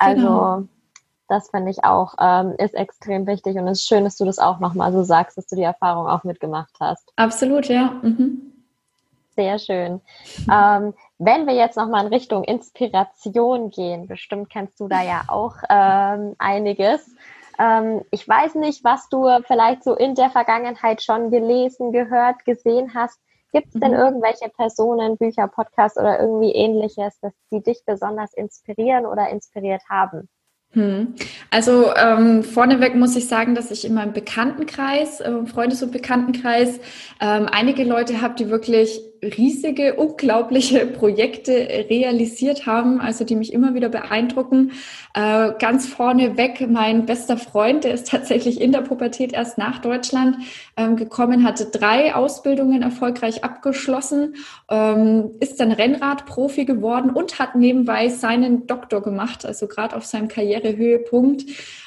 Also 0.00 0.20
genau. 0.20 0.62
Das 1.28 1.48
finde 1.48 1.70
ich 1.70 1.84
auch, 1.84 2.14
ähm, 2.20 2.54
ist 2.58 2.74
extrem 2.74 3.24
wichtig 3.28 3.56
und 3.56 3.68
es 3.68 3.82
ist 3.82 3.88
schön, 3.88 4.02
dass 4.02 4.16
du 4.16 4.24
das 4.24 4.40
auch 4.40 4.58
nochmal 4.58 4.92
so 4.92 5.04
sagst, 5.04 5.38
dass 5.38 5.46
du 5.46 5.54
die 5.54 5.62
Erfahrung 5.62 6.08
auch 6.08 6.24
mitgemacht 6.24 6.74
hast. 6.80 7.08
Absolut, 7.14 7.66
ja. 7.66 7.94
Mhm. 8.02 8.52
Sehr 9.36 9.60
schön. 9.60 10.00
Ähm, 10.52 10.92
wenn 11.18 11.46
wir 11.46 11.54
jetzt 11.54 11.76
nochmal 11.76 12.04
in 12.04 12.12
Richtung 12.12 12.42
Inspiration 12.42 13.70
gehen, 13.70 14.08
bestimmt 14.08 14.50
kennst 14.50 14.80
du 14.80 14.88
da 14.88 15.02
ja 15.02 15.22
auch 15.28 15.54
ähm, 15.68 16.34
einiges. 16.38 17.08
Ähm, 17.60 18.02
ich 18.10 18.26
weiß 18.26 18.56
nicht, 18.56 18.82
was 18.82 19.08
du 19.08 19.28
vielleicht 19.46 19.84
so 19.84 19.94
in 19.94 20.16
der 20.16 20.30
Vergangenheit 20.30 21.00
schon 21.00 21.30
gelesen, 21.30 21.92
gehört, 21.92 22.44
gesehen 22.44 22.92
hast. 22.94 23.20
Gibt 23.52 23.74
es 23.74 23.80
denn 23.80 23.92
mhm. 23.92 23.98
irgendwelche 23.98 24.48
Personen, 24.48 25.16
Bücher, 25.16 25.48
Podcasts 25.48 25.98
oder 25.98 26.20
irgendwie 26.20 26.52
ähnliches, 26.52 27.18
dass 27.20 27.32
die 27.50 27.62
dich 27.62 27.82
besonders 27.84 28.32
inspirieren 28.34 29.06
oder 29.06 29.28
inspiriert 29.28 29.82
haben? 29.88 30.28
Hm. 30.72 31.16
Also 31.50 31.92
ähm, 31.96 32.44
vorneweg 32.44 32.94
muss 32.94 33.16
ich 33.16 33.26
sagen, 33.26 33.56
dass 33.56 33.72
ich 33.72 33.84
in 33.84 33.92
meinem 33.92 34.12
Bekanntenkreis, 34.12 35.20
äh, 35.20 35.46
Freundes- 35.46 35.82
und 35.82 35.90
Bekanntenkreis, 35.90 36.78
ähm, 37.20 37.48
einige 37.50 37.82
Leute 37.82 38.20
habe, 38.22 38.36
die 38.36 38.50
wirklich 38.50 39.02
riesige, 39.22 39.94
unglaubliche 39.94 40.86
Projekte 40.86 41.52
realisiert 41.90 42.66
haben, 42.66 43.00
also 43.00 43.24
die 43.24 43.36
mich 43.36 43.52
immer 43.52 43.74
wieder 43.74 43.88
beeindrucken. 43.88 44.72
Äh, 45.14 45.52
ganz 45.58 45.86
vorneweg, 45.86 46.68
mein 46.68 47.06
bester 47.06 47.36
Freund, 47.36 47.84
der 47.84 47.94
ist 47.94 48.08
tatsächlich 48.08 48.60
in 48.60 48.72
der 48.72 48.80
Pubertät 48.80 49.32
erst 49.32 49.58
nach 49.58 49.78
Deutschland 49.78 50.36
ähm, 50.76 50.96
gekommen, 50.96 51.44
hatte 51.44 51.66
drei 51.66 52.14
Ausbildungen 52.14 52.82
erfolgreich 52.82 53.44
abgeschlossen, 53.44 54.36
ähm, 54.70 55.30
ist 55.40 55.60
dann 55.60 55.72
Rennradprofi 55.72 56.64
geworden 56.64 57.10
und 57.10 57.38
hat 57.38 57.56
nebenbei 57.56 58.08
seinen 58.08 58.66
Doktor 58.66 59.02
gemacht, 59.02 59.44
also 59.44 59.66
gerade 59.66 59.96
auf 59.96 60.04
seinem 60.04 60.28
Karrierehöhepunkt. 60.28 61.44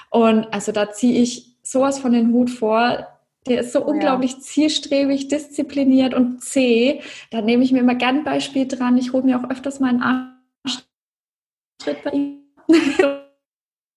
Und 0.10 0.54
also 0.54 0.72
da 0.72 0.92
ziehe 0.92 1.22
ich 1.22 1.54
sowas 1.64 1.98
von 1.98 2.12
den 2.12 2.34
Hut 2.34 2.50
vor 2.50 3.08
der 3.48 3.62
ist 3.62 3.74
so 3.74 3.86
oh, 3.86 3.90
unglaublich 3.90 4.34
ja. 4.34 4.40
zielstrebig, 4.40 5.28
diszipliniert 5.28 6.14
und 6.14 6.44
zäh. 6.44 7.02
Da 7.32 7.42
nehme 7.42 7.64
ich 7.64 7.72
mir 7.72 7.80
immer 7.80 7.96
gern 7.96 8.20
ein 8.20 8.24
Beispiel 8.24 8.68
dran. 8.68 8.98
Ich 8.98 9.14
hole 9.14 9.24
mir 9.24 9.40
auch 9.40 9.50
öfters 9.50 9.80
mal 9.80 9.90
einen 9.90 10.36
Arschtritt 10.66 12.04
bei 12.04 12.12
ihm. 12.12 12.40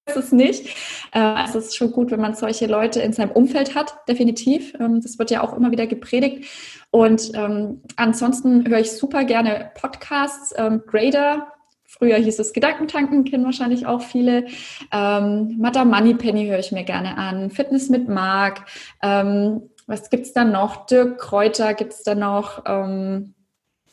ist 0.08 0.16
es 0.16 0.32
nicht. 0.32 0.66
Äh, 1.12 1.18
also 1.18 1.58
es 1.58 1.66
ist 1.66 1.76
schon 1.76 1.92
gut, 1.92 2.10
wenn 2.10 2.20
man 2.20 2.34
solche 2.34 2.66
Leute 2.66 3.00
in 3.00 3.12
seinem 3.12 3.30
Umfeld 3.30 3.74
hat, 3.74 3.96
definitiv. 4.08 4.74
Ähm, 4.78 5.00
das 5.00 5.18
wird 5.18 5.30
ja 5.30 5.42
auch 5.42 5.54
immer 5.54 5.70
wieder 5.70 5.86
gepredigt. 5.86 6.48
Und 6.90 7.32
ähm, 7.34 7.82
ansonsten 7.96 8.66
höre 8.68 8.80
ich 8.80 8.92
super 8.92 9.24
gerne 9.24 9.72
Podcasts. 9.74 10.54
Ähm, 10.56 10.82
Grader 10.86 11.52
Früher 11.98 12.16
hieß 12.16 12.38
es 12.38 12.52
Gedankentanken, 12.52 13.24
kennen 13.24 13.44
wahrscheinlich 13.44 13.86
auch 13.86 14.02
viele. 14.02 14.46
Ähm, 14.92 15.56
Madame 15.58 15.90
Moneypenny 15.90 16.46
höre 16.46 16.58
ich 16.58 16.72
mir 16.72 16.84
gerne 16.84 17.16
an. 17.16 17.50
Fitness 17.50 17.88
mit 17.88 18.08
Marc. 18.08 18.66
Ähm, 19.02 19.62
was 19.86 20.10
gibt's 20.10 20.32
da 20.32 20.44
noch? 20.44 20.86
Dirk 20.86 21.18
Kräuter 21.18 21.74
gibt's 21.74 22.02
da 22.02 22.14
noch. 22.14 22.64
Ähm, 22.66 23.34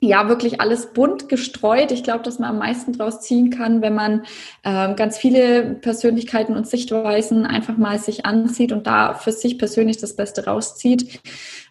ja, 0.04 0.28
wirklich 0.28 0.60
alles 0.60 0.88
bunt 0.88 1.30
gestreut. 1.30 1.92
Ich 1.92 2.04
glaube, 2.04 2.24
dass 2.24 2.38
man 2.38 2.50
am 2.50 2.58
meisten 2.58 2.92
draus 2.92 3.22
ziehen 3.22 3.52
kann, 3.52 3.82
wenn 3.82 3.96
man 3.96 4.26
ähm, 4.66 4.98
ganz 4.98 5.18
viele 5.18 5.76
Persönlichkeiten 5.76 6.58
und 6.58 6.68
Sichtweisen 6.68 7.46
einfach 7.46 7.78
mal 7.78 7.98
sich 8.00 8.26
ansieht 8.26 8.74
und 8.74 8.86
da 8.86 9.14
für 9.14 9.32
sich 9.32 9.58
persönlich 9.58 9.98
das 9.98 10.18
Beste 10.18 10.46
rauszieht. 10.46 11.22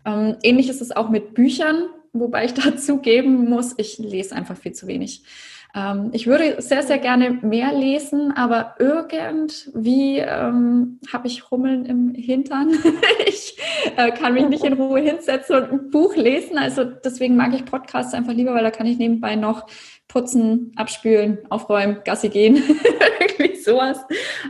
Ähm, 0.07 0.37
ähnlich 0.43 0.71
ist 0.71 0.81
es 0.81 0.93
auch 0.93 1.11
mit 1.11 1.35
Büchern, 1.35 1.85
wobei 2.15 2.47
ich 2.47 2.55
dazu 2.55 2.99
geben 2.99 3.51
muss, 3.51 3.75
ich 3.77 3.99
lese 3.99 4.35
einfach 4.35 4.57
viel 4.57 4.73
zu 4.73 4.87
wenig. 4.87 5.25
Ähm, 5.75 6.11
ich 6.13 6.27
würde 6.27 6.61
sehr, 6.61 6.83
sehr 6.83 6.99
gerne 6.99 7.31
mehr 7.31 7.73
lesen, 7.73 8.33
aber 8.37 8.75
irgendwie 8.79 10.19
ähm, 10.19 11.01
habe 11.11 11.27
ich 11.27 11.51
Hummeln 11.51 11.87
im 11.87 12.15
Hintern. 12.15 12.73
ich 13.27 13.59
äh, 13.97 14.11
kann 14.11 14.35
mich 14.35 14.49
nicht 14.49 14.65
in 14.65 14.75
Ruhe 14.75 15.01
hinsetzen 15.01 15.57
und 15.57 15.73
ein 15.73 15.91
Buch 15.91 16.15
lesen. 16.15 16.59
Also 16.59 16.85
deswegen 16.85 17.37
mag 17.37 17.55
ich 17.55 17.65
Podcasts 17.65 18.13
einfach 18.13 18.35
lieber, 18.35 18.55
weil 18.55 18.65
da 18.65 18.71
kann 18.71 18.87
ich 18.87 18.99
nebenbei 18.99 19.35
noch 19.35 19.67
putzen, 20.09 20.73
abspülen, 20.77 21.39
aufräumen, 21.49 22.03
Gassi 22.05 22.29
gehen, 22.29 22.57
irgendwie 23.21 23.57
sowas. 23.57 24.05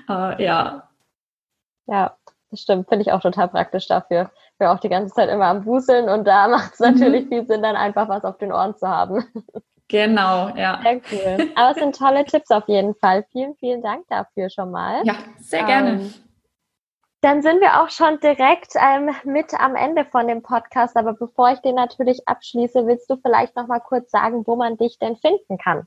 Äh, 0.08 0.42
ja. 0.42 0.88
Ja, 1.87 2.16
das 2.50 2.61
stimmt, 2.61 2.88
finde 2.88 3.02
ich 3.02 3.12
auch 3.12 3.20
total 3.20 3.48
praktisch 3.48 3.87
dafür. 3.87 4.30
Auch 4.58 4.78
die 4.78 4.88
ganze 4.88 5.12
Zeit 5.12 5.28
immer 5.28 5.46
am 5.46 5.66
Wuseln 5.66 6.08
und 6.08 6.24
da 6.24 6.46
macht 6.48 6.74
es 6.74 6.80
mhm. 6.80 6.87
natürlich 6.87 7.28
viel 7.28 7.46
Sinn, 7.46 7.62
dann 7.62 7.76
einfach 7.76 8.08
was 8.08 8.24
auf 8.24 8.38
den 8.38 8.52
Ohren 8.52 8.76
zu 8.76 8.88
haben. 8.88 9.24
Genau, 9.92 10.48
ja. 10.57 10.81
Sehr 10.83 11.00
cool. 11.12 11.50
Aber 11.55 11.70
es 11.72 11.76
sind 11.76 11.94
tolle 11.94 12.24
Tipps 12.24 12.50
auf 12.50 12.66
jeden 12.66 12.94
Fall. 12.94 13.26
Vielen, 13.31 13.55
vielen 13.57 13.83
Dank 13.83 14.07
dafür 14.09 14.48
schon 14.48 14.70
mal. 14.70 15.02
Ja, 15.05 15.16
sehr 15.38 15.64
gerne. 15.64 15.90
Ähm, 15.90 16.14
dann 17.20 17.42
sind 17.42 17.61
wir 17.61 17.83
auch 17.83 17.90
schon 17.90 18.18
direkt 18.20 18.72
ähm, 18.74 19.11
mit 19.24 19.52
am 19.52 19.76
Ende 19.76 20.07
von 20.07 20.26
dem 20.26 20.42
Podcast. 20.42 20.96
Aber 20.96 21.12
bevor 21.12 21.52
ich 21.52 21.59
den 21.61 21.74
natürlich 21.74 22.26
abschließe, 22.26 22.87
willst 22.87 23.11
du 23.11 23.16
vielleicht 23.18 23.55
noch 23.55 23.66
mal 23.66 23.81
kurz 23.81 24.11
sagen, 24.11 24.46
wo 24.46 24.57
man 24.57 24.78
dich 24.78 24.98
denn 24.98 25.16
finden 25.16 25.59
kann? 25.59 25.87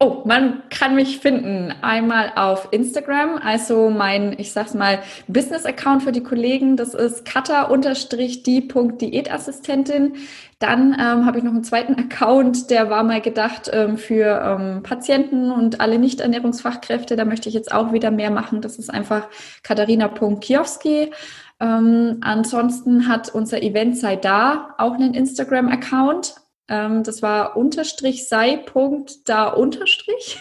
Oh, 0.00 0.22
man 0.24 0.62
kann 0.70 0.94
mich 0.94 1.18
finden 1.18 1.74
einmal 1.82 2.30
auf 2.36 2.68
Instagram, 2.70 3.40
also 3.42 3.90
mein, 3.90 4.38
ich 4.38 4.52
sag's 4.52 4.72
mal, 4.72 5.00
Business-Account 5.26 6.04
für 6.04 6.12
die 6.12 6.22
Kollegen, 6.22 6.76
das 6.76 6.94
ist 6.94 7.24
kata-die.diätassistentin. 7.24 10.12
Dann 10.60 10.92
ähm, 10.92 11.26
habe 11.26 11.38
ich 11.38 11.44
noch 11.44 11.50
einen 11.50 11.64
zweiten 11.64 11.94
Account, 11.98 12.70
der 12.70 12.90
war 12.90 13.02
mal 13.02 13.20
gedacht 13.20 13.68
ähm, 13.72 13.98
für 13.98 14.40
ähm, 14.40 14.84
Patienten 14.84 15.50
und 15.50 15.80
alle 15.80 15.98
Nicht-Ernährungsfachkräfte. 15.98 17.16
Da 17.16 17.24
möchte 17.24 17.48
ich 17.48 17.56
jetzt 17.56 17.72
auch 17.72 17.92
wieder 17.92 18.12
mehr 18.12 18.30
machen. 18.30 18.60
Das 18.60 18.78
ist 18.78 18.90
einfach 18.90 19.26
katharina.kiowski. 19.64 21.10
Ähm, 21.58 22.18
ansonsten 22.20 23.08
hat 23.08 23.34
unser 23.34 23.64
Event 23.64 23.98
sei 23.98 24.14
da 24.14 24.76
auch 24.78 24.94
einen 24.94 25.14
Instagram-Account. 25.14 26.36
Ähm, 26.68 27.02
das 27.02 27.22
war 27.22 27.56
unterstrich 27.56 28.28
sei 28.28 28.56
Punkt 28.56 29.28
da 29.28 29.48
unterstrich. 29.48 30.40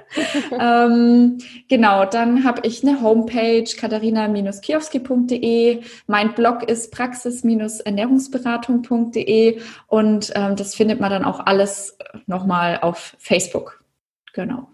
ähm, 0.58 1.38
genau, 1.68 2.04
dann 2.04 2.44
habe 2.44 2.66
ich 2.66 2.82
eine 2.82 3.00
Homepage 3.00 3.64
katharina-kiowski.de. 3.64 5.80
Mein 6.06 6.34
Blog 6.34 6.64
ist 6.64 6.92
praxis-ernährungsberatung.de 6.92 9.60
und 9.86 10.32
ähm, 10.34 10.56
das 10.56 10.74
findet 10.74 11.00
man 11.00 11.10
dann 11.10 11.24
auch 11.24 11.40
alles 11.46 11.96
nochmal 12.26 12.80
auf 12.82 13.16
Facebook. 13.18 13.82
Genau. 14.32 14.68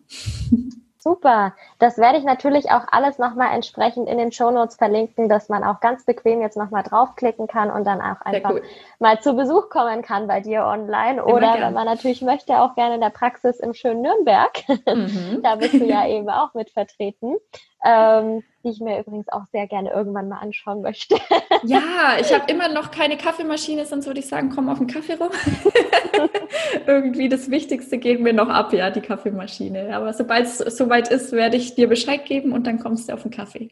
Super. 1.05 1.53
Das 1.79 1.99
werde 1.99 2.17
ich 2.17 2.25
natürlich 2.25 2.71
auch 2.71 2.87
alles 2.90 3.19
nochmal 3.19 3.55
entsprechend 3.55 4.09
in 4.09 4.17
den 4.17 4.33
Shownotes 4.33 4.77
verlinken, 4.77 5.29
dass 5.29 5.51
man 5.51 5.62
auch 5.62 5.81
ganz 5.81 6.07
bequem 6.07 6.40
jetzt 6.40 6.57
nochmal 6.57 6.83
draufklicken 6.83 7.47
kann 7.47 7.71
und 7.71 7.85
dann 7.85 8.01
auch 8.01 8.23
einfach 8.23 8.53
cool. 8.53 8.62
mal 9.01 9.21
zu 9.21 9.35
Besuch 9.35 9.69
kommen 9.69 10.01
kann 10.01 10.27
bei 10.29 10.40
dir 10.40 10.64
online. 10.64 11.21
Immer 11.21 11.27
Oder 11.27 11.53
gern. 11.53 11.61
wenn 11.61 11.75
man 11.75 11.85
natürlich 11.85 12.23
möchte, 12.23 12.59
auch 12.59 12.75
gerne 12.75 12.95
in 12.95 13.03
der 13.03 13.11
Praxis 13.11 13.61
im 13.61 13.75
schönen 13.75 14.01
Nürnberg. 14.01 14.67
Mhm. 14.67 15.40
da 15.43 15.57
bist 15.57 15.75
du 15.75 15.85
ja 15.85 16.09
eben 16.09 16.31
auch 16.31 16.55
mit 16.55 16.71
vertreten 16.71 17.35
ähm, 17.85 18.42
die 18.64 18.70
ich 18.70 18.81
mir 18.81 18.99
übrigens 18.99 19.29
auch 19.29 19.44
sehr 19.53 19.66
gerne 19.66 19.90
irgendwann 19.90 20.29
mal 20.29 20.38
anschauen 20.38 20.81
möchte. 20.81 21.16
ja, 21.64 22.16
ich 22.18 22.33
habe 22.33 22.51
immer 22.51 22.68
noch 22.68 22.90
keine 22.90 23.18
Kaffeemaschine, 23.18 23.85
sonst 23.85 24.07
würde 24.07 24.20
ich 24.20 24.27
sagen, 24.27 24.51
komm 24.55 24.68
auf 24.70 24.79
den 24.79 24.87
Kaffee 24.87 25.14
rum. 25.14 25.31
Irgendwie 26.87 27.29
das 27.29 27.51
Wichtigste 27.51 27.99
geht 27.99 28.20
mir 28.20 28.33
noch 28.33 28.49
ab, 28.49 28.73
ja, 28.73 28.90
die 28.90 29.03
Kaffeemaschine. 29.03 29.94
Aber 29.94 30.14
sobald 30.14 30.47
es 30.47 30.59
soweit 30.59 31.09
ist, 31.11 31.33
werde 31.33 31.59
ich 31.59 31.75
dir 31.75 31.88
Bescheid 31.88 32.25
geben 32.25 32.53
und 32.53 32.66
dann 32.66 32.79
kommst 32.79 33.09
du 33.09 33.12
auf 33.12 33.23
den 33.23 33.31
Kaffee. 33.31 33.70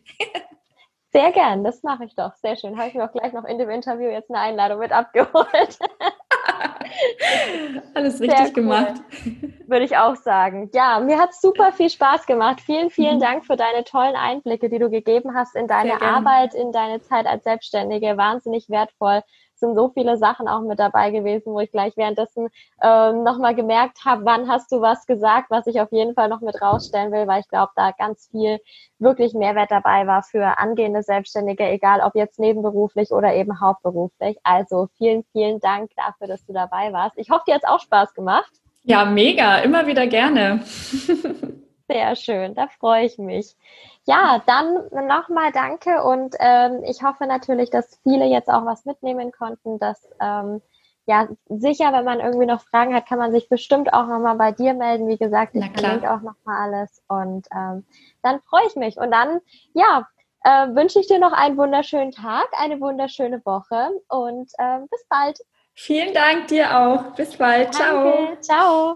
Sehr 1.13 1.31
gern, 1.33 1.63
das 1.63 1.83
mache 1.83 2.05
ich 2.05 2.15
doch. 2.15 2.35
Sehr 2.37 2.57
schön. 2.57 2.79
Habe 2.79 2.89
ich 2.89 2.95
mir 2.95 3.05
auch 3.05 3.13
gleich 3.13 3.35
noch 3.35 3.45
in 3.45 3.59
dem 3.59 3.69
Interview 3.69 4.09
jetzt 4.09 4.31
eine 4.31 4.41
Einladung 4.41 4.79
mit 4.79 4.93
abgeholt. 4.93 5.79
Alles 7.95 8.21
richtig 8.21 8.47
cool. 8.47 8.53
gemacht. 8.53 8.95
Würde 9.73 9.87
ich 9.87 9.97
auch 9.97 10.17
sagen. 10.17 10.69
Ja, 10.75 11.01
mir 11.01 11.19
hat 11.19 11.33
super 11.33 11.73
viel 11.73 11.89
Spaß 11.89 12.27
gemacht. 12.27 12.61
Vielen, 12.61 12.91
vielen 12.91 13.17
mhm. 13.17 13.21
Dank 13.21 13.47
für 13.47 13.57
deine 13.57 13.85
tollen 13.85 14.17
Einblicke, 14.17 14.69
die 14.69 14.79
du 14.79 14.91
gegeben 14.91 15.35
hast 15.35 15.57
in 15.57 15.67
deine 15.67 16.03
Arbeit, 16.03 16.53
in 16.53 16.73
deine 16.73 17.01
Zeit 17.01 17.25
als 17.25 17.43
Selbstständige. 17.45 18.19
Wahnsinnig 18.19 18.69
wertvoll 18.69 19.23
sind 19.55 19.75
so 19.75 19.89
viele 19.89 20.19
Sachen 20.19 20.47
auch 20.47 20.61
mit 20.61 20.79
dabei 20.79 21.11
gewesen, 21.11 21.55
wo 21.55 21.61
ich 21.61 21.71
gleich 21.71 21.97
währenddessen 21.97 22.49
ähm, 22.83 23.23
nochmal 23.23 23.55
gemerkt 23.55 24.05
habe, 24.05 24.27
wann 24.27 24.47
hast 24.47 24.71
du 24.73 24.83
was 24.83 25.07
gesagt, 25.07 25.51
was 25.51 25.67
ich 25.67 25.81
auf 25.81 25.91
jeden 25.91 26.13
Fall 26.13 26.29
noch 26.29 26.43
mit 26.43 26.61
rausstellen 26.61 27.11
will, 27.11 27.27
weil 27.27 27.41
ich 27.41 27.49
glaube, 27.49 27.73
da 27.75 27.93
ganz 27.93 28.29
viel 28.31 28.59
wirklich 28.99 29.33
Mehrwert 29.33 29.71
dabei 29.71 30.07
war 30.07 30.23
für 30.23 30.59
angehende 30.59 31.03
Selbstständige, 31.03 31.65
egal 31.65 32.03
ob 32.03 32.15
jetzt 32.15 32.39
nebenberuflich 32.39 33.11
oder 33.11 33.33
eben 33.33 33.59
hauptberuflich. 33.59 34.37
Also 34.43 34.89
vielen, 34.99 35.25
vielen 35.33 35.61
Dank 35.61 35.93
dafür, 35.97 36.27
dass 36.27 36.45
du 36.45 36.53
dabei 36.53 36.93
warst. 36.93 37.17
Ich 37.17 37.31
hoffe, 37.31 37.45
dir 37.47 37.55
hat 37.55 37.63
es 37.65 37.71
auch 37.71 37.81
Spaß 37.81 38.13
gemacht. 38.13 38.53
Ja, 38.85 39.05
mega, 39.05 39.59
immer 39.59 39.87
wieder 39.87 40.07
gerne. 40.07 40.61
Sehr 41.89 42.17
schön, 42.17 42.55
da 42.55 42.69
freue 42.69 43.05
ich 43.05 43.19
mich. 43.19 43.57
Ja, 44.05 44.43
dann 44.47 44.89
nochmal 45.07 45.53
danke 45.53 46.03
und 46.03 46.35
ähm, 46.41 46.83
ich 46.85 47.03
hoffe 47.03 47.27
natürlich, 47.27 47.71
dass 47.71 48.01
viele 48.03 48.25
jetzt 48.27 48.49
auch 48.49 48.65
was 48.65 48.85
mitnehmen 48.85 49.31
konnten, 49.31 49.79
dass 49.79 50.09
ähm, 50.21 50.61
ja, 51.07 51.29
sicher, 51.49 51.93
wenn 51.93 52.05
man 52.05 52.21
irgendwie 52.21 52.47
noch 52.47 52.63
Fragen 52.63 52.95
hat, 52.95 53.07
kann 53.07 53.19
man 53.19 53.33
sich 53.33 53.49
bestimmt 53.49 53.93
auch 53.93 54.07
nochmal 54.07 54.37
bei 54.37 54.53
dir 54.53 54.73
melden. 54.73 55.09
Wie 55.09 55.19
gesagt, 55.19 55.55
ich 55.55 55.69
verlinke 55.71 56.11
auch 56.13 56.21
nochmal 56.21 56.63
alles 56.63 57.03
und 57.09 57.47
ähm, 57.53 57.85
dann 58.23 58.41
freue 58.43 58.67
ich 58.69 58.77
mich. 58.77 58.97
Und 58.99 59.11
dann, 59.11 59.41
ja, 59.75 60.07
äh, 60.45 60.69
wünsche 60.75 61.01
ich 61.01 61.09
dir 61.09 61.19
noch 61.19 61.33
einen 61.33 61.57
wunderschönen 61.57 62.13
Tag, 62.13 62.47
eine 62.57 62.81
wunderschöne 62.81 63.45
Woche 63.45 63.91
und 64.09 64.53
äh, 64.59 64.79
bis 64.91 65.05
bald. 65.09 65.41
Vielen 65.75 66.13
Dank 66.15 66.49
dir 66.49 66.79
auch. 66.79 67.15
Bis 67.15 67.37
bald. 67.37 67.75
Danke. 67.75 67.77
Ciao. 67.77 68.37
Ciao. 68.41 68.91